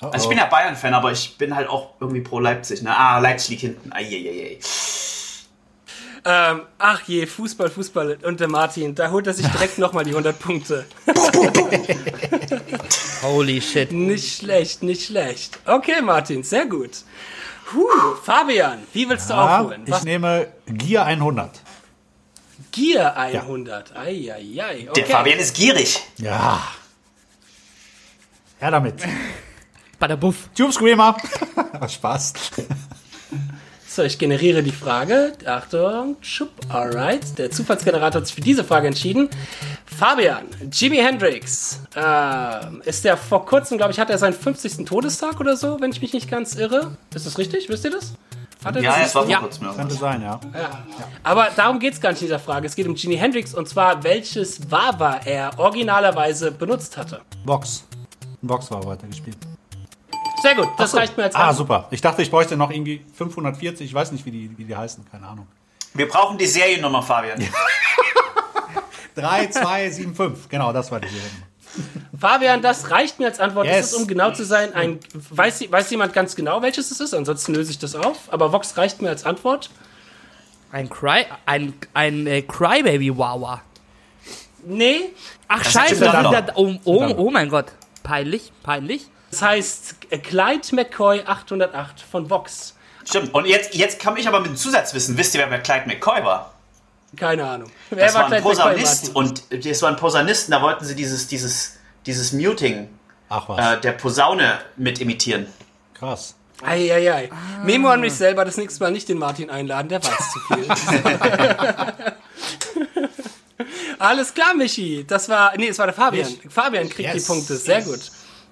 Oh, 0.00 0.06
Also 0.06 0.24
ich 0.24 0.28
bin 0.28 0.38
ja 0.38 0.46
Bayern-Fan, 0.46 0.94
aber 0.94 1.10
ich 1.12 1.36
bin 1.38 1.54
halt 1.56 1.68
auch 1.68 1.90
irgendwie 2.00 2.20
pro 2.20 2.38
Leipzig. 2.40 2.82
Ne? 2.82 2.96
Ah, 2.96 3.18
Leipzig 3.18 3.50
liegt 3.50 3.60
hinten. 3.62 3.92
Eieiei. 3.92 4.58
Ähm, 6.24 6.62
ach 6.78 7.02
je, 7.06 7.26
Fußball, 7.26 7.70
Fußball. 7.70 8.18
Und 8.22 8.40
der 8.40 8.48
Martin, 8.48 8.94
da 8.94 9.10
holt 9.10 9.26
er 9.26 9.34
sich 9.34 9.46
direkt 9.48 9.78
nochmal 9.78 10.04
die 10.04 10.10
100 10.10 10.38
Punkte. 10.38 10.86
Holy 13.22 13.60
shit. 13.60 13.92
Nicht 13.92 14.38
schlecht, 14.38 14.82
nicht 14.82 15.06
schlecht. 15.06 15.58
Okay, 15.64 16.00
Martin, 16.02 16.42
sehr 16.42 16.66
gut. 16.66 16.90
Puh, 17.70 17.86
Fabian, 18.22 18.78
wie 18.92 19.08
willst 19.08 19.28
du 19.30 19.34
Ja, 19.34 19.60
aufholen? 19.60 19.82
ich 19.84 19.92
Was? 19.92 20.04
nehme 20.04 20.48
Gier 20.66 21.04
100. 21.04 21.50
Gier 22.72 23.16
100. 23.16 23.96
Eieiei. 23.96 24.86
Okay. 24.88 24.90
Der 24.96 25.06
Fabian 25.06 25.38
ist 25.38 25.54
gierig. 25.54 26.00
Ja. 26.16 26.62
Ja, 28.60 28.70
damit. 28.70 28.94
Badabuff. 29.98 30.48
Tube 30.56 30.72
Screamer. 30.72 31.16
Was 31.80 31.94
Spaß. 31.94 32.32
So, 33.86 34.02
ich 34.04 34.18
generiere 34.18 34.62
die 34.62 34.70
Frage. 34.70 35.32
Achtung, 35.44 36.16
schupp, 36.20 36.50
alright. 36.68 37.36
Der 37.38 37.50
Zufallsgenerator 37.50 38.20
hat 38.20 38.26
sich 38.26 38.34
für 38.34 38.40
diese 38.40 38.62
Frage 38.62 38.86
entschieden. 38.86 39.28
Fabian, 39.86 40.44
Jimi 40.70 40.98
Hendrix, 40.98 41.80
ähm, 41.96 42.80
ist 42.84 43.04
der 43.04 43.16
vor 43.16 43.44
kurzem, 43.44 43.76
glaube 43.76 43.92
ich, 43.92 43.98
hat 43.98 44.10
er 44.10 44.18
seinen 44.18 44.34
50. 44.34 44.84
Todestag 44.84 45.40
oder 45.40 45.56
so, 45.56 45.80
wenn 45.80 45.90
ich 45.90 46.00
mich 46.00 46.12
nicht 46.12 46.30
ganz 46.30 46.54
irre. 46.54 46.96
Ist 47.12 47.26
das 47.26 47.38
richtig? 47.38 47.68
Wisst 47.68 47.84
ihr 47.86 47.90
das? 47.90 48.12
Hat 48.64 48.76
er 48.76 48.82
Ja, 48.82 48.90
das 48.98 49.08
es 49.08 49.14
war 49.16 49.22
vor 49.22 49.30
Ja. 49.32 49.38
kurzem. 49.40 49.74
Könnte 49.74 49.94
sein, 49.94 50.22
ja. 50.22 50.38
Ja. 50.54 50.84
Aber 51.24 51.48
darum 51.56 51.80
geht 51.80 51.94
es 51.94 52.00
gar 52.00 52.10
nicht 52.10 52.20
in 52.20 52.26
dieser 52.28 52.38
Frage. 52.38 52.66
Es 52.68 52.76
geht 52.76 52.86
um 52.86 52.94
Jimi 52.94 53.16
Hendrix 53.16 53.52
und 53.54 53.68
zwar, 53.68 54.04
welches 54.04 54.70
Wawa 54.70 55.20
er 55.24 55.58
originalerweise 55.58 56.52
benutzt 56.52 56.96
hatte. 56.96 57.20
Vox. 57.44 57.84
Vox 58.42 58.70
war 58.70 58.84
weiter 58.86 59.06
gespielt. 59.08 59.38
Sehr 60.42 60.54
gut, 60.54 60.68
das 60.76 60.94
reicht 60.94 61.16
mir 61.16 61.24
als 61.24 61.34
Ah, 61.34 61.52
super. 61.52 61.86
Ich 61.90 62.00
dachte, 62.00 62.22
ich 62.22 62.30
bräuchte 62.30 62.56
noch 62.56 62.70
irgendwie 62.70 63.04
540. 63.14 63.86
Ich 63.86 63.94
weiß 63.94 64.12
nicht, 64.12 64.24
wie 64.24 64.30
die, 64.30 64.58
wie 64.58 64.64
die 64.64 64.76
heißen. 64.76 65.04
Keine 65.10 65.26
Ahnung. 65.26 65.46
Wir 65.94 66.08
brauchen 66.08 66.38
die 66.38 66.46
Seriennummer, 66.46 67.02
Fabian. 67.02 67.42
3, 69.16 69.46
2, 69.48 69.90
7, 69.90 70.14
5. 70.14 70.48
Genau, 70.48 70.72
das 70.72 70.90
war 70.92 71.00
die 71.00 71.08
Serie. 71.08 71.30
Fabian, 72.18 72.62
das 72.62 72.90
reicht 72.90 73.18
mir 73.18 73.26
als 73.26 73.40
Antwort. 73.40 73.66
Yes. 73.66 73.76
Das 73.76 73.92
ist, 73.92 73.98
um 73.98 74.06
genau 74.06 74.32
zu 74.32 74.44
sein, 74.44 74.74
ein. 74.74 75.00
Weiß, 75.12 75.70
weiß 75.70 75.90
jemand 75.90 76.12
ganz 76.12 76.34
genau, 76.36 76.62
welches 76.62 76.90
es 76.90 77.00
ist? 77.00 77.14
Ansonsten 77.14 77.54
löse 77.54 77.70
ich 77.70 77.78
das 77.78 77.94
auf. 77.94 78.32
Aber 78.32 78.52
Vox 78.52 78.76
reicht 78.76 79.02
mir 79.02 79.08
als 79.08 79.24
Antwort. 79.24 79.70
Ein 80.70 80.88
Cry, 80.88 81.24
ein, 81.46 81.72
ein 81.94 82.26
äh, 82.26 82.42
Crybaby 82.42 83.16
Wawa. 83.16 83.62
Nee. 84.64 85.10
Ach 85.46 85.62
Das 85.62 85.72
scheiße, 85.72 85.94
ist 85.94 86.00
Tim 86.00 86.10
sind 86.12 86.24
Dunlop. 86.24 86.46
da, 86.46 86.52
oh, 86.56 86.74
oh, 86.84 87.14
oh 87.16 87.30
mein 87.30 87.48
Gott. 87.48 87.66
Peinlich, 88.02 88.52
peinlich. 88.62 89.06
Das 89.30 89.42
heißt 89.42 89.96
Clyde 90.22 90.74
McCoy 90.74 91.22
808 91.26 92.00
von 92.00 92.30
Vox. 92.30 92.74
Stimmt. 93.04 93.32
Und 93.34 93.46
jetzt, 93.46 93.74
jetzt 93.74 94.02
komme 94.02 94.18
ich 94.20 94.28
aber 94.28 94.40
mit 94.40 94.48
dem 94.50 94.56
Zusatzwissen. 94.56 95.16
Wisst 95.16 95.34
ihr, 95.34 95.44
wer 95.48 95.58
Clyde 95.60 95.86
McCoy 95.86 96.24
war? 96.24 96.54
Keine 97.16 97.48
Ahnung. 97.48 97.70
Wer 97.90 98.06
Das 98.06 98.14
war 98.14 98.24
ein 98.24 98.30
Clyde 98.30 98.42
McCoy, 98.44 98.56
Posaunist 98.56 99.16
und 99.16 99.42
das 99.66 99.82
war 99.82 99.90
ein 99.90 99.96
Posaunisten, 99.96 100.52
da 100.52 100.62
wollten 100.62 100.84
sie 100.84 100.94
dieses, 100.94 101.26
dieses, 101.26 101.78
dieses 102.06 102.32
Muting 102.32 102.88
Ach 103.30 103.48
was, 103.48 103.76
äh, 103.76 103.80
der 103.80 103.92
Posaune 103.92 104.58
mit 104.76 105.00
imitieren. 105.00 105.46
krass. 105.94 106.34
Eieiei. 106.60 107.30
Memo 107.64 107.88
an 107.88 108.00
mich 108.00 108.14
selber, 108.14 108.44
das 108.44 108.56
nächste 108.56 108.82
Mal 108.82 108.90
nicht 108.90 109.08
den 109.08 109.16
Martin 109.18 109.48
einladen, 109.48 109.88
der 109.88 110.02
weiß 110.02 110.32
zu 110.32 110.40
viel. 110.40 110.66
Alles 113.98 114.32
klar, 114.34 114.54
Michi. 114.54 115.04
Das 115.06 115.28
war, 115.28 115.52
nee, 115.56 115.68
es 115.68 115.78
war 115.78 115.86
der 115.86 115.94
Fabian. 115.94 116.28
Fabian 116.48 116.88
kriegt 116.88 117.12
Yes. 117.14 117.24
die 117.24 117.32
Punkte, 117.32 117.56
sehr 117.56 117.82
gut. 117.82 118.00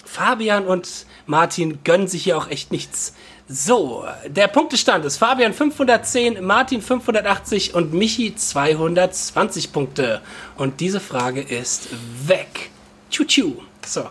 Fabian 0.07 0.67
und 0.67 1.07
Martin 1.27 1.81
gönnen 1.85 2.09
sich 2.09 2.25
hier 2.25 2.39
auch 2.39 2.49
echt 2.49 2.73
nichts. 2.73 3.15
So, 3.49 4.05
der 4.27 4.49
Punktestand 4.49 5.05
ist 5.05 5.19
Fabian 5.19 5.53
510, 5.53 6.45
Martin 6.45 6.83
580 6.83 7.75
und 7.75 7.93
Michi 7.93 8.35
220 8.35 9.73
Punkte. 9.73 10.21
Und 10.57 10.81
diese 10.81 10.99
Frage 10.99 11.43
ist 11.43 11.89
weg. 12.27 12.71
Tschu-tschu. 13.11 13.55
So. 13.85 14.09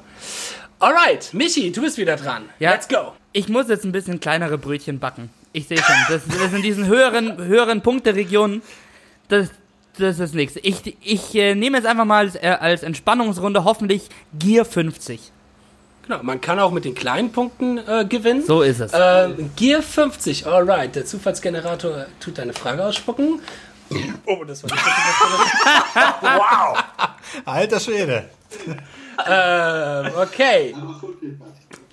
Alright, 0.79 1.33
Michi, 1.33 1.71
du 1.71 1.81
bist 1.81 1.97
wieder 1.97 2.15
dran. 2.15 2.43
Ja. 2.59 2.71
Let's 2.71 2.87
go. 2.87 3.13
Ich 3.33 3.49
muss 3.49 3.67
jetzt 3.67 3.83
ein 3.83 3.91
bisschen 3.91 4.21
kleinere 4.21 4.57
Brötchen 4.57 4.99
backen. 4.99 5.29
Ich 5.51 5.67
sehe 5.67 5.77
schon, 5.77 5.95
das, 6.07 6.21
das 6.27 6.53
in 6.53 6.61
diesen 6.61 6.85
höheren, 6.85 7.37
höheren 7.37 7.81
Punkteregionen, 7.81 8.61
das, 9.27 9.49
das 9.97 10.19
ist 10.19 10.33
nichts. 10.33 10.57
Ich, 10.61 10.95
ich 11.01 11.35
äh, 11.35 11.55
nehme 11.55 11.77
jetzt 11.77 11.87
einfach 11.87 12.05
mal 12.05 12.25
als, 12.25 12.35
äh, 12.35 12.55
als 12.59 12.83
Entspannungsrunde 12.83 13.65
hoffentlich 13.65 14.09
Gear 14.37 14.63
50. 14.63 15.31
Genau, 16.07 16.21
man 16.21 16.39
kann 16.39 16.59
auch 16.59 16.71
mit 16.71 16.85
den 16.85 16.93
kleinen 16.93 17.31
Punkten 17.31 17.79
äh, 17.79 18.05
gewinnen. 18.05 18.43
So 18.45 18.61
ist 18.61 18.79
es. 18.79 18.91
Ähm, 18.93 19.49
Gear 19.55 19.81
50, 19.81 20.45
alright. 20.45 20.95
Der 20.95 21.05
Zufallsgenerator 21.05 22.05
tut 22.19 22.39
eine 22.39 22.53
Frage 22.53 22.85
ausspucken. 22.85 23.39
Oh, 24.25 24.43
das 24.43 24.63
war 24.63 24.71
nicht 24.71 24.83
der 24.83 26.39
Wow! 26.39 26.83
Alter 27.45 27.79
Schwede. 27.79 28.29
Ähm, 29.27 30.11
okay. 30.19 30.75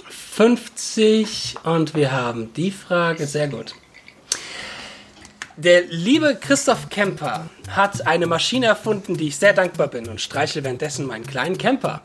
50 0.08 1.56
und 1.64 1.94
wir 1.94 2.12
haben 2.12 2.54
die 2.54 2.70
Frage, 2.70 3.26
sehr 3.26 3.48
gut. 3.48 3.74
Der 5.64 5.82
liebe 5.82 6.34
Christoph 6.34 6.88
Kemper 6.88 7.46
hat 7.68 8.04
eine 8.04 8.26
Maschine 8.26 8.66
erfunden, 8.66 9.16
die 9.16 9.28
ich 9.28 9.36
sehr 9.36 9.52
dankbar 9.52 9.86
bin 9.86 10.08
und 10.08 10.20
streichle 10.20 10.64
währenddessen 10.64 11.06
meinen 11.06 11.24
kleinen 11.24 11.56
Camper. 11.56 12.02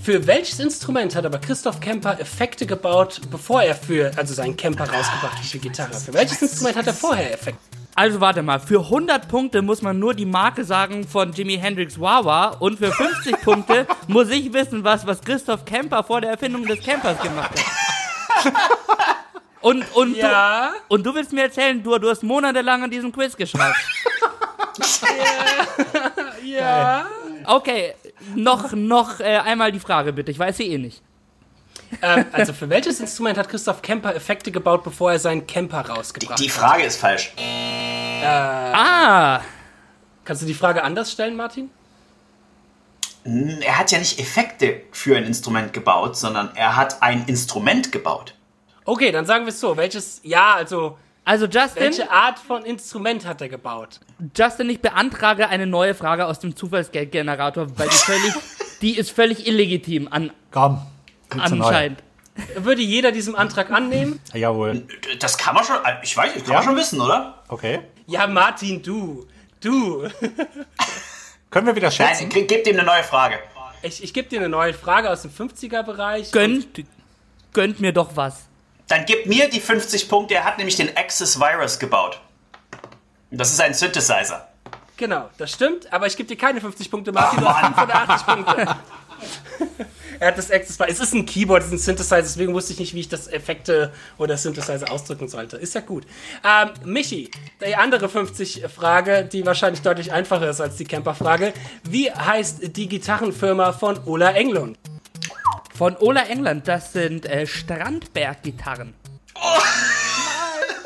Für 0.00 0.28
welches 0.28 0.60
Instrument 0.60 1.16
hat 1.16 1.24
aber 1.24 1.38
Christoph 1.38 1.80
Kemper 1.80 2.20
Effekte 2.20 2.66
gebaut, 2.66 3.20
bevor 3.28 3.62
er 3.62 3.74
für, 3.74 4.12
also 4.16 4.32
seinen 4.32 4.56
Camper 4.56 4.84
rausgebracht 4.84 5.38
hat 5.38 5.44
für 5.44 5.58
Gitarre? 5.58 5.94
Für 5.94 6.14
welches 6.14 6.40
Instrument 6.40 6.76
hat 6.76 6.86
er 6.86 6.94
vorher 6.94 7.34
Effekte? 7.34 7.58
Also 7.96 8.20
warte 8.20 8.44
mal, 8.44 8.60
für 8.60 8.78
100 8.78 9.26
Punkte 9.26 9.60
muss 9.60 9.82
man 9.82 9.98
nur 9.98 10.14
die 10.14 10.24
Marke 10.24 10.64
sagen 10.64 11.02
von 11.02 11.32
Jimi 11.32 11.58
Hendrix 11.58 11.98
Wawa 11.98 12.50
und 12.60 12.78
für 12.78 12.92
50 12.92 13.40
Punkte 13.42 13.88
muss 14.06 14.30
ich 14.30 14.52
wissen, 14.52 14.84
was, 14.84 15.04
was 15.04 15.20
Christoph 15.20 15.64
Kemper 15.64 16.04
vor 16.04 16.20
der 16.20 16.30
Erfindung 16.30 16.64
des 16.64 16.78
Campers 16.78 17.20
gemacht 17.20 17.50
hat. 18.44 18.52
Und, 19.62 19.84
und, 19.94 20.16
Ja. 20.16 20.72
du, 20.88 20.94
und 20.94 21.04
du 21.04 21.14
willst 21.14 21.32
mir 21.32 21.42
erzählen, 21.44 21.82
du, 21.82 21.98
du 21.98 22.08
hast 22.08 22.22
monatelang 22.22 22.82
an 22.84 22.90
diesem 22.90 23.12
Quiz 23.12 23.36
geschraubt. 23.36 23.76
Ja. 26.44 27.06
Okay, 27.46 27.94
noch, 28.34 28.72
noch 28.72 29.20
äh, 29.20 29.38
einmal 29.38 29.72
die 29.72 29.80
Frage 29.80 30.12
bitte, 30.12 30.30
ich 30.30 30.38
weiß 30.38 30.56
sie 30.58 30.68
eh 30.72 30.78
nicht. 30.78 31.02
ähm, 32.02 32.26
also 32.32 32.52
für 32.52 32.68
welches 32.70 33.00
Instrument 33.00 33.38
hat 33.38 33.48
Christoph 33.48 33.82
Kemper 33.82 34.14
Effekte 34.14 34.50
gebaut, 34.50 34.84
bevor 34.84 35.12
er 35.12 35.18
seinen 35.18 35.46
Camper 35.46 35.80
rausgebracht 35.88 36.38
Die 36.38 36.48
hat? 36.50 36.52
Frage 36.56 36.82
ist 36.84 37.00
falsch. 37.00 37.32
Ah, 38.22 39.40
Kannst 40.24 40.42
du 40.42 40.46
die 40.46 40.54
Frage 40.54 40.82
anders 40.82 41.10
stellen, 41.12 41.36
Martin? 41.36 41.70
Er 43.24 43.78
hat 43.78 43.90
ja 43.92 43.98
nicht 43.98 44.18
Effekte 44.18 44.82
für 44.92 45.16
ein 45.16 45.24
Instrument 45.24 45.72
gebaut, 45.72 46.16
sondern 46.16 46.50
er 46.54 46.76
hat 46.76 47.02
ein 47.02 47.24
Instrument 47.26 47.90
gebaut. 47.92 48.34
Okay, 48.90 49.12
dann 49.12 49.24
sagen 49.24 49.44
wir 49.44 49.50
es 49.52 49.60
so. 49.60 49.76
Welches, 49.76 50.20
ja, 50.24 50.54
also, 50.54 50.98
also 51.24 51.46
Justin, 51.46 51.82
welche 51.84 52.10
Art 52.10 52.40
von 52.40 52.64
Instrument 52.64 53.24
hat 53.24 53.40
er 53.40 53.48
gebaut? 53.48 54.00
Justin, 54.36 54.68
ich 54.68 54.80
beantrage 54.80 55.48
eine 55.48 55.64
neue 55.66 55.94
Frage 55.94 56.26
aus 56.26 56.40
dem 56.40 56.56
Zufallsgenerator, 56.56 57.68
weil 57.78 57.88
die 57.88 57.94
völlig, 57.94 58.34
die 58.82 58.96
ist 58.98 59.12
völlig 59.12 59.46
illegitim 59.46 60.08
an, 60.10 60.32
Komm. 60.50 60.80
anscheinend. 61.28 62.02
Würde 62.56 62.82
jeder 62.82 63.12
diesem 63.12 63.36
Antrag 63.36 63.70
annehmen? 63.70 64.18
Jawohl. 64.32 64.84
Das 65.20 65.38
kann 65.38 65.54
man 65.54 65.62
schon, 65.64 65.76
ich 66.02 66.16
weiß 66.16 66.34
nicht, 66.34 66.46
kann 66.46 66.54
Ja? 66.54 66.58
man 66.60 66.68
schon 66.70 66.76
wissen, 66.76 67.00
oder? 67.00 67.44
Okay. 67.46 67.80
Ja, 68.06 68.26
Martin, 68.26 68.82
du. 68.82 69.24
Du. 69.60 70.08
Können 71.50 71.66
wir 71.68 71.76
wieder 71.76 71.92
schätzen? 71.92 72.22
Nein, 72.24 72.28
ge- 72.30 72.44
gebt 72.46 72.66
ihm 72.66 72.76
eine 72.76 72.84
neue 72.86 73.04
Frage. 73.04 73.38
Ich, 73.82 74.02
ich 74.02 74.12
gebe 74.12 74.28
dir 74.28 74.40
eine 74.40 74.48
neue 74.48 74.74
Frage 74.74 75.10
aus 75.10 75.22
dem 75.22 75.30
50er-Bereich. 75.30 76.32
Gönnt, 76.32 76.66
gönnt 77.52 77.78
mir 77.80 77.92
doch 77.92 78.16
was. 78.16 78.48
Dann 78.90 79.06
gib 79.06 79.26
mir 79.26 79.48
die 79.48 79.60
50 79.60 80.08
Punkte, 80.08 80.34
er 80.34 80.44
hat 80.44 80.58
nämlich 80.58 80.74
den 80.74 80.96
Axis 80.96 81.38
Virus 81.38 81.78
gebaut. 81.78 82.20
Das 83.30 83.52
ist 83.52 83.60
ein 83.60 83.72
Synthesizer. 83.72 84.48
Genau, 84.96 85.30
das 85.38 85.52
stimmt, 85.52 85.92
aber 85.92 86.08
ich 86.08 86.16
gebe 86.16 86.28
dir 86.28 86.36
keine 86.36 86.60
50 86.60 86.90
Punkte, 86.90 87.12
Martin, 87.12 87.40
hast 87.46 87.66
580 87.66 88.26
Punkte. 88.26 88.76
er 90.18 90.26
hat 90.26 90.38
das 90.38 90.50
Access 90.50 90.76
Es 90.88 90.98
ist 90.98 91.14
ein 91.14 91.24
Keyboard, 91.24 91.62
es 91.62 91.68
ist 91.68 91.72
ein 91.74 91.78
Synthesizer, 91.78 92.22
deswegen 92.22 92.52
wusste 92.52 92.72
ich 92.72 92.80
nicht, 92.80 92.94
wie 92.94 93.00
ich 93.00 93.08
das 93.08 93.28
Effekte 93.28 93.92
oder 94.18 94.36
Synthesizer 94.36 94.90
ausdrücken 94.90 95.28
sollte. 95.28 95.56
Ist 95.56 95.76
ja 95.76 95.82
gut. 95.82 96.04
Ähm, 96.44 96.70
Michi, 96.84 97.30
die 97.64 97.76
andere 97.76 98.06
50-Frage, 98.06 99.24
die 99.24 99.46
wahrscheinlich 99.46 99.82
deutlich 99.82 100.10
einfacher 100.10 100.50
ist 100.50 100.60
als 100.60 100.74
die 100.74 100.84
Camper-Frage. 100.84 101.52
Wie 101.84 102.10
heißt 102.10 102.76
die 102.76 102.88
Gitarrenfirma 102.88 103.72
von 103.72 104.00
Ola 104.04 104.32
Englund? 104.32 104.76
Von 105.80 105.96
Ola 105.96 106.24
England, 106.24 106.68
das 106.68 106.92
sind 106.92 107.24
äh, 107.24 107.46
Strandberg-Gitarren. 107.46 108.92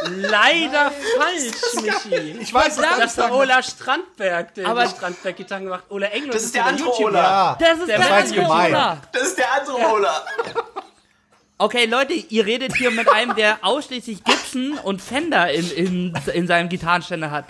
Leider 0.07 0.93
falsch, 1.19 1.83
Michi. 1.83 2.39
Ich 2.41 2.55
weiß 2.55 2.79
es 2.79 2.87
Das 3.01 3.19
war 3.19 3.33
Ola 3.33 3.61
Strandberg, 3.61 4.55
der 4.55 4.69
Aber- 4.69 4.85
die 4.85 4.91
Strandberg-Gitarren 4.91 5.65
gemacht. 5.65 5.83
Ola 5.89 6.07
Englund 6.07 6.35
Das 6.37 6.45
ist 6.45 6.55
der 6.55 6.63
ja 6.63 6.69
andere. 6.69 6.91
Ola. 6.97 7.57
Das 7.59 7.79
ist 7.81 7.89
Der 7.89 7.99
der, 7.99 8.15
andere 8.15 8.35
gemein. 8.37 8.71
Ola. 8.71 9.03
Das 9.11 9.23
ist 9.25 9.37
der 9.39 9.53
andere 9.53 9.77
Ola. 9.95 10.25
Okay, 11.59 11.87
Leute, 11.87 12.13
ihr 12.13 12.47
redet 12.47 12.77
hier 12.77 12.93
mit 12.93 13.09
einem, 13.13 13.35
der 13.35 13.59
ausschließlich 13.63 14.23
Gibson 14.23 14.79
und 14.79 15.03
Fender 15.03 15.51
in, 15.51 15.71
in, 15.73 16.19
in 16.33 16.47
seinem 16.47 16.69
Gitarrenständer 16.69 17.33
hat. 17.33 17.47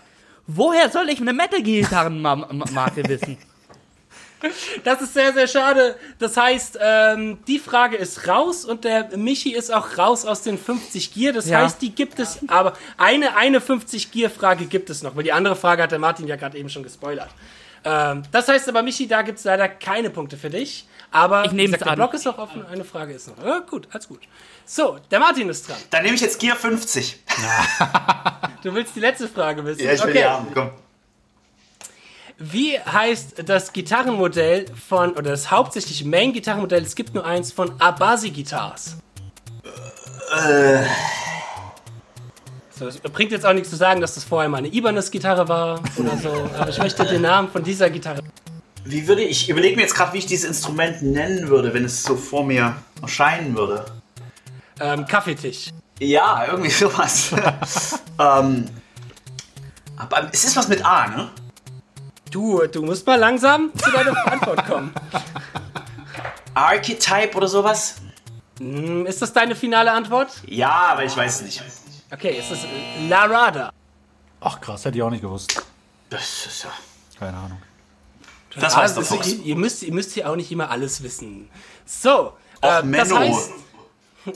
Woher 0.47 0.89
soll 0.89 1.11
ich 1.11 1.21
eine 1.21 1.35
Metal-Gitarrenmarke 1.35 3.07
wissen? 3.07 3.37
Das 4.85 5.01
ist 5.01 5.15
sehr, 5.15 5.33
sehr 5.33 5.47
schade. 5.49 5.97
Das 6.19 6.37
heißt, 6.37 6.79
ähm, 6.81 7.39
die 7.47 7.59
Frage 7.59 7.97
ist 7.97 8.29
raus 8.29 8.65
und 8.65 8.85
der 8.85 9.17
Michi 9.17 9.55
ist 9.55 9.73
auch 9.73 9.99
raus 9.99 10.25
aus 10.25 10.43
den 10.43 10.59
50 10.59 11.13
Gier. 11.15 11.33
Das 11.33 11.49
Ja. 11.49 11.59
heißt, 11.61 11.81
die 11.83 11.95
gibt 11.95 12.19
es, 12.19 12.39
aber 12.49 12.75
eine, 12.99 13.37
eine 13.37 13.61
50 13.61 14.11
Gier-Frage 14.13 14.67
gibt 14.67 14.91
es 14.91 15.03
noch, 15.03 15.17
weil 15.17 15.25
die 15.25 15.33
andere 15.33 15.57
Frage 15.57 15.83
hat 15.83 15.93
der 15.93 15.99
Martin 15.99 16.27
ja 16.27 16.37
gerade 16.37 16.59
eben 16.59 16.69
schon 16.69 16.83
gespoilert. 16.83 17.31
Ähm, 17.85 18.23
das 18.33 18.49
heißt 18.49 18.69
aber, 18.69 18.83
Michi, 18.83 19.07
da 19.07 19.23
gibt 19.23 19.39
es 19.39 19.45
leider 19.45 19.69
keine 19.69 20.11
Punkte 20.11 20.37
für 20.37 20.51
dich. 20.51 20.87
Aber 21.11 21.45
Ich 21.45 21.53
gesagt, 21.53 21.81
der 21.83 21.89
an. 21.93 21.95
Block 21.97 22.15
ist 22.15 22.25
noch 22.25 22.39
offen, 22.39 22.67
eine 22.67 22.83
Frage 22.85 23.13
ist 23.15 23.29
noch. 23.29 23.45
Ja, 23.45 23.61
gut, 23.61 23.87
alles 23.93 24.09
gut. 24.09 24.21
So, 24.67 24.99
der 25.11 25.21
Martin 25.21 25.49
ist 25.49 25.69
dran. 25.69 25.77
Dann 25.91 26.03
nehme 26.03 26.17
ich 26.17 26.21
jetzt 26.23 26.41
Gear 26.41 26.57
50. 26.57 27.21
Du 28.63 28.75
willst 28.75 28.97
die 28.97 29.01
letzte 29.01 29.29
Frage 29.29 29.63
wissen. 29.65 29.85
Ja, 29.85 29.93
ich 29.93 30.03
will 30.05 30.13
die 30.15 30.25
haben. 30.25 30.47
Komm. 30.55 30.71
Wie 32.39 32.79
heißt 32.79 33.45
das 33.47 33.73
Gitarrenmodell 33.73 34.67
von, 34.89 35.13
oder 35.13 35.31
das 35.31 35.51
hauptsächliche 35.51 36.07
Main-Gitarrenmodell, 36.07 36.83
es 36.83 36.97
gibt 36.97 37.15
nur 37.15 37.25
eins, 37.25 37.53
von 37.53 37.81
Abasi 37.81 38.31
Guitars? 38.31 38.97
So, 42.77 42.89
es 42.89 42.99
bringt 42.99 43.31
jetzt 43.31 43.47
auch 43.47 43.53
nichts 43.53 43.71
zu 43.71 43.77
sagen, 43.77 44.01
dass 44.01 44.17
das 44.17 44.25
vorher 44.25 44.49
mal 44.49 44.59
eine 44.59 44.69
Ibanez-Gitarre 44.69 45.49
war 45.49 45.81
oder 45.97 46.17
so, 46.17 46.51
aber 46.59 46.71
ich 46.71 46.79
möchte 46.79 47.05
den 47.05 47.23
Namen 47.23 47.49
von 47.51 47.63
dieser 47.63 47.89
Gitarre. 47.89 48.21
Wie 48.85 49.07
würde 49.07 49.23
ich, 49.23 49.43
ich 49.43 49.49
überlege 49.49 49.77
mir 49.77 49.83
jetzt 49.83 49.95
gerade, 49.95 50.13
wie 50.13 50.19
ich 50.19 50.27
dieses 50.27 50.45
Instrument 50.45 51.03
nennen 51.03 51.49
würde, 51.49 51.73
wenn 51.73 51.85
es 51.85 52.03
so 52.03 52.17
vor 52.17 52.45
mir 52.45 52.75
erscheinen 53.01 53.57
würde. 53.57 53.85
Ähm, 54.81 55.07
Kaffeetisch. 55.07 55.71
Ja, 56.01 56.47
irgendwie 56.51 56.71
sowas. 56.71 57.31
ähm, 58.19 58.67
aber 59.97 60.29
es 60.33 60.45
ist 60.45 60.57
was 60.57 60.67
mit 60.67 60.85
A, 60.85 61.07
ne? 61.07 61.31
Du, 62.35 62.67
du 62.67 62.83
musst 62.83 63.07
mal 63.07 63.15
langsam 63.15 63.71
zu 63.77 63.93
deiner 63.93 64.27
Antwort 64.33 64.67
kommen. 64.67 64.93
Archetype 66.53 67.37
oder 67.37 67.47
sowas? 67.47 67.95
Hm, 68.59 69.07
Ist 69.07 69.23
das 69.23 69.33
deine 69.33 69.55
finale 69.55 69.93
Antwort? 69.93 70.31
Ja, 70.45 70.89
aber 70.91 71.05
ich 71.05 71.17
weiß 71.17 71.43
nicht. 71.43 71.63
Okay, 72.13 72.37
es 72.37 72.51
ist 72.51 72.67
Larada. 73.09 73.71
Ach 74.41 74.61
krass, 74.61 74.85
hätte 74.85 74.99
ich 74.99 75.03
auch 75.05 75.11
nicht 75.11 75.21
gewusst. 75.21 75.63
Das 76.11 76.47
ist 76.47 76.65
ja. 76.65 76.71
Keine 77.21 77.37
Ahnung. 77.37 77.63
Das 78.59 78.77
ist- 78.99 79.09
Fuchs. 79.09 79.29
ihr, 79.29 79.39
ihr, 79.45 79.57
müsst, 79.57 79.85
ihr 79.85 79.93
müsst 79.95 80.11
hier 80.15 80.29
auch 80.29 80.35
nicht 80.35 80.51
immer 80.51 80.71
alles 80.71 81.05
wissen. 81.05 81.49
So, 81.87 82.33
Och, 82.63 82.69
äh, 82.69 82.83
das 82.91 83.15
heißt, 83.15 83.51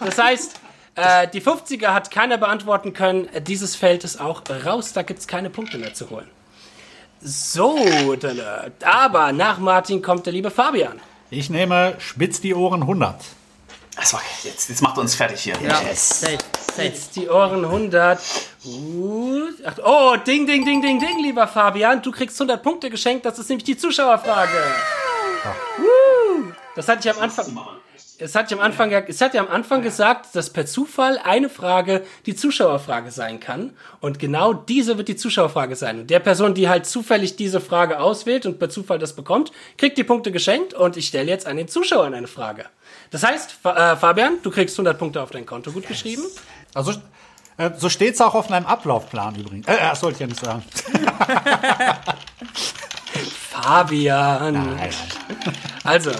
das 0.00 0.18
heißt 0.18 0.60
äh, 0.94 1.26
die 1.26 1.42
50er 1.42 1.88
hat 1.88 2.12
keiner 2.12 2.38
beantworten 2.38 2.92
können. 2.92 3.28
Dieses 3.48 3.74
Feld 3.74 4.04
ist 4.04 4.20
auch 4.20 4.42
raus, 4.64 4.92
da 4.92 5.02
gibt 5.02 5.18
es 5.18 5.26
keine 5.26 5.50
Punkte 5.50 5.78
mehr 5.78 5.92
zu 5.92 6.08
holen. 6.10 6.28
So, 7.20 8.14
dann, 8.16 8.40
aber 8.84 9.32
nach 9.32 9.58
Martin 9.58 10.02
kommt 10.02 10.26
der 10.26 10.32
liebe 10.32 10.50
Fabian. 10.50 11.00
Ich 11.30 11.50
nehme 11.50 11.94
Spitz 11.98 12.40
die 12.40 12.54
Ohren 12.54 12.82
100. 12.82 13.16
Das 13.96 14.12
war, 14.12 14.22
jetzt, 14.44 14.68
jetzt 14.68 14.80
macht 14.80 14.96
er 14.96 15.00
uns 15.00 15.16
fertig 15.16 15.40
hier. 15.40 15.54
Ja, 15.60 15.80
safe, 15.92 16.38
safe. 16.68 16.82
Jetzt 16.82 17.16
die 17.16 17.28
Ohren 17.28 17.64
100. 17.64 18.20
Gut. 18.62 19.54
Ach, 19.64 19.78
oh, 19.84 20.16
ding, 20.24 20.46
ding, 20.46 20.64
ding, 20.64 20.80
ding, 20.80 21.00
ding, 21.00 21.20
lieber 21.20 21.48
Fabian. 21.48 22.00
Du 22.00 22.12
kriegst 22.12 22.40
100 22.40 22.62
Punkte 22.62 22.90
geschenkt. 22.90 23.26
Das 23.26 23.38
ist 23.38 23.48
nämlich 23.48 23.64
die 23.64 23.76
Zuschauerfrage. 23.76 24.52
Das 26.76 26.86
hatte 26.86 27.08
ich 27.08 27.14
am 27.14 27.20
Anfang. 27.20 27.58
Es 28.20 28.34
hat, 28.34 28.50
ja 28.50 28.56
am 28.56 28.62
Anfang, 28.64 28.90
ge- 28.90 29.04
es 29.06 29.20
hat 29.20 29.34
ja 29.34 29.40
am 29.40 29.48
Anfang 29.48 29.80
gesagt, 29.80 30.34
dass 30.34 30.50
per 30.50 30.66
Zufall 30.66 31.18
eine 31.22 31.48
Frage 31.48 32.04
die 32.26 32.34
Zuschauerfrage 32.34 33.12
sein 33.12 33.38
kann. 33.38 33.72
Und 34.00 34.18
genau 34.18 34.52
diese 34.52 34.98
wird 34.98 35.06
die 35.06 35.14
Zuschauerfrage 35.14 35.76
sein. 35.76 36.00
Und 36.00 36.10
der 36.10 36.18
Person, 36.18 36.52
die 36.54 36.68
halt 36.68 36.84
zufällig 36.86 37.36
diese 37.36 37.60
Frage 37.60 38.00
auswählt 38.00 38.44
und 38.44 38.58
per 38.58 38.70
Zufall 38.70 38.98
das 38.98 39.14
bekommt, 39.14 39.52
kriegt 39.76 39.96
die 39.98 40.04
Punkte 40.04 40.32
geschenkt. 40.32 40.74
Und 40.74 40.96
ich 40.96 41.06
stelle 41.06 41.28
jetzt 41.30 41.46
an 41.46 41.56
den 41.56 41.68
Zuschauern 41.68 42.12
eine 42.12 42.26
Frage. 42.26 42.64
Das 43.10 43.22
heißt, 43.22 43.58
äh, 43.64 43.96
Fabian, 43.96 44.38
du 44.42 44.50
kriegst 44.50 44.76
100 44.76 44.98
Punkte 44.98 45.22
auf 45.22 45.30
dein 45.30 45.46
Konto 45.46 45.70
gut 45.70 45.86
geschrieben. 45.86 46.24
Also, 46.74 46.94
äh, 47.56 47.70
so 47.76 47.88
steht 47.88 48.14
es 48.14 48.20
auch 48.20 48.34
auf 48.34 48.48
meinem 48.50 48.66
Ablaufplan 48.66 49.36
übrigens. 49.36 49.68
Äh, 49.68 49.76
das 49.78 50.00
sollte 50.00 50.14
ich 50.16 50.20
ja 50.20 50.26
nicht 50.26 50.44
sagen. 50.44 50.64
Fabian. 53.50 54.76
Nein, 54.76 54.90
Also, 55.84 56.10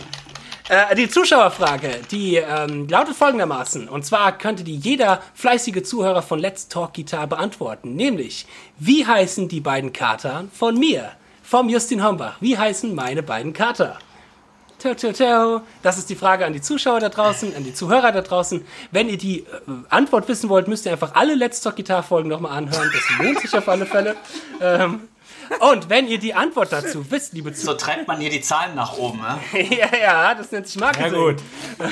äh, 0.69 0.95
die 0.95 1.09
Zuschauerfrage, 1.09 2.01
die 2.11 2.37
ähm, 2.37 2.89
lautet 2.89 3.17
folgendermaßen. 3.17 3.89
Und 3.89 4.05
zwar 4.05 4.37
könnte 4.37 4.65
die 4.65 4.77
jeder 4.77 5.23
fleißige 5.35 5.83
Zuhörer 5.83 6.23
von 6.23 6.39
Let's 6.39 6.69
Talk 6.69 6.95
Guitar 6.95 7.27
beantworten. 7.27 7.95
Nämlich, 7.95 8.47
wie 8.79 9.07
heißen 9.07 9.49
die 9.49 9.61
beiden 9.61 9.93
Kater 9.93 10.45
von 10.53 10.79
mir? 10.79 11.13
Vom 11.43 11.69
Justin 11.69 12.05
Hombach. 12.05 12.37
Wie 12.41 12.59
heißen 12.59 12.95
meine 12.95 13.23
beiden 13.23 13.55
Kater? 13.55 13.99
Tau, 14.79 14.95
tau, 14.95 15.13
tau. 15.13 15.63
Das 15.83 15.99
ist 15.99 16.09
die 16.09 16.15
Frage 16.15 16.47
an 16.47 16.53
die 16.53 16.61
Zuschauer 16.61 17.01
da 17.01 17.09
draußen, 17.09 17.57
an 17.57 17.65
die 17.65 17.75
Zuhörer 17.75 18.13
da 18.13 18.21
draußen. 18.21 18.65
Wenn 18.93 19.09
ihr 19.09 19.19
die 19.19 19.41
äh, 19.41 19.45
Antwort 19.89 20.29
wissen 20.29 20.49
wollt, 20.49 20.69
müsst 20.69 20.87
ihr 20.87 20.93
einfach 20.93 21.15
alle 21.15 21.35
Let's 21.35 21.61
Talk 21.63 21.77
Guitar 21.77 22.03
Folgen 22.03 22.29
nochmal 22.29 22.57
anhören. 22.57 22.89
Das 22.93 23.19
lohnt 23.19 23.41
sich 23.41 23.53
auf 23.57 23.69
alle 23.69 23.87
Fälle. 23.87 24.15
Ähm, 24.61 25.09
und 25.61 25.89
wenn 25.91 26.09
ihr 26.09 26.19
die 26.19 26.35
Antwort 26.35 26.73
dazu 26.73 27.11
wisst, 27.11 27.33
liebe 27.33 27.53
So 27.55 27.63
Zuhörer, 27.75 27.79
treibt 27.79 28.09
man 28.09 28.21
hier 28.21 28.31
die 28.31 28.41
Zahlen 28.41 28.75
nach 28.75 28.97
oben. 28.97 29.19
Ne? 29.21 29.39
ja, 29.79 29.89
ja, 29.97 30.35
das 30.35 30.51
nennt 30.53 30.67
sich 30.67 30.77
Ja 30.77 30.87
Marketing. 30.87 31.13
gut. 31.13 31.37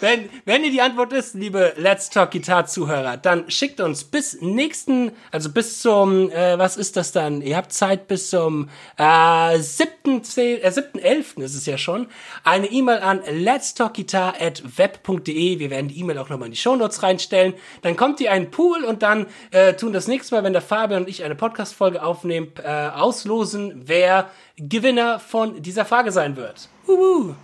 Wenn, 0.00 0.28
wenn 0.44 0.64
ihr 0.64 0.70
die 0.70 0.80
Antwort 0.80 1.12
ist, 1.12 1.34
liebe 1.34 1.74
Let's 1.76 2.10
Talk 2.10 2.30
Guitar 2.30 2.66
Zuhörer, 2.66 3.16
dann 3.16 3.50
schickt 3.50 3.80
uns 3.80 4.04
bis 4.04 4.40
nächsten, 4.40 5.12
also 5.30 5.50
bis 5.50 5.80
zum, 5.80 6.30
äh, 6.30 6.58
was 6.58 6.76
ist 6.76 6.96
das 6.96 7.12
dann? 7.12 7.42
Ihr 7.42 7.56
habt 7.56 7.72
Zeit 7.72 8.08
bis 8.08 8.30
zum 8.30 8.68
äh, 8.96 9.02
7.10., 9.02 10.60
äh, 10.60 10.68
7.11. 10.68 11.42
ist 11.42 11.54
es 11.54 11.66
ja 11.66 11.78
schon, 11.78 12.08
eine 12.44 12.66
E-Mail 12.66 13.00
an 13.00 13.20
let's 13.30 13.74
talk 13.74 13.94
guitar 13.94 14.34
at 14.40 14.62
web.de. 14.76 15.58
Wir 15.58 15.70
werden 15.70 15.88
die 15.88 15.98
E-Mail 16.00 16.18
auch 16.18 16.28
nochmal 16.28 16.46
in 16.46 16.52
die 16.52 16.58
Shownotes 16.58 17.02
reinstellen. 17.02 17.54
Dann 17.82 17.96
kommt 17.96 18.20
ihr 18.20 18.32
einen 18.32 18.50
Pool 18.50 18.84
und 18.84 19.02
dann 19.02 19.26
äh, 19.50 19.74
tun 19.74 19.92
das 19.92 20.08
nächste 20.08 20.34
Mal, 20.34 20.44
wenn 20.44 20.52
der 20.52 20.62
Fabian 20.62 21.02
und 21.02 21.08
ich 21.08 21.24
eine 21.24 21.34
Podcast-Folge 21.34 22.02
aufnehmen, 22.22 22.52
äh, 22.62 22.68
auslosen, 22.68 23.82
wer 23.86 24.30
Gewinner 24.56 25.18
von 25.18 25.60
dieser 25.60 25.84
Frage 25.84 26.12
sein 26.12 26.36
wird. 26.36 26.68
Uhu. 26.86 27.34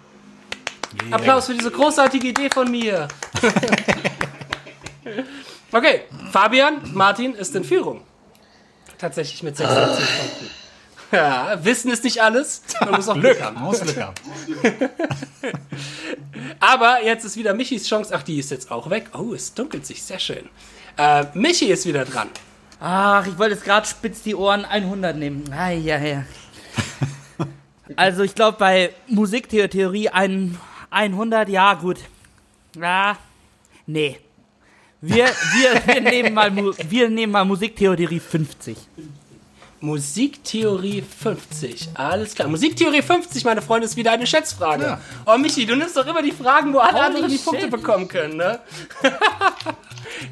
Applaus 1.10 1.46
für 1.46 1.54
diese 1.54 1.70
großartige 1.70 2.28
Idee 2.28 2.48
von 2.48 2.70
mir. 2.70 3.08
okay, 5.72 6.02
Fabian, 6.30 6.80
Martin 6.94 7.34
ist 7.34 7.54
in 7.56 7.64
Führung. 7.64 8.02
Tatsächlich 8.98 9.42
mit 9.42 9.56
26 9.56 10.06
Punkten. 10.18 10.50
Ja, 11.10 11.58
Wissen 11.64 11.90
ist 11.90 12.04
nicht 12.04 12.20
alles. 12.20 12.60
Man 12.80 12.96
muss 12.96 13.08
auch 13.08 13.18
Glück 13.18 13.40
haben. 13.40 13.54
Man 13.54 13.64
muss 13.64 13.80
Glück 13.80 13.98
haben. 13.98 14.14
Aber 16.60 17.02
jetzt 17.02 17.24
ist 17.24 17.38
wieder 17.38 17.54
Michis 17.54 17.88
Chance. 17.88 18.12
Ach, 18.14 18.22
die 18.22 18.38
ist 18.38 18.50
jetzt 18.50 18.70
auch 18.70 18.90
weg. 18.90 19.06
Oh, 19.14 19.32
es 19.32 19.54
dunkelt 19.54 19.86
sich. 19.86 20.02
Sehr 20.02 20.18
schön. 20.18 20.50
Äh, 20.98 21.24
Michi 21.32 21.72
ist 21.72 21.86
wieder 21.86 22.04
dran. 22.04 22.28
Ach, 22.80 23.26
ich 23.26 23.38
wollte 23.38 23.54
jetzt 23.54 23.64
gerade 23.64 23.86
spitz 23.86 24.22
die 24.22 24.34
Ohren 24.34 24.64
100 24.64 25.16
nehmen. 25.16 25.44
Ah, 25.52 25.70
ja, 25.70 25.98
ja. 25.98 26.24
Also 27.96 28.22
ich 28.22 28.34
glaube 28.34 28.58
bei 28.58 28.92
Musiktheorie 29.08 30.10
ein 30.10 30.58
100, 30.90 31.48
ja 31.48 31.74
gut. 31.74 31.98
Ja, 32.76 33.16
nee. 33.86 34.18
Wir, 35.00 35.26
wir, 35.26 35.82
wir, 35.86 36.00
nehmen 36.10 36.34
mal, 36.34 36.54
wir 36.54 37.08
nehmen 37.08 37.32
mal 37.32 37.44
Musiktheorie 37.44 38.20
50. 38.20 38.76
Musiktheorie 39.80 41.02
50. 41.02 41.90
Alles 41.94 42.34
klar. 42.34 42.48
Musiktheorie 42.48 43.02
50, 43.02 43.44
meine 43.44 43.62
Freunde, 43.62 43.86
ist 43.86 43.96
wieder 43.96 44.12
eine 44.12 44.26
Schätzfrage. 44.26 44.82
Ja. 44.82 45.00
Oh, 45.26 45.38
Michi, 45.38 45.66
du 45.66 45.76
nimmst 45.76 45.96
doch 45.96 46.06
immer 46.06 46.22
die 46.22 46.32
Fragen, 46.32 46.74
wo 46.74 46.78
alle 46.78 47.00
anderen 47.00 47.30
die. 47.30 47.38
Punkte 47.38 47.68
bekommen 47.68 48.08
können, 48.08 48.36
ne? 48.36 48.58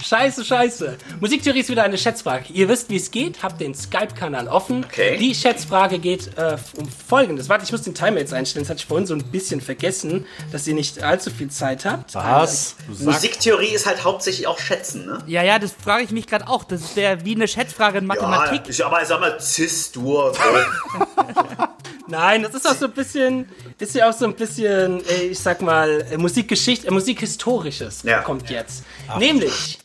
scheiße, 0.04 0.44
scheiße. 0.44 0.96
Musiktheorie 1.20 1.60
ist 1.60 1.70
wieder 1.70 1.84
eine 1.84 1.98
Schätzfrage. 1.98 2.52
Ihr 2.52 2.68
wisst, 2.68 2.90
wie 2.90 2.96
es 2.96 3.10
geht. 3.10 3.42
Habt 3.42 3.60
den 3.60 3.74
Skype-Kanal 3.74 4.48
offen. 4.48 4.84
Okay. 4.84 5.16
Die 5.18 5.34
Schätzfrage 5.34 5.98
geht 5.98 6.36
äh, 6.36 6.56
um 6.76 6.88
Folgendes. 6.88 7.48
Warte, 7.48 7.64
ich 7.64 7.72
muss 7.72 7.82
den 7.82 7.94
Timer 7.94 8.18
jetzt 8.18 8.32
einstellen. 8.34 8.64
Das 8.64 8.70
hatte 8.70 8.80
ich 8.80 8.86
vorhin 8.86 9.06
so 9.06 9.14
ein 9.14 9.24
bisschen 9.30 9.60
vergessen, 9.60 10.26
dass 10.52 10.66
ihr 10.66 10.74
nicht 10.74 11.02
allzu 11.02 11.30
viel 11.30 11.50
Zeit 11.50 11.84
habt. 11.84 12.14
Was? 12.14 12.76
Musiktheorie 12.88 13.74
ist 13.74 13.86
halt 13.86 14.04
hauptsächlich 14.04 14.46
auch 14.46 14.58
Schätzen, 14.58 15.06
ne? 15.06 15.18
Ja, 15.26 15.42
ja, 15.42 15.58
das 15.58 15.72
frage 15.72 16.04
ich 16.04 16.10
mich 16.10 16.26
gerade 16.26 16.48
auch. 16.48 16.64
Das 16.64 16.80
ist 16.80 16.96
der, 16.96 17.24
wie 17.24 17.34
eine 17.34 17.48
Schätzfrage 17.48 17.98
in 17.98 18.06
Mathematik. 18.06 18.62
ich, 18.68 18.84
aber 18.84 19.04
sag 19.04 19.20
mal, 19.20 19.35
Cis-Dur. 19.40 20.32
Nein, 22.08 22.42
das 22.44 22.54
ist 22.54 22.68
auch 22.68 22.74
so 22.74 22.86
ein 22.86 22.92
bisschen, 22.92 23.48
ist 23.78 23.94
ja 23.94 24.08
auch 24.08 24.12
so 24.12 24.26
ein 24.26 24.34
bisschen, 24.34 25.04
äh, 25.08 25.22
ich 25.30 25.38
sag 25.38 25.60
mal, 25.60 26.06
äh, 26.10 26.16
Musikgeschichte, 26.16 26.86
äh, 26.86 26.90
Musikhistorisches 26.90 28.02
Ja. 28.04 28.20
kommt 28.22 28.48
jetzt. 28.50 28.84
Nämlich, 29.18 29.78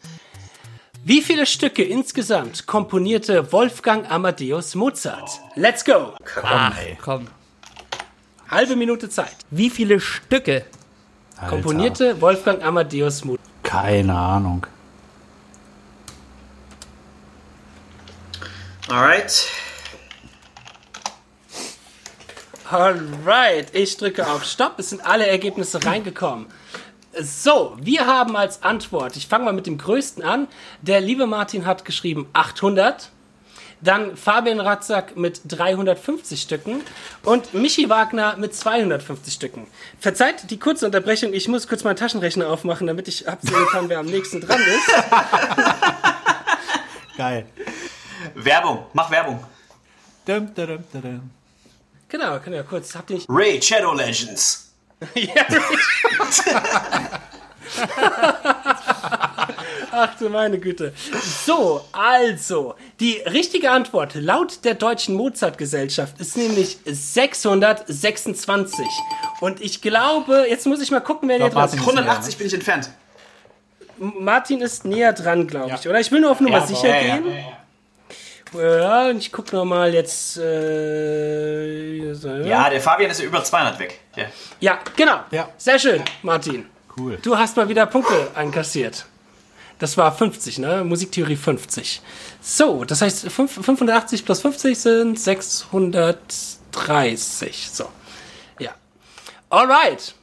wie 1.03 1.21
viele 1.21 1.45
Stücke 1.47 1.83
insgesamt 1.83 2.67
komponierte 2.67 3.51
Wolfgang 3.51 4.09
Amadeus 4.11 4.75
Mozart? 4.75 5.29
Let's 5.55 5.83
go! 5.83 6.13
Ach, 6.43 6.75
komm. 7.03 7.27
Halbe 8.49 8.75
Minute 8.75 9.09
Zeit. 9.09 9.35
Wie 9.49 9.69
viele 9.71 9.99
Stücke? 9.99 10.65
Alter, 11.37 11.49
Komponierte 11.49 12.21
Wolfgang 12.21 12.63
Amadeus 12.63 13.25
Mozart. 13.25 13.41
Keine 13.63 14.15
Ahnung. 14.15 14.67
Alright. 18.91 19.47
Alright, 22.69 23.73
ich 23.73 23.95
drücke 23.95 24.27
auf 24.27 24.43
Stopp. 24.43 24.79
Es 24.79 24.89
sind 24.89 25.05
alle 25.05 25.25
Ergebnisse 25.25 25.85
reingekommen. 25.85 26.47
So, 27.17 27.77
wir 27.79 28.05
haben 28.05 28.35
als 28.35 28.63
Antwort, 28.63 29.15
ich 29.15 29.27
fange 29.27 29.45
mal 29.45 29.53
mit 29.53 29.65
dem 29.65 29.77
größten 29.77 30.25
an. 30.25 30.49
Der 30.81 30.99
liebe 30.99 31.25
Martin 31.25 31.65
hat 31.65 31.85
geschrieben 31.85 32.27
800. 32.33 33.11
Dann 33.79 34.17
Fabian 34.17 34.59
Ratzak 34.59 35.15
mit 35.15 35.39
350 35.45 36.41
Stücken 36.41 36.81
und 37.23 37.53
Michi 37.53 37.89
Wagner 37.89 38.35
mit 38.35 38.53
250 38.53 39.33
Stücken. 39.33 39.67
Verzeiht 40.01 40.51
die 40.51 40.59
kurze 40.59 40.85
Unterbrechung, 40.85 41.31
ich 41.31 41.47
muss 41.47 41.69
kurz 41.69 41.85
meinen 41.85 41.95
Taschenrechner 41.95 42.49
aufmachen, 42.49 42.87
damit 42.87 43.07
ich 43.07 43.29
absehen 43.29 43.67
kann, 43.71 43.87
wer 43.87 43.99
am 43.99 44.07
nächsten 44.07 44.41
dran 44.41 44.59
ist. 44.59 44.87
Geil. 47.17 47.45
Werbung. 48.35 48.85
Mach 48.93 49.09
Werbung. 49.11 49.43
Dum, 50.25 50.53
dum, 50.53 50.67
dum, 50.67 50.83
dum. 51.01 51.29
Genau, 52.09 52.39
kann 52.39 52.53
ja 52.53 52.63
kurz, 52.63 52.93
habt 52.95 53.09
ihr 53.09 53.15
nicht... 53.17 53.27
Ray 53.29 53.61
Shadow 53.61 53.93
Legends. 53.93 54.67
Ja, 55.15 55.45
Ach 59.91 60.15
du 60.19 60.29
meine 60.29 60.59
Güte. 60.59 60.93
So, 61.45 61.83
also, 61.91 62.75
die 62.99 63.13
richtige 63.25 63.71
Antwort 63.71 64.13
laut 64.15 64.63
der 64.63 64.75
Deutschen 64.75 65.15
Mozart-Gesellschaft 65.15 66.19
ist 66.19 66.37
nämlich 66.37 66.77
626. 66.85 68.85
Und 69.41 69.59
ich 69.61 69.81
glaube, 69.81 70.45
jetzt 70.49 70.65
muss 70.67 70.81
ich 70.81 70.91
mal 70.91 70.99
gucken, 71.01 71.27
wer 71.29 71.37
hier 71.37 71.49
dran 71.49 71.65
ist. 71.65 71.75
Martin- 71.75 71.79
180 71.97 72.37
bin 72.37 72.47
ich 72.47 72.53
entfernt. 72.53 72.89
Martin 73.97 74.61
ist 74.61 74.85
näher 74.85 75.13
dran, 75.13 75.47
glaube 75.47 75.75
ich, 75.79 75.87
oder? 75.87 75.99
Ich 75.99 76.11
will 76.11 76.21
nur 76.21 76.31
auf 76.31 76.39
Nummer 76.39 76.59
Ja, 76.59 76.65
sicher 76.67 76.87
ja, 76.87 77.01
ja. 77.01 77.17
gehen. 77.17 77.45
Ja, 78.53 79.07
und 79.09 79.17
ich 79.17 79.31
guck 79.31 79.51
noch 79.53 79.65
mal 79.65 79.93
jetzt. 79.93 80.37
Äh, 80.37 82.13
so, 82.13 82.27
Ja, 82.29 82.69
der 82.69 82.81
Fabian 82.81 83.09
ist 83.11 83.21
ja 83.21 83.25
über 83.27 83.41
200 83.43 83.79
weg. 83.79 83.99
Ja. 84.15 84.25
ja, 84.59 84.79
genau. 84.95 85.21
Ja. 85.31 85.49
Sehr 85.57 85.79
schön, 85.79 86.03
Martin. 86.21 86.65
Cool. 86.97 87.17
Du 87.21 87.37
hast 87.37 87.55
mal 87.55 87.69
wieder 87.69 87.85
Punkte 87.85 88.29
einkassiert. 88.35 89.05
Das 89.79 89.97
war 89.97 90.11
50, 90.15 90.59
ne? 90.59 90.83
Musiktheorie 90.83 91.37
50. 91.37 92.01
So, 92.41 92.83
das 92.83 93.01
heißt, 93.01 93.29
fünf- 93.31 93.63
580 93.65 94.25
plus 94.25 94.41
50 94.41 94.77
sind 94.77 95.17
630. 95.19 97.69
So. 97.71 97.85
Ja. 98.59 98.71
Alright. 99.49 100.13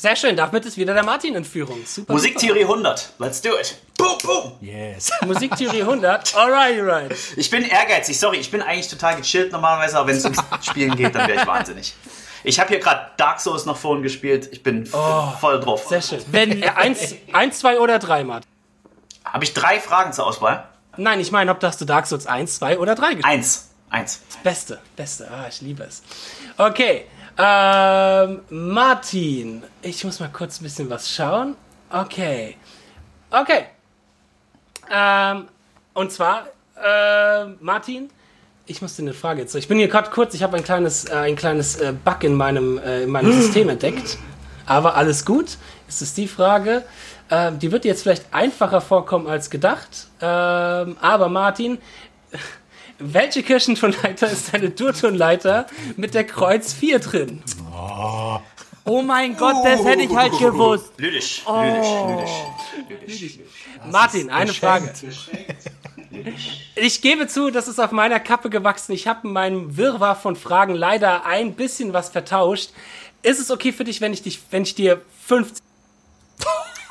Sehr 0.00 0.14
schön, 0.14 0.36
damit 0.36 0.64
ist 0.64 0.76
wieder 0.76 0.94
der 0.94 1.02
Martin 1.04 1.34
in 1.34 1.44
Führung. 1.44 1.84
Super. 1.84 2.12
Musiktheorie 2.12 2.62
100. 2.62 3.14
Let's 3.18 3.40
do 3.42 3.50
it. 3.58 3.76
Boom, 3.96 4.16
boom. 4.22 4.52
Yes. 4.60 5.10
Musiktheorie 5.26 5.80
100. 5.82 6.36
Alright, 6.36 6.78
alright. 6.78 7.16
Ich 7.36 7.50
bin 7.50 7.64
ehrgeizig, 7.64 8.16
sorry, 8.16 8.36
ich 8.36 8.48
bin 8.48 8.62
eigentlich 8.62 8.86
total 8.86 9.16
gechillt 9.16 9.50
normalerweise, 9.50 9.98
aber 9.98 10.08
wenn 10.10 10.16
es 10.16 10.24
ums 10.24 10.38
Spielen 10.62 10.94
geht, 10.94 11.16
dann 11.16 11.26
wäre 11.26 11.40
ich 11.40 11.46
wahnsinnig. 11.48 11.94
Ich 12.44 12.60
habe 12.60 12.68
hier 12.68 12.78
gerade 12.78 13.10
Dark 13.16 13.40
Souls 13.40 13.66
noch 13.66 13.76
vorhin 13.76 14.04
gespielt, 14.04 14.48
ich 14.52 14.62
bin 14.62 14.84
f- 14.84 14.94
voll 15.40 15.58
drauf. 15.58 15.84
Sehr 15.88 16.00
schön. 16.00 16.20
Wenn, 16.30 16.62
eins, 16.62 17.16
eins, 17.32 17.58
zwei 17.58 17.80
oder 17.80 17.98
drei, 17.98 18.22
Martin? 18.22 18.48
Habe 19.24 19.42
ich 19.42 19.52
drei 19.52 19.80
Fragen 19.80 20.12
zur 20.12 20.28
Auswahl? 20.28 20.68
Nein, 20.96 21.18
ich 21.18 21.32
meine, 21.32 21.50
ob 21.50 21.58
das 21.58 21.76
du 21.76 21.84
Dark 21.84 22.06
Souls 22.06 22.28
1, 22.28 22.54
2 22.56 22.78
oder 22.78 22.94
3 22.94 23.14
gespielt 23.14 23.24
Eins. 23.24 23.70
Eins. 23.90 24.20
Beste, 24.44 24.78
beste. 24.94 25.28
Ah, 25.30 25.46
ich 25.48 25.60
liebe 25.60 25.82
es. 25.82 26.02
Okay. 26.56 27.06
Ähm, 27.38 28.40
Martin. 28.50 29.62
Ich 29.80 30.04
muss 30.04 30.18
mal 30.18 30.30
kurz 30.32 30.60
ein 30.60 30.64
bisschen 30.64 30.90
was 30.90 31.08
schauen. 31.08 31.54
Okay. 31.88 32.56
Okay. 33.30 33.66
Ähm, 34.90 35.48
und 35.94 36.10
zwar, 36.10 36.48
äh, 36.76 37.46
Martin, 37.60 38.10
ich 38.66 38.82
muss 38.82 38.96
dir 38.96 39.02
eine 39.02 39.14
Frage 39.14 39.42
jetzt. 39.42 39.54
Ich 39.54 39.68
bin 39.68 39.78
hier 39.78 39.88
gerade 39.88 40.10
kurz, 40.10 40.34
ich 40.34 40.42
habe 40.42 40.56
ein 40.56 40.64
kleines, 40.64 41.04
äh, 41.04 41.14
ein 41.14 41.36
kleines 41.36 41.76
äh, 41.76 41.92
Bug 41.92 42.24
in 42.24 42.34
meinem, 42.34 42.78
äh, 42.78 43.04
in 43.04 43.10
meinem 43.10 43.32
System 43.32 43.68
entdeckt. 43.70 44.18
Aber 44.66 44.96
alles 44.96 45.24
gut. 45.24 45.58
Es 45.86 46.02
ist 46.02 46.16
die 46.16 46.28
Frage, 46.28 46.84
ähm, 47.30 47.58
die 47.58 47.70
wird 47.70 47.84
dir 47.84 47.88
jetzt 47.88 48.02
vielleicht 48.02 48.34
einfacher 48.34 48.80
vorkommen 48.80 49.28
als 49.28 49.48
gedacht. 49.48 50.08
Ähm, 50.20 50.96
aber 51.00 51.28
Martin, 51.28 51.78
welche 52.98 53.42
Kirchentonleiter 53.42 54.30
ist 54.30 54.54
eine 54.54 54.70
Durtonleiter 54.70 55.66
mit 55.96 56.14
der 56.14 56.24
Kreuz 56.24 56.72
4 56.72 56.98
drin? 56.98 57.42
oh 58.84 59.02
mein 59.02 59.36
Gott, 59.36 59.56
das 59.64 59.84
hätte 59.84 60.02
ich 60.02 60.14
halt 60.14 60.32
gewusst. 60.38 60.92
Lydisch, 60.96 61.42
Oh. 61.46 61.60
lydisch, 61.62 63.00
lydisch, 63.06 63.20
lydisch. 63.20 63.38
Martin, 63.90 64.30
eine 64.30 64.52
Frage. 64.52 64.92
Ich 66.74 67.02
gebe 67.02 67.26
zu, 67.28 67.50
das 67.50 67.68
ist 67.68 67.78
auf 67.78 67.92
meiner 67.92 68.18
Kappe 68.18 68.50
gewachsen. 68.50 68.92
Ich 68.92 69.06
habe 69.06 69.26
in 69.28 69.32
meinem 69.32 69.76
Wirrwarr 69.76 70.16
von 70.16 70.36
Fragen 70.36 70.74
leider 70.74 71.24
ein 71.26 71.54
bisschen 71.54 71.92
was 71.92 72.08
vertauscht. 72.08 72.70
Ist 73.22 73.40
es 73.40 73.50
okay 73.50 73.72
für 73.72 73.84
dich, 73.84 74.00
wenn 74.00 74.12
ich, 74.12 74.22
dich, 74.22 74.40
wenn 74.50 74.62
ich 74.62 74.74
dir 74.74 75.00
50... 75.26 75.62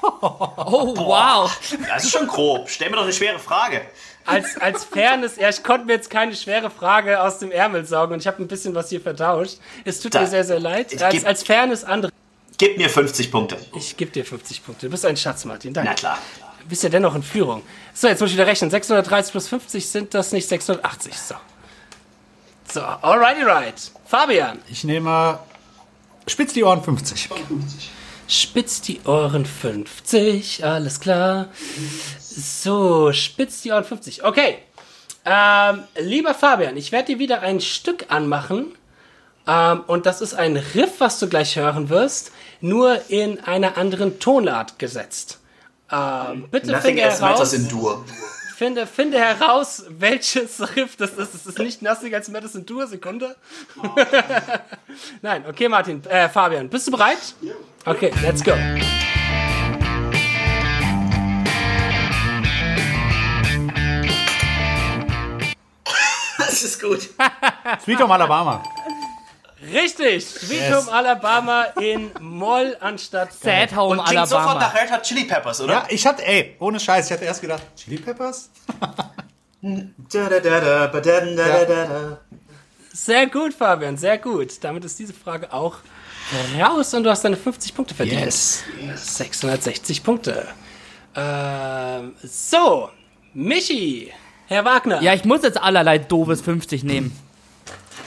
Oh, 0.01 0.93
wow. 0.95 1.51
Das 1.89 2.03
ist 2.05 2.11
schon 2.11 2.27
grob. 2.27 2.69
Stell 2.69 2.89
mir 2.89 2.95
doch 2.97 3.03
eine 3.03 3.11
schwere 3.13 3.39
Frage. 3.39 3.81
Als, 4.27 4.57
als 4.57 4.83
Fairness, 4.83 5.37
ja, 5.37 5.49
ich 5.49 5.63
konnte 5.63 5.85
mir 5.85 5.93
jetzt 5.93 6.09
keine 6.09 6.35
schwere 6.35 6.69
Frage 6.69 7.21
aus 7.21 7.39
dem 7.39 7.49
Ärmel 7.51 7.85
saugen 7.85 8.13
und 8.13 8.19
ich 8.19 8.27
habe 8.27 8.41
ein 8.43 8.47
bisschen 8.47 8.75
was 8.75 8.89
hier 8.89 9.01
vertauscht. 9.01 9.57
Es 9.85 9.99
tut 10.01 10.13
Da- 10.13 10.21
mir 10.21 10.27
sehr, 10.27 10.43
sehr 10.43 10.59
leid. 10.59 10.91
Ich 10.93 11.03
Als, 11.03 11.15
geb- 11.15 11.25
als 11.25 11.43
Fairness 11.43 11.83
andere. 11.83 12.11
Gib 12.57 12.77
mir 12.77 12.89
50 12.89 13.31
Punkte. 13.31 13.57
Ich 13.75 13.95
gebe 13.97 14.11
dir 14.11 14.25
50 14.25 14.65
Punkte. 14.65 14.87
Du 14.87 14.91
bist 14.91 15.05
ein 15.05 15.15
Schatz, 15.17 15.45
Martin. 15.45 15.73
Danke. 15.73 15.89
Na 15.91 15.95
klar. 15.95 16.17
Du 16.61 16.67
bist 16.69 16.83
ja 16.83 16.89
dennoch 16.89 17.15
in 17.15 17.23
Führung. 17.23 17.61
So, 17.93 18.07
jetzt 18.07 18.19
muss 18.19 18.29
ich 18.31 18.35
wieder 18.35 18.47
rechnen. 18.47 18.69
630 18.69 19.31
plus 19.31 19.47
50 19.47 19.87
sind 19.87 20.13
das 20.13 20.31
nicht 20.31 20.47
680. 20.49 21.13
So. 21.17 21.35
So, 22.73 22.81
alrighty 22.81 23.43
right. 23.43 23.75
Fabian, 24.05 24.59
Ich 24.69 24.83
nehme 24.83 25.39
Spitz 26.27 26.51
die 26.53 26.63
Ohren 26.65 26.83
50. 26.83 27.29
spitz 28.27 28.81
die 28.81 28.99
Ohren 29.05 29.45
50. 29.45 30.65
Alles 30.65 30.99
klar. 30.99 31.47
So, 32.37 33.11
spitz 33.13 33.63
die 33.63 33.71
Ohren 33.71 33.83
50. 33.83 34.23
Okay. 34.23 34.59
Ähm, 35.25 35.83
lieber 35.97 36.35
Fabian, 36.35 36.77
ich 36.77 36.91
werde 36.91 37.13
dir 37.13 37.19
wieder 37.19 37.41
ein 37.41 37.59
Stück 37.59 38.05
anmachen. 38.09 38.73
Ähm, 39.47 39.83
und 39.87 40.05
das 40.05 40.21
ist 40.21 40.35
ein 40.35 40.55
Riff, 40.55 40.99
was 40.99 41.19
du 41.19 41.27
gleich 41.27 41.55
hören 41.55 41.89
wirst, 41.89 42.31
nur 42.61 43.09
in 43.09 43.39
einer 43.39 43.77
anderen 43.77 44.19
Tonart 44.19 44.77
gesetzt. 44.77 45.39
Ähm, 45.91 46.47
bitte 46.51 46.71
Nothing 46.71 46.97
finde 46.97 47.01
heraus, 47.01 47.53
in 47.53 47.67
Dur. 47.69 48.05
finde, 48.55 48.85
finde 48.85 49.19
heraus, 49.19 49.85
welches 49.89 50.61
Riff 50.75 50.95
das 50.95 51.13
ist. 51.13 51.33
Es 51.33 51.45
ist 51.47 51.59
nicht 51.59 51.81
Nothing 51.81 52.13
als 52.13 52.27
Matters 52.29 52.53
in 52.55 52.65
Dur, 52.65 52.85
Sekunde. 52.85 53.35
Nein, 55.23 55.43
okay, 55.49 55.67
Martin, 55.69 56.05
äh, 56.05 56.29
Fabian, 56.29 56.69
bist 56.69 56.87
du 56.87 56.91
bereit? 56.91 57.33
Okay, 57.85 58.11
let's 58.21 58.43
go. 58.43 58.53
Ist 66.77 66.81
gut. 66.81 67.09
Sweet 67.83 67.99
Home 68.01 68.13
Alabama. 68.13 68.63
Richtig, 69.73 70.25
Sweet 70.25 70.59
Yes. 70.61 70.75
Home 70.85 70.91
Alabama 70.91 71.63
in 71.81 72.11
Moll 72.21 72.77
anstatt 72.79 73.33
Sad 73.33 73.75
Home 73.75 73.99
Und 73.99 74.05
klingt 74.05 74.27
sofort 74.27 74.49
Alabama. 74.49 74.67
nach 74.67 74.75
Red 74.75 74.91
Hot 74.91 75.01
Chili 75.03 75.23
Peppers, 75.25 75.61
oder? 75.61 75.73
Ja, 75.73 75.85
ich 75.89 76.05
hatte, 76.05 76.23
ey, 76.25 76.55
ohne 76.59 76.79
Scheiß, 76.79 77.07
ich 77.07 77.11
hatte 77.11 77.25
erst 77.25 77.41
gedacht, 77.41 77.63
Chili 77.75 77.97
Peppers? 77.97 78.49
Sehr 82.93 83.27
gut, 83.27 83.53
Fabian, 83.53 83.97
sehr 83.97 84.17
gut. 84.17 84.63
Damit 84.63 84.85
ist 84.85 84.97
diese 84.99 85.13
Frage 85.13 85.51
auch 85.51 85.77
raus 86.59 86.93
und 86.93 87.03
du 87.03 87.09
hast 87.09 87.23
deine 87.23 87.37
50 87.37 87.75
Punkte 87.75 87.95
verdient. 87.95 88.21
Yes. 88.25 88.63
660 88.95 90.03
Punkte. 90.03 90.47
Ähm, 91.15 92.15
so, 92.23 92.89
Michi, 93.33 94.13
Herr 94.47 94.63
Wagner. 94.63 95.01
Ja, 95.01 95.13
ich 95.13 95.25
muss 95.25 95.43
jetzt 95.43 95.61
allerlei 95.61 95.97
doofes 95.97 96.41
50 96.41 96.83
nehmen. 96.85 97.17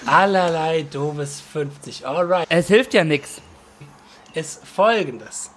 Allerlei 0.07 0.87
doofes 0.91 1.43
50. 1.53 2.07
Alright. 2.07 2.47
Es 2.49 2.69
hilft 2.69 2.95
ja 2.95 3.05
nix. 3.05 3.43
Ist 4.33 4.67
folgendes. 4.67 5.51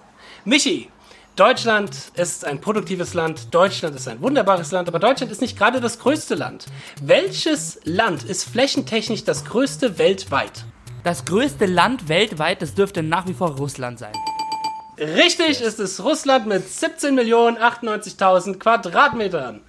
Michi, 0.44 0.90
Deutschland 1.36 1.90
ist 2.14 2.44
ein 2.44 2.60
produktives 2.60 3.14
Land, 3.14 3.54
Deutschland 3.54 3.96
ist 3.96 4.06
ein 4.08 4.20
wunderbares 4.20 4.72
Land, 4.72 4.88
aber 4.88 4.98
Deutschland 4.98 5.32
ist 5.32 5.40
nicht 5.40 5.56
gerade 5.56 5.80
das 5.80 5.98
größte 5.98 6.34
Land. 6.34 6.66
Welches 7.00 7.80
Land 7.84 8.22
ist 8.22 8.44
flächentechnisch 8.44 9.24
das 9.24 9.46
größte 9.46 9.98
weltweit? 9.98 10.64
Das 11.02 11.24
größte 11.24 11.64
Land 11.66 12.08
weltweit, 12.08 12.60
das 12.60 12.74
dürfte 12.74 13.02
nach 13.02 13.26
wie 13.26 13.34
vor 13.34 13.56
Russland 13.56 13.98
sein. 13.98 14.12
Richtig 14.98 15.60
ist 15.60 15.80
es 15.80 16.04
Russland 16.04 16.46
mit 16.46 16.68
17.098.000 16.68 18.58
Quadratmetern. 18.58 19.63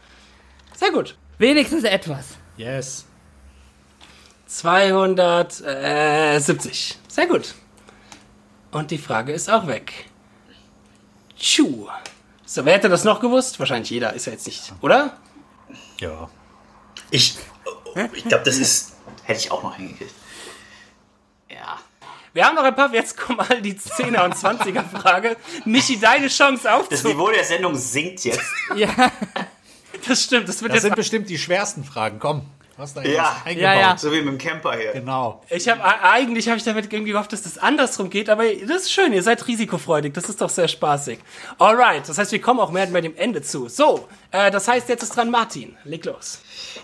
Sehr 0.78 0.92
gut. 0.92 1.18
Wenigstens 1.38 1.84
etwas. 1.84 2.26
Yes. 2.58 3.06
270. 4.48 6.98
Sehr 7.08 7.28
gut. 7.28 7.54
Und 8.72 8.92
die 8.92 8.98
Frage 8.98 9.34
ist 9.34 9.50
auch 9.50 9.68
weg. 9.68 10.06
Tschu. 11.38 11.88
So, 12.46 12.64
wer 12.66 12.74
hätte 12.74 12.90
das 12.90 13.04
noch 13.04 13.20
gewusst? 13.20 13.60
Wahrscheinlich 13.60 13.90
jeder, 13.90 14.14
ist 14.14 14.26
ja 14.28 14.34
jetzt 14.34 14.46
nicht, 14.46 14.72
oder? 14.82 15.18
Ja. 16.00 16.30
Ich, 17.10 17.38
ich 18.14 18.26
glaube, 18.26 18.44
das 18.44 18.58
ist. 18.58 18.94
Hätte 19.24 19.40
ich 19.40 19.52
auch 19.52 19.64
noch 19.64 19.76
hingekriegt. 19.76 20.14
Ja. 21.50 21.80
Wir 22.34 22.46
haben 22.46 22.56
noch 22.56 22.64
ein 22.64 22.76
paar, 22.76 22.94
jetzt 22.94 23.18
kommen 23.18 23.40
all 23.40 23.62
die 23.62 23.74
10er 23.74 24.26
und 24.26 24.36
20er 24.36 24.84
Frage. 24.84 25.38
Michi, 25.64 26.00
deine 26.00 26.28
Chance 26.28 26.64
Das 26.64 26.74
aufzunehmen. 26.74 27.18
Niveau 27.18 27.32
der 27.32 27.44
Sendung 27.44 27.76
sinkt 27.76 28.26
jetzt. 28.26 28.42
Ja, 28.76 28.90
Das 30.08 30.24
stimmt, 30.24 30.48
das 30.50 30.62
wird 30.62 30.72
Das 30.72 30.78
jetzt. 30.78 30.84
sind 30.84 30.96
bestimmt 30.96 31.30
die 31.30 31.38
schwersten 31.38 31.84
Fragen. 31.84 32.20
Komm, 32.20 32.44
hast 32.78 32.98
da 32.98 33.04
Ja. 33.04 33.36
Ja, 33.46 33.74
ja. 33.74 33.98
So 33.98 34.12
wie 34.12 34.18
mit 34.22 34.28
dem 34.28 34.38
Camper 34.38 34.76
hier. 34.78 34.92
Genau. 34.94 35.42
Ich 35.50 35.68
habe 35.70 35.82
eigentlich 35.84 36.48
habe 36.48 36.58
ich 36.58 36.64
damit 36.64 36.92
irgendwie 36.92 37.12
gehofft, 37.12 37.34
dass 37.34 37.44
das 37.44 37.58
andersrum 37.58 38.10
geht, 38.10 38.30
aber 38.30 38.44
das 38.46 38.84
ist 38.84 38.92
schön, 38.92 39.14
ihr 39.14 39.24
seid 39.24 39.48
risikofreudig, 39.48 40.14
das 40.14 40.30
ist 40.30 40.42
doch 40.42 40.50
sehr 40.50 40.68
spaßig. 40.68 41.20
Alright, 41.58 42.08
das 42.10 42.18
heißt, 42.18 42.32
wir 42.32 42.42
kommen 42.42 42.60
auch 42.60 42.72
mehr 42.72 42.86
bei 42.88 43.02
dem 43.02 43.16
Ende 43.16 43.42
zu. 43.42 43.70
So, 43.70 44.08
äh, 44.32 44.52
das 44.52 44.68
heißt, 44.68 44.90
jetzt 44.90 45.04
ist 45.04 45.16
dran 45.16 45.30
Martin. 45.32 45.76
Leg 45.84 46.06
los. 46.06 46.40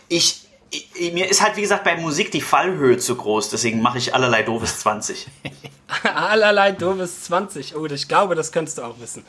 Ich, 0.07 0.47
ich, 0.69 1.11
mir 1.13 1.29
ist 1.29 1.41
halt, 1.41 1.57
wie 1.57 1.61
gesagt, 1.61 1.83
bei 1.83 1.97
Musik 1.97 2.31
die 2.31 2.41
Fallhöhe 2.41 2.97
zu 2.97 3.15
groß, 3.15 3.49
deswegen 3.49 3.81
mache 3.81 3.97
ich 3.97 4.15
allerlei 4.15 4.43
doofes 4.43 4.79
20. 4.79 5.27
Allerlei 6.15 6.71
doofes 6.71 7.23
20. 7.23 7.75
Oh, 7.75 7.85
ich 7.85 8.07
glaube, 8.07 8.33
das 8.35 8.53
könntest 8.53 8.77
du 8.77 8.83
auch 8.83 8.97
wissen. 8.99 9.25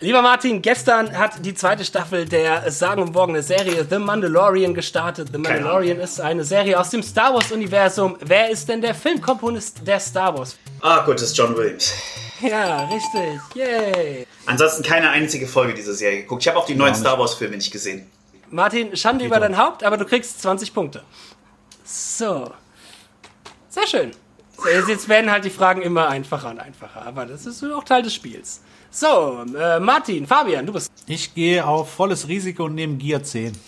Lieber 0.00 0.22
Martin, 0.22 0.62
gestern 0.62 1.18
hat 1.18 1.44
die 1.44 1.54
zweite 1.54 1.84
Staffel 1.84 2.24
der 2.24 2.70
sagenumwogene 2.70 3.42
Serie 3.42 3.84
The 3.84 3.98
Mandalorian 3.98 4.72
gestartet. 4.72 5.30
The 5.32 5.38
Mandalorian 5.38 5.98
ist 5.98 6.20
eine 6.20 6.44
Serie 6.44 6.78
aus 6.78 6.90
dem 6.90 7.02
Star 7.02 7.34
Wars-Universum. 7.34 8.16
Wer 8.20 8.48
ist 8.48 8.68
denn 8.68 8.80
der 8.80 8.94
Filmkomponist 8.94 9.84
der 9.84 9.98
Star 9.98 10.38
Wars? 10.38 10.56
Ah, 10.82 11.04
gut, 11.04 11.16
das 11.16 11.22
ist 11.22 11.36
John 11.36 11.56
Williams. 11.56 11.92
Ja, 12.40 12.84
richtig. 12.84 13.40
Yay. 13.56 14.24
Ansonsten 14.46 14.84
keine 14.84 15.10
einzige 15.10 15.48
Folge 15.48 15.74
dieser 15.74 15.94
Serie 15.94 16.20
geguckt. 16.20 16.42
Ich 16.42 16.48
habe 16.48 16.58
auch 16.58 16.66
die 16.66 16.76
neuen 16.76 16.94
Star 16.94 17.18
Wars-Filme 17.18 17.56
nicht 17.56 17.72
gesehen. 17.72 18.08
Martin, 18.50 18.96
Schande 18.96 19.24
über 19.24 19.40
dein 19.40 19.58
Haupt, 19.58 19.82
aber 19.82 19.96
du 19.96 20.04
kriegst 20.04 20.40
20 20.42 20.72
Punkte. 20.72 21.02
So. 21.84 22.52
Sehr 23.68 23.86
schön. 23.88 24.12
Jetzt 24.86 25.08
werden 25.08 25.32
halt 25.32 25.44
die 25.44 25.50
Fragen 25.50 25.82
immer 25.82 26.08
einfacher 26.08 26.50
und 26.50 26.60
einfacher, 26.60 27.04
aber 27.04 27.26
das 27.26 27.46
ist 27.46 27.64
auch 27.64 27.82
Teil 27.82 28.02
des 28.02 28.14
Spiels. 28.14 28.60
So, 28.90 29.44
äh, 29.56 29.78
Martin, 29.80 30.26
Fabian, 30.26 30.64
du 30.66 30.72
bist. 30.72 30.90
Ich 31.06 31.34
gehe 31.34 31.64
auf 31.66 31.90
volles 31.92 32.26
Risiko 32.28 32.64
und 32.64 32.74
nehme 32.74 32.96
Gear 32.96 33.22
10. 33.22 33.52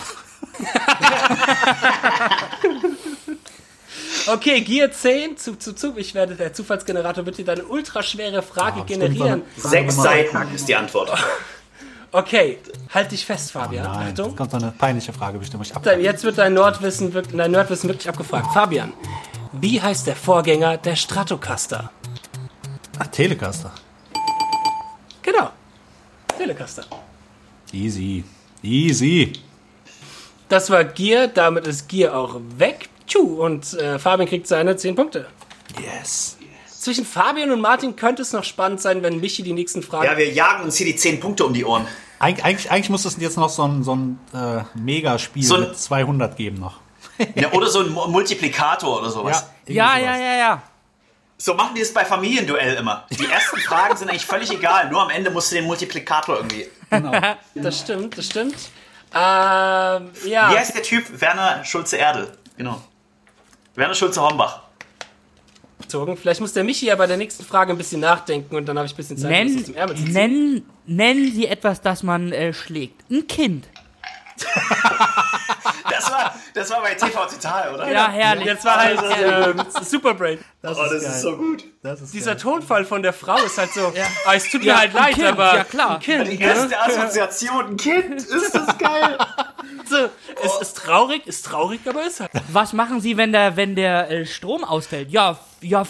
Okay, 4.26 4.60
Gear 4.60 4.90
10, 4.92 5.36
Zug, 5.38 5.60
Zug, 5.62 5.78
Zug. 5.78 5.98
Ich 5.98 6.14
werde, 6.14 6.34
der 6.34 6.52
Zufallsgenerator 6.52 7.24
wird 7.26 7.38
dir 7.38 7.44
deine 7.44 7.64
ultraschwere 7.64 8.42
Frage 8.42 8.80
Ah, 8.80 8.84
generieren. 8.84 9.42
Sechs 9.56 9.96
Seiten 9.96 10.36
ist 10.54 10.68
die 10.68 10.76
Antwort. 10.76 11.10
Okay, 12.12 12.58
halt 12.92 13.12
dich 13.12 13.24
fest, 13.24 13.52
Fabian. 13.52 13.84
Nein, 13.84 14.08
Achtung. 14.08 14.26
jetzt 14.30 14.36
kommt 14.36 14.50
so 14.50 14.56
eine 14.56 14.72
peinliche 14.72 15.12
Frage 15.12 15.38
bestimmt. 15.38 15.64
Ich 15.64 15.76
ab 15.76 15.84
Dann- 15.84 16.00
Jetzt 16.00 16.24
wird 16.24 16.38
dein 16.38 16.54
Nordwissen, 16.54 17.12
dein 17.12 17.52
Nerdwissen 17.52 17.88
wirklich 17.88 18.08
abgefragt. 18.08 18.52
Fabian, 18.52 18.92
wie 19.52 19.80
heißt 19.80 20.08
der 20.08 20.16
Vorgänger 20.16 20.76
der 20.76 20.96
Stratocaster? 20.96 21.92
Ach, 22.98 23.06
Telecaster. 23.06 23.70
Genau. 25.30 25.50
Telecaster. 26.36 26.84
Easy. 27.72 28.24
Easy. 28.62 29.32
Das 30.48 30.70
war 30.70 30.84
Gear, 30.84 31.28
damit 31.28 31.66
ist 31.66 31.88
Gear 31.88 32.16
auch 32.16 32.40
weg. 32.56 32.88
Tschu, 33.06 33.42
und 33.44 33.74
äh, 33.74 33.98
Fabian 33.98 34.28
kriegt 34.28 34.46
seine 34.46 34.76
10 34.76 34.94
Punkte. 34.96 35.26
Yes. 35.80 36.36
Zwischen 36.66 37.04
Fabian 37.04 37.50
und 37.50 37.60
Martin 37.60 37.94
könnte 37.94 38.22
es 38.22 38.32
noch 38.32 38.44
spannend 38.44 38.80
sein, 38.80 39.02
wenn 39.02 39.20
Michi 39.20 39.42
die 39.42 39.52
nächsten 39.52 39.82
Fragen. 39.82 40.06
Ja, 40.06 40.16
wir 40.16 40.32
jagen 40.32 40.64
uns 40.64 40.76
hier 40.76 40.86
die 40.86 40.96
10 40.96 41.20
Punkte 41.20 41.44
um 41.44 41.52
die 41.52 41.64
Ohren. 41.64 41.86
Eig 42.18 42.44
eigentlich, 42.44 42.70
eigentlich 42.70 42.90
muss 42.90 43.04
es 43.04 43.16
jetzt 43.18 43.36
noch 43.36 43.48
so 43.50 43.64
ein, 43.66 43.82
so 43.82 43.94
ein 43.94 44.18
äh, 44.34 44.62
Megaspiel 44.78 45.42
So 45.42 45.54
ein- 45.56 45.60
mit 45.62 45.78
200 45.78 46.36
geben 46.36 46.58
noch. 46.58 46.80
Ja, 47.34 47.52
oder 47.52 47.68
so 47.68 47.80
ein 47.80 47.90
Mu- 47.90 48.06
Multiplikator 48.08 49.00
oder 49.00 49.10
sowas. 49.10 49.46
irgendwie 49.64 49.74
Ja, 49.78 49.88
sowas. 49.90 50.02
ja, 50.02 50.16
ja, 50.18 50.36
ja. 50.38 50.62
So 51.42 51.54
machen 51.54 51.74
die 51.74 51.80
es 51.80 51.94
bei 51.94 52.04
Familienduell 52.04 52.74
immer. 52.76 53.06
Die 53.10 53.24
ersten 53.32 53.58
Fragen 53.60 53.96
sind 53.96 54.10
eigentlich 54.10 54.26
völlig 54.26 54.50
egal. 54.50 54.90
Nur 54.90 55.00
am 55.00 55.08
Ende 55.08 55.30
musst 55.30 55.50
du 55.50 55.54
den 55.56 55.64
Multiplikator 55.64 56.36
irgendwie. 56.36 56.66
Das 57.54 57.78
stimmt, 57.80 58.18
das 58.18 58.26
stimmt. 58.26 58.54
Ähm, 59.14 60.10
ja. 60.26 60.50
Wie 60.50 60.58
heißt 60.58 60.74
der 60.74 60.82
Typ? 60.82 61.04
Werner 61.20 61.64
Schulze-Erdel. 61.64 62.30
Genau. 62.58 62.82
Werner 63.74 63.94
Schulze-Hornbach. 63.94 64.60
gezogen. 65.80 66.16
Vielleicht 66.16 66.40
muss 66.42 66.52
der 66.52 66.62
Michi 66.64 66.86
ja 66.86 66.96
bei 66.96 67.06
der 67.06 67.16
nächsten 67.16 67.44
Frage 67.44 67.72
ein 67.72 67.78
bisschen 67.78 68.00
nachdenken 68.00 68.54
und 68.56 68.66
dann 68.66 68.76
habe 68.76 68.86
ich 68.86 68.92
ein 68.92 68.96
bisschen 68.96 69.16
Zeit, 69.16 69.30
um 69.30 69.54
Nenn, 69.54 69.74
Ärmel 69.74 69.96
zu 69.96 70.04
ziehen. 70.04 70.12
nennen, 70.12 70.70
nennen 70.86 71.32
Sie 71.32 71.46
etwas, 71.46 71.80
das 71.80 72.02
man 72.02 72.32
äh, 72.32 72.52
schlägt. 72.52 73.10
Ein 73.10 73.26
Kind. 73.26 73.66
Das 75.90 76.10
war, 76.10 76.34
das 76.54 76.70
war 76.70 76.80
bei 76.82 76.94
TV 76.94 77.26
Total, 77.26 77.74
oder? 77.74 77.90
Ja, 77.90 78.08
herrlich. 78.10 78.46
Jetzt 78.46 78.64
war 78.64 78.76
halt 78.76 79.00
ähm, 79.22 79.62
Superbrain. 79.82 80.38
Das 80.62 80.78
Oh, 80.78 80.84
das 80.84 81.02
ist 81.02 81.20
so 81.20 81.36
gut. 81.36 81.64
Das 81.82 82.00
ist 82.00 82.14
Dieser 82.14 82.32
geil. 82.34 82.40
Tonfall 82.42 82.84
von 82.84 83.02
der 83.02 83.12
Frau 83.12 83.36
ist 83.42 83.58
halt 83.58 83.72
so, 83.72 83.92
ah, 84.26 84.34
es 84.34 84.44
tut 84.50 84.60
mir 84.62 84.68
Ja, 84.68 84.78
halt 84.78 84.94
leid, 84.94 85.14
Kind, 85.14 85.26
aber 85.26 85.56
ja, 85.56 85.64
klar. 85.64 85.90
ein 85.96 86.00
Kind, 86.00 86.28
Die 86.28 86.38
ne? 86.38 86.44
erste 86.44 86.80
Assoziation, 86.80 87.66
ein 87.70 87.76
Kind. 87.76 88.14
Ist 88.22 88.54
das 88.54 88.78
geil? 88.78 89.18
so, 89.88 90.08
es 90.42 90.60
ist 90.68 90.76
traurig, 90.78 91.26
ist 91.26 91.44
traurig, 91.46 91.80
aber 91.86 92.06
ist 92.06 92.20
halt. 92.20 92.30
Was 92.50 92.72
machen 92.72 93.00
Sie, 93.00 93.16
wenn 93.16 93.32
der, 93.32 93.56
wenn 93.56 93.74
der 93.74 94.10
äh, 94.10 94.26
Strom 94.26 94.64
ausfällt? 94.64 95.10
Ja, 95.10 95.38
ja, 95.60 95.82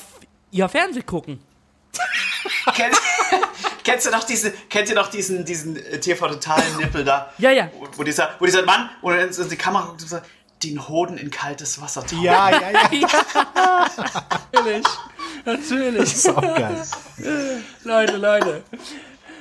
ja, 0.50 0.66
Fernseh 0.68 1.02
gucken. 1.02 1.40
Kenn, 2.74 2.90
kennst 3.84 4.06
du 4.06 4.10
noch 4.10 4.24
diese, 4.24 4.52
kennt 4.68 4.88
ihr 4.88 4.94
noch 4.94 5.08
diesen, 5.08 5.44
diesen 5.44 5.76
äh, 5.76 5.98
TV-totalen 5.98 6.76
Nippel 6.78 7.04
da? 7.04 7.32
Ja, 7.38 7.50
ja. 7.50 7.70
Wo, 7.78 7.88
wo, 7.96 8.02
dieser, 8.02 8.30
wo 8.38 8.46
dieser 8.46 8.64
Mann, 8.64 8.90
wo 9.02 9.10
er 9.10 9.24
in 9.24 9.48
die 9.48 9.56
Kamera 9.56 9.86
guckt 9.86 10.02
und 10.02 10.08
sagt, 10.08 10.26
den 10.62 10.88
Hoden 10.88 11.16
in 11.16 11.30
kaltes 11.30 11.80
Wasser 11.80 12.02
tauchen. 12.06 12.22
Ja, 12.22 12.50
ja, 12.50 12.70
ja. 12.70 12.90
Natürlich. 14.52 14.84
Natürlich. 15.44 16.02
Ist 16.02 16.28
auch 16.28 16.40
geil. 16.42 16.86
Leute, 17.84 18.16
Leute. 18.16 18.62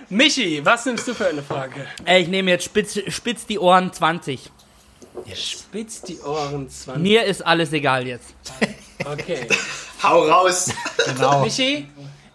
Michi, 0.09 0.65
was 0.65 0.85
nimmst 0.85 1.07
du 1.07 1.13
für 1.13 1.27
eine 1.27 1.43
Frage? 1.43 1.85
Ich 2.05 2.27
nehme 2.27 2.51
jetzt 2.51 2.63
spitz, 2.63 2.99
spitz 3.09 3.45
die 3.45 3.59
Ohren 3.59 3.91
20. 3.91 4.49
Spitz 5.35 6.01
die 6.01 6.19
Ohren 6.21 6.69
20. 6.69 7.03
Mir 7.03 7.25
ist 7.25 7.45
alles 7.45 7.73
egal 7.73 8.07
jetzt. 8.07 8.33
Okay. 9.05 9.47
Hau 10.03 10.23
raus. 10.23 10.71
Genau. 11.05 11.43
Michi, 11.43 11.87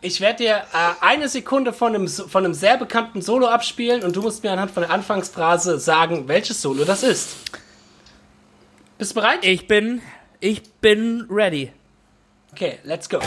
ich 0.05 0.21
werde 0.21 0.43
dir 0.45 0.57
äh, 0.75 0.93
eine 1.01 1.29
Sekunde 1.29 1.73
von 1.73 1.95
einem, 1.95 2.09
von 2.09 2.45
einem 2.45 2.53
sehr 2.53 2.77
bekannten 2.77 3.23
Solo 3.23 3.47
abspielen 3.49 4.03
und 4.03 4.15
du 4.15 4.21
musst 4.21 4.43
mir 4.45 4.53
anhand 4.53 4.71
von 4.71 4.83
der 4.83 4.91
Anfangsphrase 4.93 5.79
sagen, 5.79 6.29
welches 6.29 6.61
Solo 6.61 6.85
das 6.85 7.03
ist. 7.03 7.37
Bist 8.99 9.13
du 9.13 9.15
bereit? 9.15 9.39
Ich 9.43 9.67
bin, 9.67 10.03
ich 10.41 10.63
bin 10.81 11.27
ready. 11.31 11.73
Okay, 12.53 12.79
let's 12.85 13.09
go. 13.09 13.19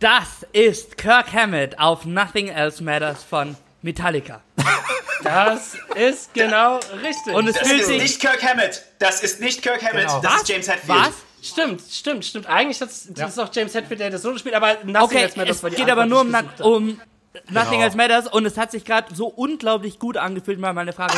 Das 0.00 0.46
ist 0.52 0.98
Kirk 0.98 1.32
Hammett 1.32 1.78
auf 1.78 2.04
Nothing 2.04 2.48
Else 2.48 2.84
Matters 2.84 3.24
von 3.24 3.56
Metallica. 3.82 4.42
Das 5.22 5.72
ist 5.96 6.34
genau 6.34 6.78
richtig. 7.02 7.34
Und 7.34 7.48
es 7.48 7.56
Das 7.56 7.66
fühlt 7.66 7.80
ist 7.80 7.86
sich. 7.86 8.02
nicht 8.02 8.20
Kirk 8.20 8.42
Hammett. 8.44 8.84
Das 8.98 9.22
ist 9.22 9.40
nicht 9.40 9.62
Kirk 9.62 9.82
Hammett. 9.82 10.06
Genau. 10.06 10.20
Das 10.20 10.32
Was? 10.34 10.42
ist 10.42 10.48
James 10.50 10.68
Hetfield. 10.68 10.98
Was? 10.98 11.14
Stimmt, 11.46 11.82
stimmt, 11.90 12.24
stimmt. 12.24 12.46
Eigentlich 12.46 12.78
das, 12.78 13.06
das 13.10 13.30
ist 13.32 13.38
auch 13.38 13.48
James 13.52 13.74
Hetfield, 13.74 14.00
der 14.00 14.10
das 14.10 14.22
Solo 14.22 14.38
spielt, 14.38 14.54
aber 14.54 14.74
Nothing 14.84 14.96
Okay, 14.96 15.22
Else 15.22 15.38
Matters 15.38 15.56
es 15.56 15.62
war 15.62 15.70
die 15.70 15.76
geht 15.76 15.90
aber 15.90 16.02
Antwort, 16.02 16.26
nur 16.58 16.66
um, 16.66 16.88
um 16.88 17.00
Nothing 17.50 17.70
Genau. 17.72 17.82
Else 17.84 17.96
Matters 17.96 18.26
und 18.32 18.46
es 18.46 18.56
hat 18.56 18.70
sich 18.70 18.84
gerade 18.84 19.14
so 19.14 19.26
unglaublich 19.26 19.98
gut 19.98 20.16
angefühlt, 20.16 20.58
mal 20.58 20.72
meine 20.72 20.92
Frage 20.94 21.12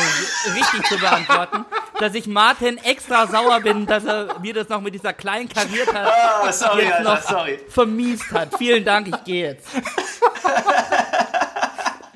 richtig 0.53 0.85
zu 0.87 0.97
beantworten, 0.97 1.65
dass 1.99 2.13
ich 2.13 2.27
Martin 2.27 2.77
extra 2.77 3.25
sauer 3.27 3.61
bin, 3.61 3.85
dass 3.85 4.03
er 4.05 4.37
mir 4.39 4.53
das 4.53 4.67
noch 4.69 4.81
mit 4.81 4.93
dieser 4.93 5.13
kleinen 5.13 5.47
kariert 5.47 5.93
hat, 5.93 6.11
Ah, 6.43 6.51
sorry, 6.51 6.83
jetzt 6.83 6.93
Alter, 6.95 7.03
noch 7.15 7.21
sorry. 7.21 7.59
vermiest 7.69 8.29
hat. 8.31 8.49
Vielen 8.57 8.83
Dank, 8.83 9.07
ich 9.07 9.23
gehe 9.23 9.47
jetzt. 9.51 9.67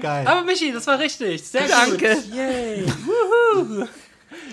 Geil. 0.01 0.28
Aber 0.28 0.41
Michi, 0.41 0.74
das 0.74 0.86
war 0.86 0.99
richtig. 0.99 1.41
Sehr 1.47 1.66
Danke. 1.66 2.16
gut. 2.16 2.26
Yay. 2.36 2.86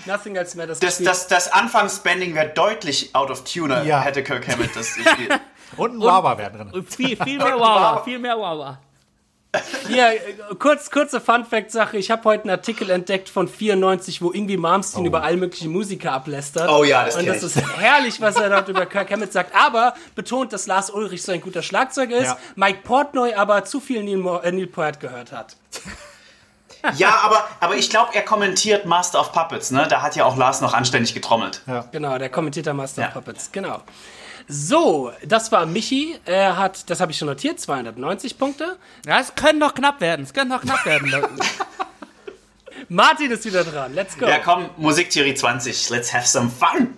Nothing 0.05 0.35
Else 0.35 0.57
Matters. 0.57 0.79
Das, 0.79 0.97
das, 0.99 1.27
das 1.27 1.51
Anfangsbending 1.51 2.33
wäre 2.35 2.49
deutlich 2.49 3.13
out 3.13 3.29
of 3.29 3.43
tuner, 3.43 3.83
Ja. 3.83 4.01
hätte 4.01 4.23
Kirk 4.23 4.47
Hammett 4.47 4.75
das 4.75 4.95
gespielt. 4.95 5.39
Und 5.77 5.95
ein 5.95 6.01
Wawa 6.01 6.37
wäre 6.37 6.51
drin. 6.51 6.85
Viel, 6.85 7.15
viel 7.15 7.37
mehr 7.37 7.59
Wawa, 7.59 8.03
viel 8.03 8.19
mehr 8.19 8.37
Wawa. 8.37 8.79
Hier, 9.89 10.13
kurz, 10.59 10.89
kurze 10.89 11.19
Fun-Fact-Sache. 11.19 11.97
Ich 11.97 12.09
habe 12.09 12.23
heute 12.23 12.43
einen 12.43 12.51
Artikel 12.51 12.89
entdeckt 12.89 13.27
von 13.27 13.49
94, 13.49 14.21
wo 14.21 14.31
irgendwie 14.31 14.55
Malmsteen 14.55 15.03
über 15.05 15.23
all 15.23 15.35
mögliche 15.35 15.67
Musiker 15.67 16.13
ablästert. 16.13 16.69
Oh 16.69 16.85
ja, 16.85 17.03
das 17.03 17.17
Und 17.17 17.25
das 17.27 17.37
ich. 17.43 17.57
ist 17.57 17.77
herrlich, 17.77 18.21
was 18.21 18.37
er 18.37 18.49
dort 18.49 18.69
über 18.69 18.85
Kirk 18.85 19.11
Hammett 19.11 19.33
sagt. 19.33 19.53
Aber 19.53 19.93
betont, 20.15 20.53
dass 20.53 20.67
Lars 20.67 20.89
Ulrich 20.89 21.21
so 21.23 21.33
ein 21.33 21.41
guter 21.41 21.63
Schlagzeuger 21.63 22.15
ist. 22.17 22.27
Ja. 22.27 22.37
Mike 22.55 22.79
Portnoy 22.85 23.33
aber 23.33 23.65
zu 23.65 23.81
viel 23.81 24.01
Neil, 24.03 24.17
Mo 24.17 24.37
äh, 24.37 24.53
Neil 24.53 24.67
Peart 24.67 25.01
gehört 25.01 25.33
hat. 25.33 25.57
Ja, 26.95 27.19
aber, 27.23 27.47
aber 27.59 27.75
ich 27.75 27.89
glaube, 27.89 28.13
er 28.15 28.23
kommentiert 28.23 28.85
Master 28.85 29.19
of 29.19 29.31
Puppets, 29.31 29.71
ne? 29.71 29.87
Da 29.87 30.01
hat 30.01 30.15
ja 30.15 30.25
auch 30.25 30.35
Lars 30.37 30.61
noch 30.61 30.73
anständig 30.73 31.13
getrommelt. 31.13 31.61
Genau, 31.91 32.17
der 32.17 32.29
kommentierte 32.29 32.73
Master 32.73 33.03
Ja. 33.03 33.07
of 33.09 33.13
Puppets. 33.13 33.51
Genau. 33.51 33.81
So, 34.47 35.11
das 35.23 35.51
war 35.51 35.65
Michi. 35.65 36.19
Er 36.25 36.57
hat, 36.57 36.89
das 36.89 36.99
habe 36.99 37.11
ich 37.11 37.17
schon 37.17 37.27
notiert, 37.27 37.59
290 37.59 38.37
Punkte. 38.37 38.77
Ja, 39.05 39.19
es 39.19 39.33
können 39.35 39.59
doch 39.59 39.73
knapp 39.73 40.01
werden, 40.01 40.23
es 40.23 40.33
können 40.33 40.49
doch 40.49 40.61
knapp 40.61 40.83
werden. 40.85 41.11
Martin 42.89 43.31
ist 43.31 43.45
wieder 43.45 43.63
dran. 43.63 43.93
Let's 43.93 44.17
go. 44.17 44.25
Ja, 44.25 44.39
komm, 44.39 44.69
Musiktheorie 44.77 45.33
20. 45.35 45.89
Let's 45.91 46.13
have 46.13 46.27
some 46.27 46.49
fun. 46.49 46.97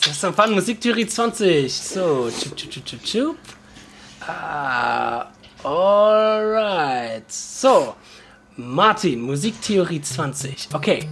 Das 0.00 0.10
ist 0.12 0.24
dann 0.24 0.34
Fun 0.34 0.52
Musiktheorie 0.52 1.06
20. 1.06 1.72
So, 1.72 2.30
chup, 2.30 2.56
chup, 2.56 2.70
chup, 2.70 2.84
chup, 2.84 3.04
chup. 3.04 3.36
Ah, 4.26 5.26
alright. 5.62 7.30
So, 7.30 7.94
Martin, 8.66 9.20
Musiktheorie 9.22 10.02
20. 10.02 10.68
Okay. 10.72 11.08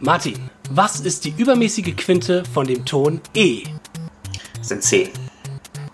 Martin, 0.00 0.50
was 0.70 1.00
ist 1.00 1.24
die 1.24 1.34
übermäßige 1.36 1.96
Quinte 1.96 2.44
von 2.52 2.66
dem 2.66 2.84
Ton 2.84 3.20
E? 3.34 3.64
Das 4.58 4.68
sind 4.68 4.82
C. 4.82 5.10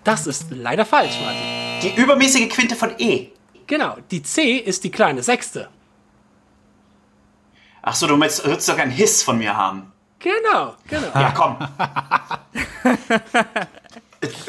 Das 0.04 0.26
ist 0.26 0.46
leider 0.50 0.84
falsch, 0.84 1.14
Martin. 1.22 1.42
Die 1.82 2.00
übermäßige 2.00 2.48
Quinte 2.48 2.74
von 2.76 2.90
E. 2.98 3.28
Genau, 3.66 3.96
die 4.10 4.22
C 4.22 4.56
ist 4.56 4.82
die 4.84 4.90
kleine 4.90 5.22
Sechste. 5.22 5.68
Ach 7.82 7.94
so, 7.94 8.06
du 8.06 8.20
willst, 8.20 8.44
willst 8.44 8.68
doch 8.68 8.78
einen 8.78 8.90
Hiss 8.90 9.22
von 9.22 9.38
mir 9.38 9.56
haben. 9.56 9.92
Genau, 10.18 10.74
genau. 10.86 11.08
Ja, 11.14 11.32
komm. 11.34 11.56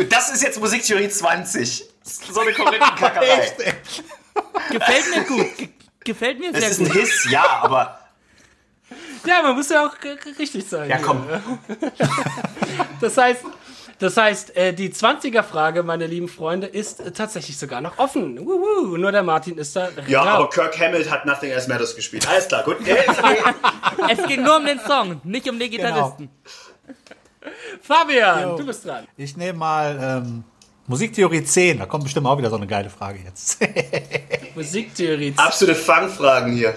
Das 0.10 0.32
ist 0.32 0.43
jetzt 0.43 0.60
Musiktheorie 0.60 1.08
20. 1.08 1.86
So 2.04 2.41
eine 2.41 2.52
Korinthenkackerei. 2.52 3.54
Gefällt 4.70 5.16
mir 5.16 5.24
gut. 5.24 5.70
Ge 6.04 6.14
gefällt 6.14 6.39
mir 6.39 6.52
Es 6.54 6.60
sehr 6.60 6.70
ist 6.70 6.80
ein 6.80 6.86
gut. 6.88 6.93
Hiss, 6.95 7.28
ja, 7.32 7.43
aber 7.64 7.99
Ja, 9.26 9.41
man 9.43 9.56
muss 9.56 9.70
ja 9.70 9.86
auch 9.86 9.95
richtig 10.39 10.68
sein. 10.68 10.89
ja, 10.89 10.97
komm. 10.97 11.26
Das 13.02 13.18
heißt, 13.18 13.43
Das 13.99 14.18
heißt, 14.18 14.56
äh, 14.58 14.74
die 14.74 14.89
20er-Frage, 14.91 15.84
meine 15.84 16.08
lieben 16.08 16.28
Freunde, 16.28 16.66
ist 16.68 16.99
äh, 17.02 17.12
tatsächlich 17.12 17.56
sogar 17.58 17.82
noch 17.82 17.99
offen. 17.99 18.39
Wuhu, 18.43 18.97
nur 18.97 19.12
der 19.12 19.22
Martin 19.22 19.58
ist 19.60 19.76
da 19.76 19.89
Ja, 20.08 20.22
raus. 20.24 20.28
aber 20.30 20.49
Kirk 20.49 20.80
Hammett 20.80 21.10
hat 21.12 21.26
Nothing 21.28 21.52
Else 21.52 21.70
Matters 21.70 21.95
gespielt. 21.95 22.28
Alles 22.28 22.47
klar, 22.47 22.64
gut. 22.64 22.78
Es 24.10 24.24
ging 24.28 24.41
nur 24.43 24.58
um 24.58 24.66
den 24.66 24.80
Song, 24.80 25.22
nicht 25.24 25.47
um 25.47 25.60
den 25.60 25.70
Gitarristen. 25.70 26.30
Fabian, 27.82 28.41
Jo. 28.49 28.58
du 28.58 28.66
bist 28.66 28.86
dran. 28.86 29.08
Ich 29.18 29.36
nehme 29.38 29.58
mal 29.60 29.99
ähm, 30.26 30.43
Musiktheorie 30.92 31.42
10. 31.46 31.80
Da 31.80 31.86
kommt 31.86 32.04
bestimmt 32.04 32.28
auch 32.28 32.38
wieder 32.38 32.50
so 32.50 32.58
eine 32.58 32.68
geile 32.68 32.89
Frage 32.89 33.20
jetzt. 33.24 33.60
Musiktheorie 34.56 35.34
Absolute 35.38 35.80
Fangfragen 35.80 36.52
hier. 36.52 36.74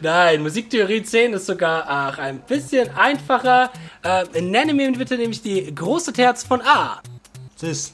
Nein, 0.00 0.42
Musiktheorie 0.42 1.02
10 1.02 1.32
ist 1.32 1.46
sogar 1.46 1.84
ach, 1.88 2.18
ein 2.18 2.38
bisschen 2.40 2.88
einfacher. 2.90 3.72
Äh, 4.04 4.40
nenne 4.40 4.72
mir 4.72 4.92
bitte 4.92 5.16
nämlich 5.16 5.42
die 5.42 5.74
große 5.74 6.12
Terz 6.12 6.44
von 6.44 6.60
A. 6.62 7.02
Sis. 7.56 7.92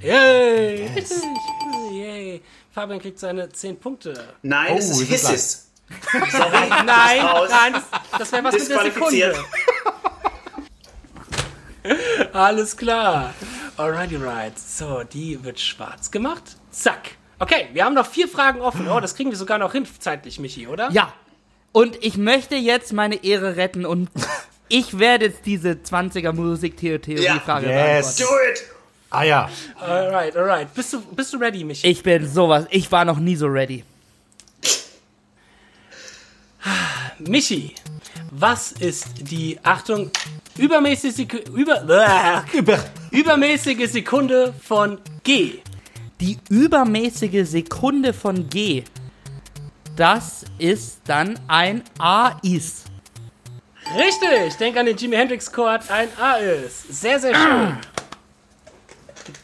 Yay! 0.00 0.88
Richtig. 0.94 1.18
Yay. 1.92 2.40
Fabian 2.72 3.00
kriegt 3.00 3.18
seine 3.18 3.48
10 3.48 3.80
Punkte. 3.80 4.14
Nein, 4.42 4.74
Oh, 4.74 4.78
es 4.78 4.90
ist 4.90 5.08
Hisses. 5.08 5.70
Sorry. 6.30 6.68
Nein, 6.68 6.86
nein, 7.50 7.72
das, 7.72 7.82
das 8.18 8.30
wäre 8.32 8.44
was 8.44 8.54
mit 8.54 8.70
der. 8.70 8.82
Sekunde. 8.82 9.34
Alles 12.32 12.76
klar. 12.76 13.34
Alrighty, 13.78 14.16
right. 14.16 14.58
So, 14.58 15.04
die 15.04 15.42
wird 15.44 15.60
schwarz 15.60 16.10
gemacht. 16.10 16.56
Zack. 16.72 17.12
Okay, 17.38 17.68
wir 17.72 17.84
haben 17.84 17.94
noch 17.94 18.06
vier 18.06 18.26
Fragen 18.26 18.60
offen. 18.60 18.88
Oh, 18.88 18.98
das 18.98 19.14
kriegen 19.14 19.30
wir 19.30 19.38
sogar 19.38 19.58
noch 19.58 19.70
hin 19.70 19.86
zeitlich, 20.00 20.40
Michi, 20.40 20.66
oder? 20.66 20.90
Ja. 20.90 21.12
Und 21.70 22.02
ich 22.04 22.16
möchte 22.16 22.56
jetzt 22.56 22.92
meine 22.92 23.22
Ehre 23.22 23.54
retten 23.56 23.86
und 23.86 24.10
ich 24.68 24.98
werde 24.98 25.26
jetzt 25.26 25.46
diese 25.46 25.70
20er 25.70 26.32
Musiktheorie-Frage 26.32 27.68
Yes. 27.68 28.16
Do 28.16 28.24
it! 28.24 28.64
Ah 29.10 29.22
ja. 29.22 29.48
Alright, 29.80 30.36
alright. 30.36 30.74
Bist 30.74 30.92
du, 30.92 31.00
bist 31.00 31.32
du 31.32 31.38
ready, 31.38 31.62
Michi? 31.62 31.86
Ich 31.86 32.02
bin 32.02 32.26
sowas, 32.28 32.66
ich 32.70 32.90
war 32.90 33.04
noch 33.04 33.20
nie 33.20 33.36
so 33.36 33.46
ready. 33.46 33.84
Michi, 37.18 37.74
was 38.30 38.72
ist 38.72 39.06
die, 39.20 39.58
Achtung, 39.62 40.10
übermäßige, 40.56 41.14
Seku- 41.14 41.48
über, 41.50 41.82
Über. 42.52 42.78
übermäßige 43.10 43.88
Sekunde 43.90 44.52
von 44.62 44.98
G? 45.24 45.60
Die 46.20 46.38
übermäßige 46.50 47.46
Sekunde 47.48 48.12
von 48.12 48.48
G, 48.48 48.82
das 49.96 50.44
ist 50.58 51.00
dann 51.06 51.38
ein 51.48 51.82
A-Is. 51.98 52.84
Richtig, 53.96 54.56
denk 54.58 54.76
an 54.76 54.86
den 54.86 54.96
Jimi 54.96 55.16
Hendrix 55.16 55.50
Chord, 55.50 55.90
ein 55.90 56.08
A 56.20 56.34
ist. 56.34 57.00
Sehr, 57.00 57.18
sehr 57.20 57.34
schön. 57.34 57.76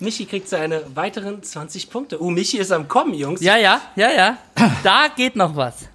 Michi 0.00 0.26
kriegt 0.26 0.48
seine 0.48 0.82
weiteren 0.94 1.42
20 1.42 1.90
Punkte. 1.90 2.20
Oh, 2.22 2.30
Michi 2.30 2.58
ist 2.58 2.72
am 2.72 2.88
Kommen, 2.88 3.14
Jungs. 3.14 3.40
Ja, 3.40 3.56
ja, 3.56 3.80
ja, 3.96 4.10
ja. 4.10 4.38
Da 4.82 5.08
geht 5.14 5.36
noch 5.36 5.54
was. 5.56 5.88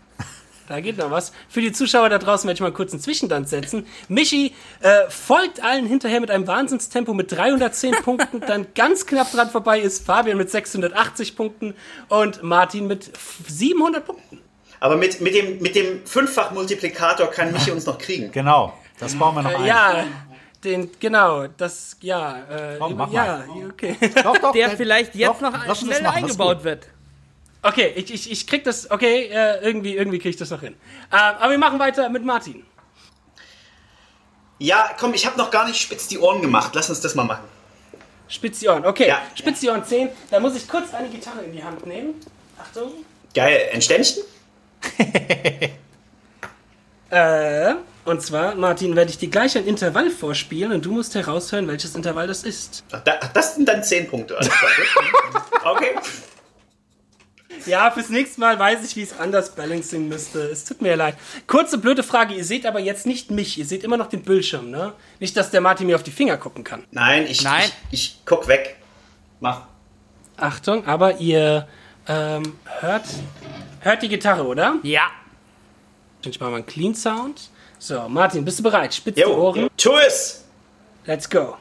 Da 0.69 0.81
geht 0.81 0.99
noch 0.99 1.09
was. 1.09 1.33
Für 1.49 1.61
die 1.61 1.71
Zuschauer 1.71 2.09
da 2.09 2.19
draußen 2.19 2.47
werde 2.47 2.57
ich 2.57 2.61
mal 2.61 2.71
kurz 2.71 2.93
einen 2.93 3.01
Zwischenstand 3.01 3.49
setzen. 3.49 3.87
Michi 4.07 4.53
äh, 4.81 5.09
folgt 5.09 5.63
allen 5.63 5.87
hinterher 5.87 6.21
mit 6.21 6.29
einem 6.29 6.45
Wahnsinnstempo 6.45 7.15
mit 7.15 7.31
310 7.31 7.95
Punkten. 8.03 8.39
Dann 8.41 8.67
ganz 8.75 9.07
knapp 9.07 9.31
dran 9.31 9.49
vorbei 9.49 9.79
ist 9.79 10.05
Fabian 10.05 10.37
mit 10.37 10.51
680 10.51 11.35
Punkten 11.35 11.73
und 12.07 12.43
Martin 12.43 12.85
mit 12.85 13.11
700 13.47 14.05
Punkten. 14.05 14.41
Aber 14.79 14.95
mit, 14.95 15.19
mit 15.21 15.33
dem, 15.33 15.59
mit 15.59 15.75
dem 15.75 16.05
Fünffach-Multiplikator 16.05 17.31
kann 17.31 17.51
Michi 17.51 17.71
uns 17.71 17.87
noch 17.87 17.97
kriegen. 17.97 18.31
Genau. 18.39 18.73
Das 18.99 19.15
bauen 19.15 19.33
wir 19.35 19.41
noch 19.41 19.55
ein. 19.55 19.63
Äh, 19.63 19.67
ja, 19.67 20.03
den, 20.63 20.91
genau, 20.99 21.47
das, 21.47 21.97
ja, 22.01 22.43
äh, 22.49 22.77
Komm, 22.77 22.95
mach 22.95 23.11
ja, 23.11 23.43
okay. 23.69 23.95
Doch, 24.23 24.37
doch, 24.37 24.51
Der 24.51 24.71
vielleicht 24.71 25.15
jetzt 25.15 25.29
doch, 25.29 25.41
noch 25.41 25.53
lass 25.53 25.67
uns 25.69 25.79
schnell 25.79 25.91
das 25.93 26.01
machen, 26.01 26.21
das 26.21 26.31
ist 26.31 26.39
eingebaut 26.39 26.57
gut. 26.57 26.63
wird. 26.65 26.87
Okay, 27.69 27.93
ich, 27.95 28.11
ich, 28.11 28.31
ich 28.31 28.47
krieg 28.47 28.63
das, 28.63 28.89
okay, 28.89 29.27
äh, 29.27 29.63
irgendwie, 29.63 29.95
irgendwie 29.95 30.17
krieg 30.17 30.31
ich 30.31 30.37
das 30.37 30.49
noch 30.49 30.61
hin. 30.61 30.73
Äh, 31.11 31.17
aber 31.17 31.51
wir 31.51 31.59
machen 31.59 31.77
weiter 31.77 32.09
mit 32.09 32.25
Martin. 32.25 32.65
Ja, 34.57 34.89
komm, 34.99 35.13
ich 35.13 35.27
habe 35.27 35.37
noch 35.37 35.51
gar 35.51 35.67
nicht 35.67 35.79
spitz 35.79 36.07
die 36.07 36.17
Ohren 36.17 36.41
gemacht. 36.41 36.71
Lass 36.73 36.89
uns 36.89 36.99
das 36.99 37.13
mal 37.13 37.25
machen. 37.25 37.43
Spitz 38.27 38.59
die 38.59 38.69
Ohren, 38.69 38.87
okay. 38.87 39.07
Ja. 39.09 39.21
Spitz 39.35 39.59
die 39.59 39.69
Ohren 39.69 39.85
10. 39.85 40.09
Da 40.31 40.39
muss 40.39 40.55
ich 40.55 40.67
kurz 40.67 40.95
eine 40.95 41.09
Gitarre 41.09 41.43
in 41.43 41.51
die 41.51 41.63
Hand 41.63 41.85
nehmen. 41.85 42.15
Achtung. 42.59 42.91
Geil, 43.35 43.69
ein 43.71 43.81
Ständchen? 43.81 44.23
Äh, 47.11 47.73
und 48.05 48.21
zwar, 48.21 48.53
Martin, 48.53 48.95
werde 48.95 49.09
ich 49.09 49.17
dir 49.17 49.29
gleich 49.29 49.57
ein 49.57 49.65
Intervall 49.65 50.11
vorspielen 50.11 50.71
und 50.73 50.85
du 50.85 50.91
musst 50.91 51.15
heraushören, 51.15 51.67
welches 51.67 51.95
Intervall 51.95 52.27
das 52.27 52.43
ist. 52.43 52.83
Ach, 52.91 53.03
da, 53.03 53.15
ach, 53.19 53.33
das 53.33 53.55
sind 53.55 53.67
dann 53.67 53.83
10 53.83 54.07
Punkte. 54.07 54.35
Gut. 54.35 54.51
okay. 55.65 55.95
Ja, 57.65 57.91
fürs 57.91 58.09
nächste 58.09 58.39
Mal 58.39 58.57
weiß 58.59 58.85
ich, 58.85 58.95
wie 58.95 59.03
ich 59.03 59.11
es 59.11 59.19
anders 59.19 59.55
balancing 59.55 60.07
müsste. 60.07 60.39
Es 60.41 60.65
tut 60.65 60.81
mir 60.81 60.95
leid. 60.95 61.15
Kurze, 61.47 61.77
blöde 61.77 62.03
Frage. 62.03 62.33
Ihr 62.35 62.45
seht 62.45 62.65
aber 62.65 62.79
jetzt 62.79 63.05
nicht 63.05 63.31
mich. 63.31 63.57
Ihr 63.57 63.65
seht 63.65 63.83
immer 63.83 63.97
noch 63.97 64.07
den 64.07 64.21
Bildschirm, 64.21 64.69
ne? 64.69 64.93
Nicht, 65.19 65.35
dass 65.35 65.51
der 65.51 65.61
Martin 65.61 65.87
mir 65.87 65.95
auf 65.95 66.03
die 66.03 66.11
Finger 66.11 66.37
gucken 66.37 66.63
kann. 66.63 66.83
Nein, 66.91 67.25
ich, 67.27 67.43
Nein. 67.43 67.63
ich, 67.91 68.17
ich 68.17 68.21
guck 68.25 68.47
weg. 68.47 68.77
Mach. 69.39 69.63
Achtung, 70.37 70.85
aber 70.85 71.17
ihr 71.17 71.67
ähm, 72.07 72.53
hört, 72.79 73.05
hört 73.81 74.01
die 74.03 74.09
Gitarre, 74.09 74.45
oder? 74.45 74.75
Ja. 74.83 75.03
Ich 76.23 76.39
mache 76.39 76.49
mal 76.51 76.57
einen 76.57 76.65
Clean 76.65 76.95
Sound. 76.95 77.49
So, 77.77 78.07
Martin, 78.09 78.45
bist 78.45 78.59
du 78.59 78.63
bereit? 78.63 78.93
Spitz 78.93 79.15
die 79.15 79.21
Jo, 79.21 79.35
Ohren. 79.35 79.69
tu 79.77 79.91
es! 79.97 80.45
Let's 81.05 81.29
go. 81.29 81.57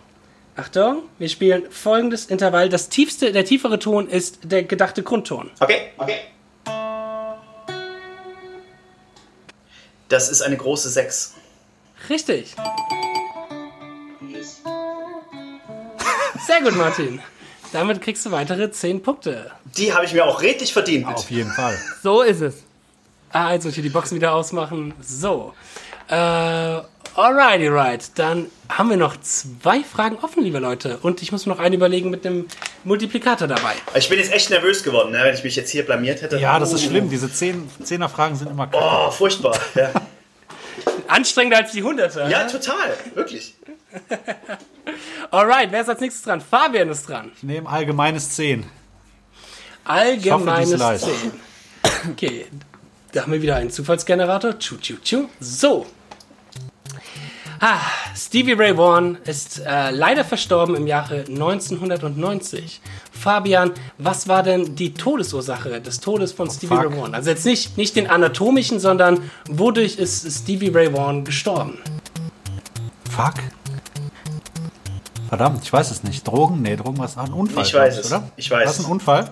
Achtung, 0.59 1.04
wir 1.20 1.28
spielen 1.28 1.70
folgendes 1.70 2.26
Intervall. 2.26 2.68
Das 2.68 2.88
tiefste, 2.88 3.30
der 3.30 3.44
tiefere 3.44 3.78
Ton 3.78 4.09
ist 4.09 4.40
der 4.42 4.64
gedachte 4.64 5.04
Grundton. 5.04 5.52
Okay, 5.61 5.92
okay. 5.98 6.18
Das 10.09 10.28
ist 10.28 10.42
eine 10.42 10.56
große 10.56 10.88
6. 10.88 11.34
Richtig. 12.11 12.56
Sehr 16.44 16.62
gut, 16.62 16.76
Martin. 16.76 17.22
Damit 17.72 18.02
kriegst 18.02 18.26
du 18.26 18.32
weitere 18.32 18.68
10 18.68 19.00
Punkte. 19.00 19.52
Die 19.76 19.94
habe 19.94 20.06
ich 20.06 20.12
mir 20.12 20.24
auch 20.24 20.42
redlich 20.42 20.72
verdient. 20.72 21.06
Auf 21.06 21.30
jeden 21.30 21.52
Fall. 21.52 21.78
So 22.02 22.22
ist 22.22 22.40
es. 22.40 22.64
Ah, 23.30 23.52
jetzt 23.52 23.62
muss 23.62 23.72
ich 23.72 23.76
hier 23.76 23.84
die 23.84 23.90
Boxen 23.90 24.16
wieder 24.16 24.32
ausmachen. 24.34 24.92
So. 25.00 25.54
Äh, 26.09 26.14
alrighty, 26.14 27.68
right. 27.68 28.11
Dann 28.16 28.46
haben 28.68 28.90
wir 28.90 28.96
noch 28.96 29.18
zwei 29.20 29.82
Fragen 29.82 30.16
offen, 30.22 30.42
liebe 30.42 30.59
Leute. 30.59 30.98
Und 31.02 31.22
ich 31.22 31.32
muss 31.32 31.46
mir 31.46 31.52
noch 31.52 31.61
eine 31.61 31.76
überlegen 31.76 32.11
mit 32.11 32.24
dem 32.24 32.46
Multiplikator 32.84 33.46
dabei. 33.48 33.74
Ich 33.94 34.09
bin 34.09 34.18
jetzt 34.18 34.32
echt 34.32 34.50
nervös 34.50 34.82
geworden, 34.82 35.11
ne, 35.12 35.20
wenn 35.22 35.34
ich 35.34 35.44
mich 35.44 35.56
jetzt 35.56 35.70
hier 35.70 35.84
blamiert 35.84 36.22
hätte. 36.22 36.38
Ja, 36.38 36.59
das 36.59 36.72
ist 36.72 36.84
Oh. 36.86 36.88
schlimm. 36.88 37.11
Diese 37.11 37.30
10, 37.32 37.68
10er 37.82 38.09
Fragen 38.09 38.36
sind 38.36 38.50
immer 38.50 38.66
kacke. 38.66 38.82
Oh, 38.84 39.11
furchtbar. 39.11 39.59
Ja, 39.74 39.90
Anstrengender 41.09 41.59
als 41.59 41.72
die 41.72 41.82
Hunderter. 41.82 42.28
ja 42.28 42.44
total. 42.46 42.94
Wirklich. 43.14 43.54
Alright, 45.30 45.72
wer 45.72 45.80
ist 45.82 45.88
als 45.88 46.00
nächstes 46.00 46.22
dran? 46.24 46.40
Fabian 46.42 46.88
ist 46.90 47.09
dran. 47.09 47.32
Ich 47.36 47.42
nehme 47.42 47.68
allgemeines 47.68 48.30
10. 48.30 48.64
Allgemeines 49.84 50.72
Ich 50.74 50.80
hoffe, 50.82 50.98
die 51.00 51.88
ist 51.88 52.02
10. 52.02 52.12
Okay, 52.12 52.46
da 53.12 53.22
haben 53.22 53.32
wir 53.32 53.40
wieder 53.40 53.56
einen 53.56 53.70
Zufallsgenerator. 53.70 54.59
Tschu, 54.59 54.76
tschu, 54.76 54.94
tschu. 55.02 55.28
So. 55.40 55.86
Ah, 57.61 57.80
Stevie 58.14 58.52
Ray 58.52 58.76
Vaughan 58.76 59.18
ist 59.24 59.59
äh, 59.66 59.90
leider 59.90 60.24
verstorben 60.24 60.76
im 60.76 60.86
Jahre 60.86 61.24
1990. 61.28 62.80
Fabian, 63.11 63.72
was 63.98 64.28
war 64.28 64.44
denn 64.44 64.76
die 64.76 64.94
Todesursache 64.94 65.80
des 65.80 65.98
Todes 65.98 66.32
von 66.32 66.48
Stevie 66.50 66.68
fuck. 66.76 66.84
Ray 66.84 66.96
Vaughan? 66.96 67.14
Also 67.14 67.30
jetzt 67.30 67.44
nicht, 67.44 67.76
nicht 67.76 67.96
den 67.96 68.09
anatomischen, 68.09 68.78
sondern 68.78 69.30
wodurch 69.48 69.96
ist 69.96 70.42
Stevie 70.42 70.68
Ray 70.68 70.92
Vaughan 70.92 71.24
gestorben? 71.24 71.78
Fuck. 73.11 73.34
Verdammt, 75.28 75.64
ich 75.64 75.72
weiß 75.72 75.90
es 75.90 76.04
nicht. 76.04 76.26
Drogen? 76.26 76.62
Nee, 76.62 76.76
Drogen 76.76 76.98
war 76.98 77.11
ein 77.18 77.32
Unfall. 77.32 77.64
Ich 77.64 77.74
weiß 77.74 77.98
es. 77.98 78.06
Oder? 78.06 78.30
Ich 78.36 78.50
weiß 78.50 78.68
Was 78.68 78.78
es. 78.78 78.84
ein 78.84 78.90
Unfall? 78.92 79.30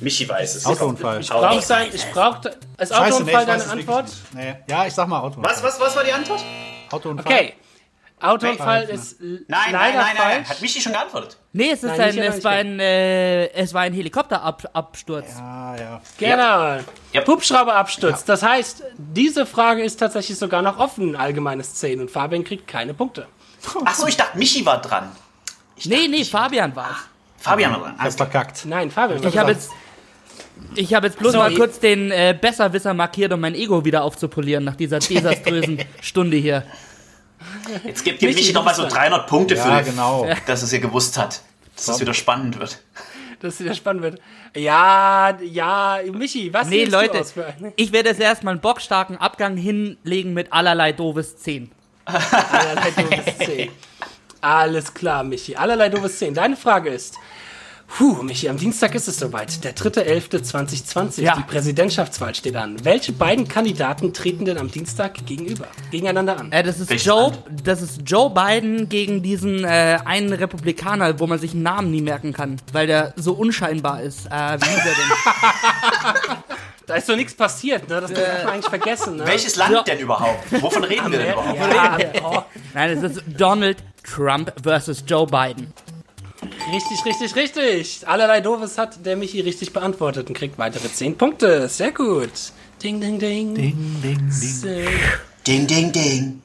Michi 0.00 0.28
weiß 0.28 0.56
es. 0.56 0.66
Autounfall. 0.66 1.20
Ich 1.20 1.28
brauche 1.28 1.62
sein, 1.62 1.88
ich 1.92 2.04
brauche, 2.12 2.54
ist 2.78 2.92
Autounfall 2.92 3.34
weiß 3.34 3.46
deine 3.46 3.62
es 3.62 3.68
Antwort? 3.68 4.06
Nee. 4.34 4.54
Ja, 4.68 4.86
ich 4.86 4.92
sag 4.94 5.08
mal 5.08 5.20
Autounfall. 5.20 5.52
Was, 5.52 5.62
was, 5.62 5.80
was 5.80 5.96
war 5.96 6.04
die 6.04 6.12
Antwort? 6.12 6.42
Autounfall. 6.94 7.32
Okay. 7.32 7.54
Autounfall 8.20 8.86
Nein. 8.86 8.94
ist 8.94 9.20
Nein, 9.20 9.38
leider 9.48 9.72
nein, 9.72 9.94
nein, 9.94 9.94
nein, 9.94 10.16
falsch. 10.16 10.34
nein. 10.34 10.48
Hat 10.48 10.60
Michi 10.62 10.80
schon 10.80 10.92
geantwortet? 10.92 11.36
Nee, 11.52 11.70
es 11.70 11.82
ist 11.82 11.96
Nein, 11.96 12.00
ein, 12.00 12.18
es 12.18 12.44
war 12.44 12.52
ein, 12.52 12.80
äh, 12.80 13.46
es 13.52 13.74
war 13.74 13.82
ein 13.82 13.92
Helikopterabsturz. 13.92 15.36
Ah, 15.36 15.76
ja. 15.78 16.00
Genau. 16.18 16.80
Ja. 17.12 17.26
Hubschrauberabsturz. 17.26 18.24
Das 18.24 18.42
heißt, 18.42 18.82
diese 18.96 19.44
Frage 19.46 19.82
ist 19.82 19.96
tatsächlich 19.98 20.38
sogar 20.38 20.62
noch 20.62 20.78
offen, 20.78 21.16
allgemeines 21.16 21.74
10. 21.74 22.00
Und 22.00 22.10
Fabian 22.10 22.44
kriegt 22.44 22.66
keine 22.66 22.94
Punkte. 22.94 23.26
Achso, 23.84 24.06
ich 24.06 24.16
dachte, 24.16 24.38
Michi 24.38 24.64
war 24.64 24.80
dran. 24.80 25.10
Nee, 25.84 26.08
nee, 26.08 26.24
Fabian 26.24 26.74
war 26.76 26.96
Fabian 27.38 27.72
war 27.72 27.80
dran. 27.80 27.92
Das 27.92 28.00
Alles 28.00 28.16
verkackt. 28.16 28.64
Nein, 28.64 28.90
Fabian. 28.90 29.22
Ich 29.22 29.36
habe 29.36 29.52
jetzt, 29.52 29.70
ich 30.74 30.94
habe 30.94 31.06
jetzt 31.06 31.18
bloß 31.18 31.32
Sorry. 31.32 31.50
mal 31.50 31.56
kurz 31.56 31.78
den 31.78 32.10
äh, 32.10 32.36
Besserwisser 32.38 32.94
markiert, 32.94 33.32
um 33.32 33.40
mein 33.40 33.54
Ego 33.54 33.84
wieder 33.84 34.02
aufzupolieren 34.04 34.64
nach 34.64 34.76
dieser 34.76 34.98
desaströsen 34.98 35.78
Stunde 36.00 36.36
hier. 36.36 36.64
Jetzt 37.84 38.04
gibt, 38.04 38.22
Michi, 38.22 38.34
Michi 38.34 38.52
noch 38.52 38.64
mal 38.64 38.74
so 38.74 38.82
du 38.82 38.86
bist 38.88 38.96
300 38.96 39.26
Punkte 39.26 39.54
Ja, 39.54 39.78
für, 39.78 39.90
genau. 39.90 40.26
dass 40.46 40.62
es 40.62 40.72
ihr 40.72 40.80
gewusst 40.80 41.18
hat. 41.18 41.42
Dass 41.76 41.88
es 41.88 42.00
wieder 42.00 42.14
spannend 42.14 42.58
wird. 42.58 42.78
Dass 43.40 43.54
es 43.54 43.60
wieder 43.60 43.74
spannend 43.74 44.02
wird. 44.02 44.20
Ja, 44.56 45.36
ja, 45.42 45.98
Michi, 46.12 46.52
was 46.52 46.68
Nee, 46.68 46.78
wählst 46.80 46.92
du 46.92 46.96
Leute, 46.96 47.20
aus 47.20 47.32
für 47.32 47.46
eine? 47.46 47.72
ich 47.76 47.92
werde 47.92 48.08
jetzt 48.10 48.20
erstmal 48.20 48.52
einen 48.52 48.60
bockstarken 48.60 49.18
Abgang 49.18 49.56
hinlegen 49.56 50.32
mit 50.32 50.52
allerlei 50.52 50.92
doofes 50.92 51.36
10. 51.38 51.70
Allerlei 52.06 52.90
doofes 52.90 53.38
10. 53.38 53.70
Alles 54.40 54.94
klar, 54.94 55.24
Michi. 55.24 55.56
Allerlei 55.56 55.88
doofes 55.88 56.18
10. 56.18 56.34
Deine 56.34 56.56
Frage 56.56 56.90
ist. 56.90 57.16
Puh, 57.86 58.22
Michi, 58.22 58.48
am 58.48 58.56
Dienstag 58.56 58.94
ist 58.96 59.06
es 59.06 59.18
soweit. 59.18 59.62
Der 59.62 59.74
3.11.2020. 59.76 61.22
Ja. 61.22 61.36
Die 61.36 61.42
Präsidentschaftswahl 61.42 62.34
steht 62.34 62.56
an. 62.56 62.84
Welche 62.84 63.12
beiden 63.12 63.46
Kandidaten 63.46 64.12
treten 64.12 64.44
denn 64.44 64.58
am 64.58 64.68
Dienstag 64.70 65.24
gegenüber? 65.26 65.66
Gegeneinander 65.92 66.38
an? 66.38 66.50
Äh, 66.50 66.64
das, 66.64 66.80
ist 66.80 66.90
Joe, 67.04 67.32
das 67.62 67.82
ist 67.82 68.00
Joe 68.04 68.30
Biden 68.30 68.88
gegen 68.88 69.22
diesen 69.22 69.64
äh, 69.64 69.98
einen 70.04 70.32
Republikaner, 70.32 71.20
wo 71.20 71.26
man 71.28 71.38
sich 71.38 71.52
einen 71.52 71.62
Namen 71.62 71.90
nie 71.92 72.02
merken 72.02 72.32
kann, 72.32 72.56
weil 72.72 72.88
der 72.88 73.12
so 73.16 73.32
unscheinbar 73.34 74.02
ist. 74.02 74.26
Äh, 74.26 74.58
wie 74.60 74.68
hieß 74.68 74.78
er 74.78 74.84
denn? 74.84 76.36
Da 76.86 76.96
ist 76.96 77.08
doch 77.08 77.16
nichts 77.16 77.34
passiert, 77.34 77.88
ne? 77.88 77.98
Das 78.02 78.12
darf 78.12 78.44
man 78.44 78.52
eigentlich 78.52 78.68
vergessen, 78.68 79.16
ne? 79.16 79.26
Welches 79.26 79.56
Land 79.56 79.72
Ja. 79.72 79.82
denn 79.84 80.00
überhaupt? 80.00 80.62
Wovon 80.62 80.84
reden 80.84 81.10
wir 81.10 81.18
denn 81.18 81.32
überhaupt? 81.32 81.58
Ja, 81.58 81.98
oh, 82.22 82.42
Nein, 82.74 82.98
es 82.98 83.02
ist 83.16 83.22
Donald 83.38 83.78
Trump 84.02 84.52
versus 84.62 85.02
Joe 85.06 85.26
Biden. 85.26 85.72
Richtig, 86.72 87.04
richtig, 87.04 87.36
richtig. 87.36 88.08
Allerlei 88.08 88.40
Doofes 88.40 88.78
hat 88.78 89.04
der 89.04 89.16
Michi 89.16 89.40
richtig 89.40 89.72
beantwortet 89.72 90.28
und 90.28 90.34
kriegt 90.34 90.58
weitere 90.58 90.88
10 90.90 91.16
Punkte. 91.16 91.68
Sehr 91.68 91.92
gut. 91.92 92.30
Ding, 92.82 93.00
ding, 93.00 93.18
ding. 93.18 93.54
Ding, 93.54 94.00
ding, 94.02 94.18
ding. 94.18 94.30
Sehr 94.30 94.88
Ding, 95.46 95.66
ding, 95.66 95.92
ding. 95.92 96.42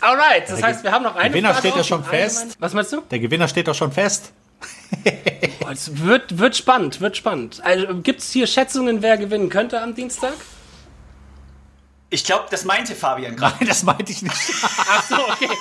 Alright, 0.00 0.48
das 0.48 0.62
heißt, 0.62 0.82
wir 0.82 0.92
haben 0.92 1.02
noch 1.02 1.16
eine 1.16 1.28
Gewinner 1.30 1.50
Frage 1.50 1.68
steht 1.68 1.76
ja 1.76 1.84
schon 1.84 2.04
fest. 2.04 2.56
Was 2.58 2.72
meinst 2.72 2.92
du? 2.92 3.02
Der 3.02 3.18
Gewinner 3.18 3.48
steht 3.48 3.68
doch 3.68 3.74
schon 3.74 3.92
fest. 3.92 4.32
Boah, 5.60 5.70
es 5.72 5.98
wird, 5.98 6.38
wird 6.38 6.56
spannend, 6.56 7.00
wird 7.00 7.16
spannend. 7.16 7.60
Also, 7.62 8.00
Gibt 8.02 8.20
es 8.20 8.30
hier 8.30 8.46
Schätzungen, 8.46 9.02
wer 9.02 9.16
gewinnen 9.18 9.48
könnte 9.48 9.80
am 9.80 9.94
Dienstag? 9.94 10.34
Ich 12.08 12.24
glaube, 12.24 12.46
das 12.50 12.64
meinte 12.64 12.94
Fabian 12.94 13.36
gerade. 13.36 13.56
Nein, 13.60 13.68
das 13.68 13.82
meinte 13.84 14.10
ich 14.10 14.22
nicht. 14.22 14.34
Ach 14.88 15.02
so, 15.08 15.16
okay. 15.16 15.48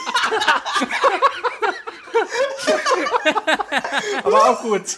Aber 4.24 4.50
auch 4.50 4.62
gut. 4.62 4.84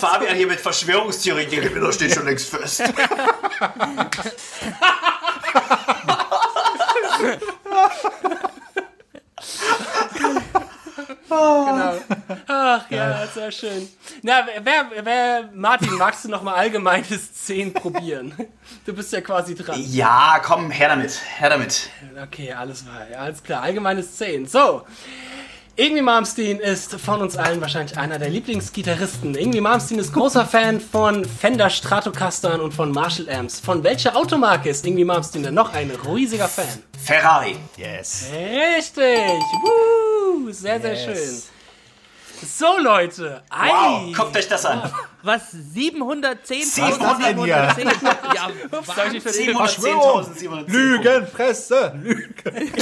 Fabian 0.00 0.36
hier 0.36 0.46
mit 0.46 0.60
Verschwörungstheorien. 0.60 1.50
Der 1.50 1.62
Gewinner 1.62 1.92
steht 1.92 2.14
schon 2.14 2.26
längst 2.26 2.50
fest. 2.50 2.82
Genau. 11.28 11.94
Ach 12.46 12.90
ja, 12.90 13.26
sehr 13.26 13.50
schön. 13.50 13.88
Na, 14.22 14.46
wer, 14.62 14.90
wer, 15.02 15.50
Martin, 15.52 15.94
magst 15.94 16.24
du 16.24 16.28
noch 16.28 16.42
mal 16.42 16.54
allgemeines 16.54 17.34
10 17.46 17.72
probieren? 17.74 18.34
Du 18.84 18.94
bist 18.94 19.12
ja 19.12 19.20
quasi 19.20 19.54
dran. 19.54 19.80
Ja, 19.88 20.40
komm, 20.42 20.70
her 20.70 20.88
damit. 20.88 21.20
Her 21.38 21.50
damit. 21.50 21.90
Okay, 22.22 22.52
alles 22.52 22.84
klar, 22.84 23.06
alles 23.18 23.42
klar. 23.42 23.62
Allgemeines 23.62 24.16
10. 24.16 24.46
So. 24.46 24.84
Irgendwie 25.78 26.00
Malmsteen 26.00 26.58
ist 26.58 26.98
von 26.98 27.20
uns 27.20 27.36
allen 27.36 27.60
wahrscheinlich 27.60 27.98
einer 27.98 28.18
der 28.18 28.30
Lieblingsgitarristen. 28.30 29.34
Irgendwie 29.34 29.60
Malmsteen 29.60 29.98
ist 29.98 30.10
großer 30.14 30.46
Fan 30.46 30.80
von 30.80 31.22
Fender 31.26 31.68
Stratocastern 31.68 32.62
und 32.62 32.72
von 32.72 32.90
Marshall 32.92 33.28
Amps. 33.28 33.60
Von 33.60 33.84
welcher 33.84 34.16
Automarke 34.16 34.70
ist 34.70 34.86
Irgendwie 34.86 35.04
Malmsteen 35.04 35.42
denn 35.42 35.52
noch 35.52 35.74
ein 35.74 35.90
riesiger 35.90 36.48
Fan? 36.48 36.82
Ferrari. 37.04 37.56
Yes. 37.76 38.24
Richtig! 38.32 39.28
Woo! 39.62 40.50
Sehr, 40.50 40.80
sehr 40.80 40.94
Yes. 40.94 41.04
schön. 41.04 41.42
So, 42.48 42.78
Leute. 42.82 43.42
Ei. 43.50 43.68
Wow, 43.68 44.16
guckt 44.16 44.36
euch 44.36 44.48
das 44.48 44.64
an. 44.64 44.90
Was? 45.22 45.50
710? 45.52 46.64
700 46.64 47.46
Ja, 47.46 47.68
Ups, 48.78 48.86
da 48.88 48.96
hab 48.96 49.06
ich 49.08 49.12
mich 49.12 49.22
verzählt. 49.22 49.56
710.710. 49.56 50.70
Lügenpresse. 50.70 51.92
Lügen. 52.02 52.34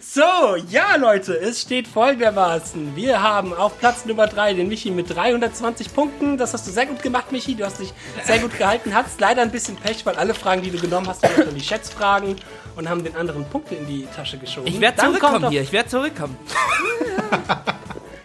So, 0.00 0.56
ja, 0.70 0.96
Leute, 0.96 1.38
es 1.38 1.62
steht 1.62 1.86
folgendermaßen. 1.86 2.96
Wir 2.96 3.22
haben 3.22 3.52
auf 3.54 3.78
Platz 3.78 4.04
Nummer 4.04 4.26
3 4.26 4.54
den 4.54 4.68
Michi 4.68 4.90
mit 4.90 5.14
320 5.14 5.94
Punkten. 5.94 6.38
Das 6.38 6.54
hast 6.54 6.66
du 6.66 6.70
sehr 6.70 6.86
gut 6.86 7.02
gemacht, 7.02 7.30
Michi. 7.30 7.54
Du 7.54 7.64
hast 7.64 7.78
dich 7.80 7.92
sehr 8.24 8.38
gut 8.38 8.56
gehalten. 8.56 8.94
Hattest 8.94 9.20
leider 9.20 9.42
ein 9.42 9.50
bisschen 9.50 9.76
Pech, 9.76 10.04
weil 10.04 10.16
alle 10.16 10.34
Fragen, 10.34 10.62
die 10.62 10.70
du 10.70 10.78
genommen 10.78 11.08
hast, 11.08 11.22
waren 11.22 11.32
dann 11.36 11.54
die 11.54 11.60
Schätzfragen 11.60 12.36
und 12.76 12.88
haben 12.88 13.04
den 13.04 13.16
anderen 13.16 13.44
Punkte 13.44 13.74
in 13.74 13.86
die 13.86 14.06
Tasche 14.16 14.38
geschoben. 14.38 14.66
Ich 14.66 14.80
werde 14.80 14.98
zurückkommen 14.98 15.48
hier, 15.50 15.62
ich 15.62 15.72
werde 15.72 15.88
zurückkommen. 15.88 16.36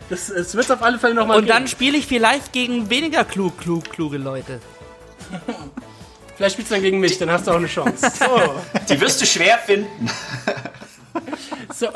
Das, 0.09 0.29
es 0.29 0.55
wird 0.55 0.71
auf 0.71 0.81
alle 0.81 0.99
Fälle 0.99 1.13
nochmal 1.15 1.37
Und 1.37 1.49
dann 1.49 1.67
spiele 1.67 1.97
ich 1.97 2.07
vielleicht 2.07 2.53
gegen 2.53 2.89
weniger 2.89 3.25
klug, 3.25 3.57
klug, 3.57 3.89
kluge 3.89 4.17
Leute. 4.17 4.61
Vielleicht 6.37 6.53
spielst 6.53 6.69
du 6.69 6.75
dann 6.75 6.83
gegen 6.83 6.99
mich, 6.99 7.17
dann 7.17 7.31
hast 7.31 7.47
du 7.47 7.51
auch 7.51 7.55
eine 7.55 7.67
Chance. 7.67 8.11
So. 8.19 8.61
Die 8.87 9.01
wirst 9.01 9.19
du 9.21 9.25
schwer 9.25 9.57
finden. 9.57 10.07
So. 11.73 11.87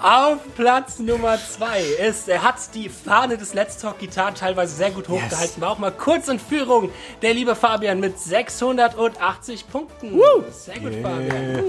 Auf 0.00 0.38
Platz 0.54 0.98
Nummer 0.98 1.38
2 1.38 1.80
ist, 1.80 2.28
er 2.28 2.42
hat 2.42 2.56
die 2.74 2.90
Fahne 2.90 3.38
des 3.38 3.54
Let's 3.54 3.78
Talk 3.78 3.98
Gitarre 3.98 4.34
teilweise 4.34 4.76
sehr 4.76 4.90
gut 4.90 5.08
hochgehalten. 5.08 5.62
War 5.62 5.70
auch 5.70 5.78
mal 5.78 5.90
kurz 5.90 6.28
in 6.28 6.38
Führung, 6.38 6.90
der 7.22 7.32
liebe 7.34 7.56
Fabian 7.56 8.00
mit 8.00 8.18
680 8.18 9.68
Punkten. 9.68 10.20
Sehr 10.52 10.78
gut, 10.78 10.92
Fabian. 11.02 11.64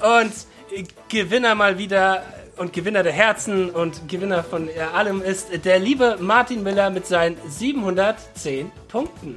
Und 0.00 0.32
äh, 0.72 0.84
Gewinner 1.08 1.54
mal 1.54 1.78
wieder 1.78 2.24
und 2.56 2.72
Gewinner 2.72 3.02
der 3.02 3.12
Herzen 3.12 3.70
und 3.70 4.08
Gewinner 4.08 4.42
von 4.42 4.68
äh, 4.68 4.80
allem 4.94 5.22
ist 5.22 5.48
der 5.64 5.78
liebe 5.78 6.16
Martin 6.20 6.62
Miller 6.62 6.90
mit 6.90 7.06
seinen 7.06 7.36
710 7.48 8.70
Punkten. 8.88 9.34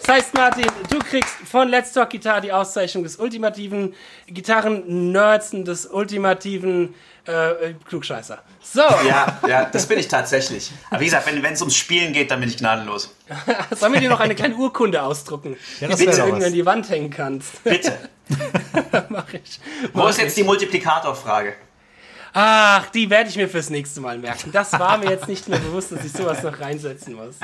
Das 0.00 0.16
heißt, 0.16 0.34
Martin, 0.34 0.66
du 0.90 0.98
kriegst 0.98 1.34
von 1.50 1.68
Let's 1.68 1.92
Talk 1.92 2.10
Guitar 2.10 2.40
die 2.40 2.52
Auszeichnung 2.52 3.04
des 3.04 3.16
ultimativen 3.16 3.94
Gitarren-Nerdsen, 4.26 5.64
des 5.64 5.86
ultimativen 5.86 6.94
äh, 7.26 7.74
Klugscheißer. 7.88 8.38
So, 8.62 8.82
Ja, 9.06 9.38
ja, 9.46 9.64
das 9.66 9.86
bin 9.86 9.98
ich 9.98 10.08
tatsächlich. 10.08 10.72
Aber 10.90 11.00
wie 11.00 11.06
gesagt, 11.06 11.26
wenn 11.26 11.52
es 11.52 11.60
ums 11.60 11.76
Spielen 11.76 12.12
geht, 12.12 12.30
dann 12.30 12.40
bin 12.40 12.48
ich 12.48 12.56
gnadenlos. 12.56 13.14
sollen 13.76 13.92
wir 13.92 14.00
dir 14.00 14.10
noch 14.10 14.20
eine 14.20 14.34
kleine 14.34 14.56
Urkunde 14.56 15.02
ausdrucken, 15.02 15.56
Ja, 15.80 15.88
die 15.88 16.04
du 16.04 16.10
irgendwie 16.10 16.44
an 16.44 16.52
die 16.52 16.66
Wand 16.66 16.88
hängen 16.90 17.10
kannst? 17.10 17.62
Bitte. 17.64 17.92
Mach 19.08 19.32
ich. 19.34 19.60
Wo 19.92 20.06
ist 20.08 20.18
jetzt 20.18 20.36
die 20.36 20.44
Multiplikatorfrage? 20.44 21.54
Ach, 22.36 22.90
die 22.90 23.08
werde 23.10 23.30
ich 23.30 23.36
mir 23.36 23.48
fürs 23.48 23.70
nächste 23.70 24.00
Mal 24.00 24.18
merken. 24.18 24.50
Das 24.50 24.72
war 24.72 24.98
mir 24.98 25.08
jetzt 25.08 25.28
nicht 25.28 25.48
mehr 25.48 25.60
bewusst, 25.60 25.92
dass 25.92 26.04
ich 26.04 26.10
sowas 26.10 26.42
noch 26.42 26.58
reinsetzen 26.58 27.14
muss. 27.14 27.36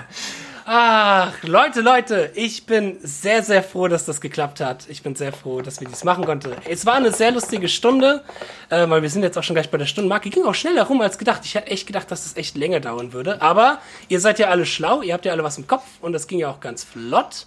Ach, 0.66 1.32
Leute, 1.44 1.80
Leute, 1.80 2.32
ich 2.34 2.66
bin 2.66 2.98
sehr, 3.00 3.44
sehr 3.44 3.62
froh, 3.62 3.86
dass 3.86 4.04
das 4.04 4.20
geklappt 4.20 4.58
hat. 4.58 4.86
Ich 4.88 5.04
bin 5.04 5.14
sehr 5.14 5.32
froh, 5.32 5.62
dass 5.62 5.80
wir 5.80 5.86
dies 5.86 6.02
machen 6.02 6.24
konnten. 6.24 6.52
Es 6.68 6.86
war 6.86 6.94
eine 6.94 7.12
sehr 7.12 7.30
lustige 7.30 7.68
Stunde, 7.68 8.24
äh, 8.68 8.88
weil 8.90 9.02
wir 9.02 9.10
sind 9.10 9.22
jetzt 9.22 9.38
auch 9.38 9.44
schon 9.44 9.54
gleich 9.54 9.70
bei 9.70 9.78
der 9.78 9.86
Stundenmarke. 9.86 10.28
Ging 10.28 10.44
auch 10.44 10.56
schneller 10.56 10.82
rum 10.82 11.00
als 11.02 11.18
gedacht. 11.18 11.42
Ich 11.44 11.54
hätte 11.54 11.70
echt 11.70 11.86
gedacht, 11.86 12.10
dass 12.10 12.24
das 12.24 12.36
echt 12.36 12.56
länger 12.56 12.80
dauern 12.80 13.12
würde. 13.12 13.40
Aber 13.40 13.78
ihr 14.08 14.18
seid 14.18 14.40
ja 14.40 14.48
alle 14.48 14.66
schlau, 14.66 15.02
ihr 15.02 15.14
habt 15.14 15.24
ja 15.24 15.30
alle 15.30 15.44
was 15.44 15.56
im 15.56 15.68
Kopf 15.68 15.84
und 16.00 16.12
das 16.12 16.26
ging 16.26 16.40
ja 16.40 16.50
auch 16.50 16.58
ganz 16.58 16.82
flott. 16.82 17.46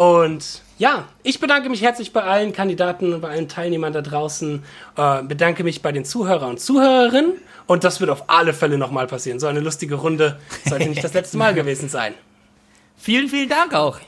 Und 0.00 0.62
ja, 0.78 1.08
ich 1.22 1.40
bedanke 1.40 1.68
mich 1.68 1.82
herzlich 1.82 2.14
bei 2.14 2.22
allen 2.22 2.54
Kandidaten 2.54 3.12
und 3.12 3.20
bei 3.20 3.28
allen 3.28 3.48
Teilnehmern 3.48 3.92
da 3.92 4.00
draußen. 4.00 4.62
Äh, 4.96 5.22
bedanke 5.24 5.62
mich 5.62 5.82
bei 5.82 5.92
den 5.92 6.06
Zuhörer 6.06 6.48
und 6.48 6.58
Zuhörerinnen. 6.58 7.34
Und 7.66 7.84
das 7.84 8.00
wird 8.00 8.08
auf 8.08 8.24
alle 8.30 8.54
Fälle 8.54 8.78
nochmal 8.78 9.06
passieren. 9.06 9.38
So 9.38 9.46
eine 9.46 9.60
lustige 9.60 9.96
Runde 9.96 10.40
sollte 10.64 10.88
nicht 10.88 11.04
das 11.04 11.12
letzte 11.12 11.36
Mal 11.36 11.52
gewesen 11.52 11.90
sein. 11.90 12.14
Vielen, 12.96 13.28
vielen 13.28 13.50
Dank 13.50 13.74
auch. 13.74 13.98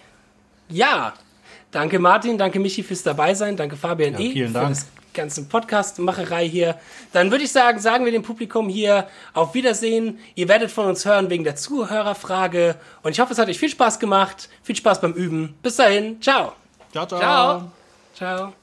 Ja, 0.70 1.12
danke 1.70 1.99
Martin, 1.99 2.38
danke 2.38 2.59
Michi 2.59 2.82
fürs 2.82 3.03
Dabeisein, 3.03 3.57
danke 3.57 3.76
Fabian 3.76 4.18
E. 4.18 4.32
vielen 4.32 4.49
für 4.49 4.61
Dank. 4.61 4.76
Das 5.13 5.21
ganze 5.21 5.45
Podcast-Macherei 5.45 6.49
hier. 6.49 6.77
Dann 7.13 7.31
würde 7.31 7.45
ich 7.45 7.53
sagen, 7.53 7.79
sagen 7.79 8.05
wir 8.05 8.13
dem 8.13 8.23
Publikum 8.23 8.69
hier 8.69 9.09
auf 9.35 9.55
Wiedersehen. 9.55 10.19
Ihr 10.35 10.49
werdet 10.49 10.71
von 10.71 10.87
uns 10.87 11.05
hören 11.05 11.31
wegen 11.31 11.45
der 11.45 11.57
Zuhörerfrage. 11.57 12.77
Und 13.03 13.13
ich 13.13 13.21
hoffe, 13.21 13.33
es 13.33 13.39
hat 13.39 13.49
euch 13.49 13.59
viel 13.59 13.69
Spaß 13.69 13.99
gemacht. 13.99 14.49
Viel 14.63 14.77
Spaß 14.77 15.01
beim 15.01 15.13
Üben. 15.13 15.55
Bis 15.63 15.77
dahin. 15.77 16.21
Ciao. 16.23 16.53
Ciao, 16.93 17.07
ciao. 17.07 17.21
Ciao. 17.21 17.73
Ciao. 18.15 18.62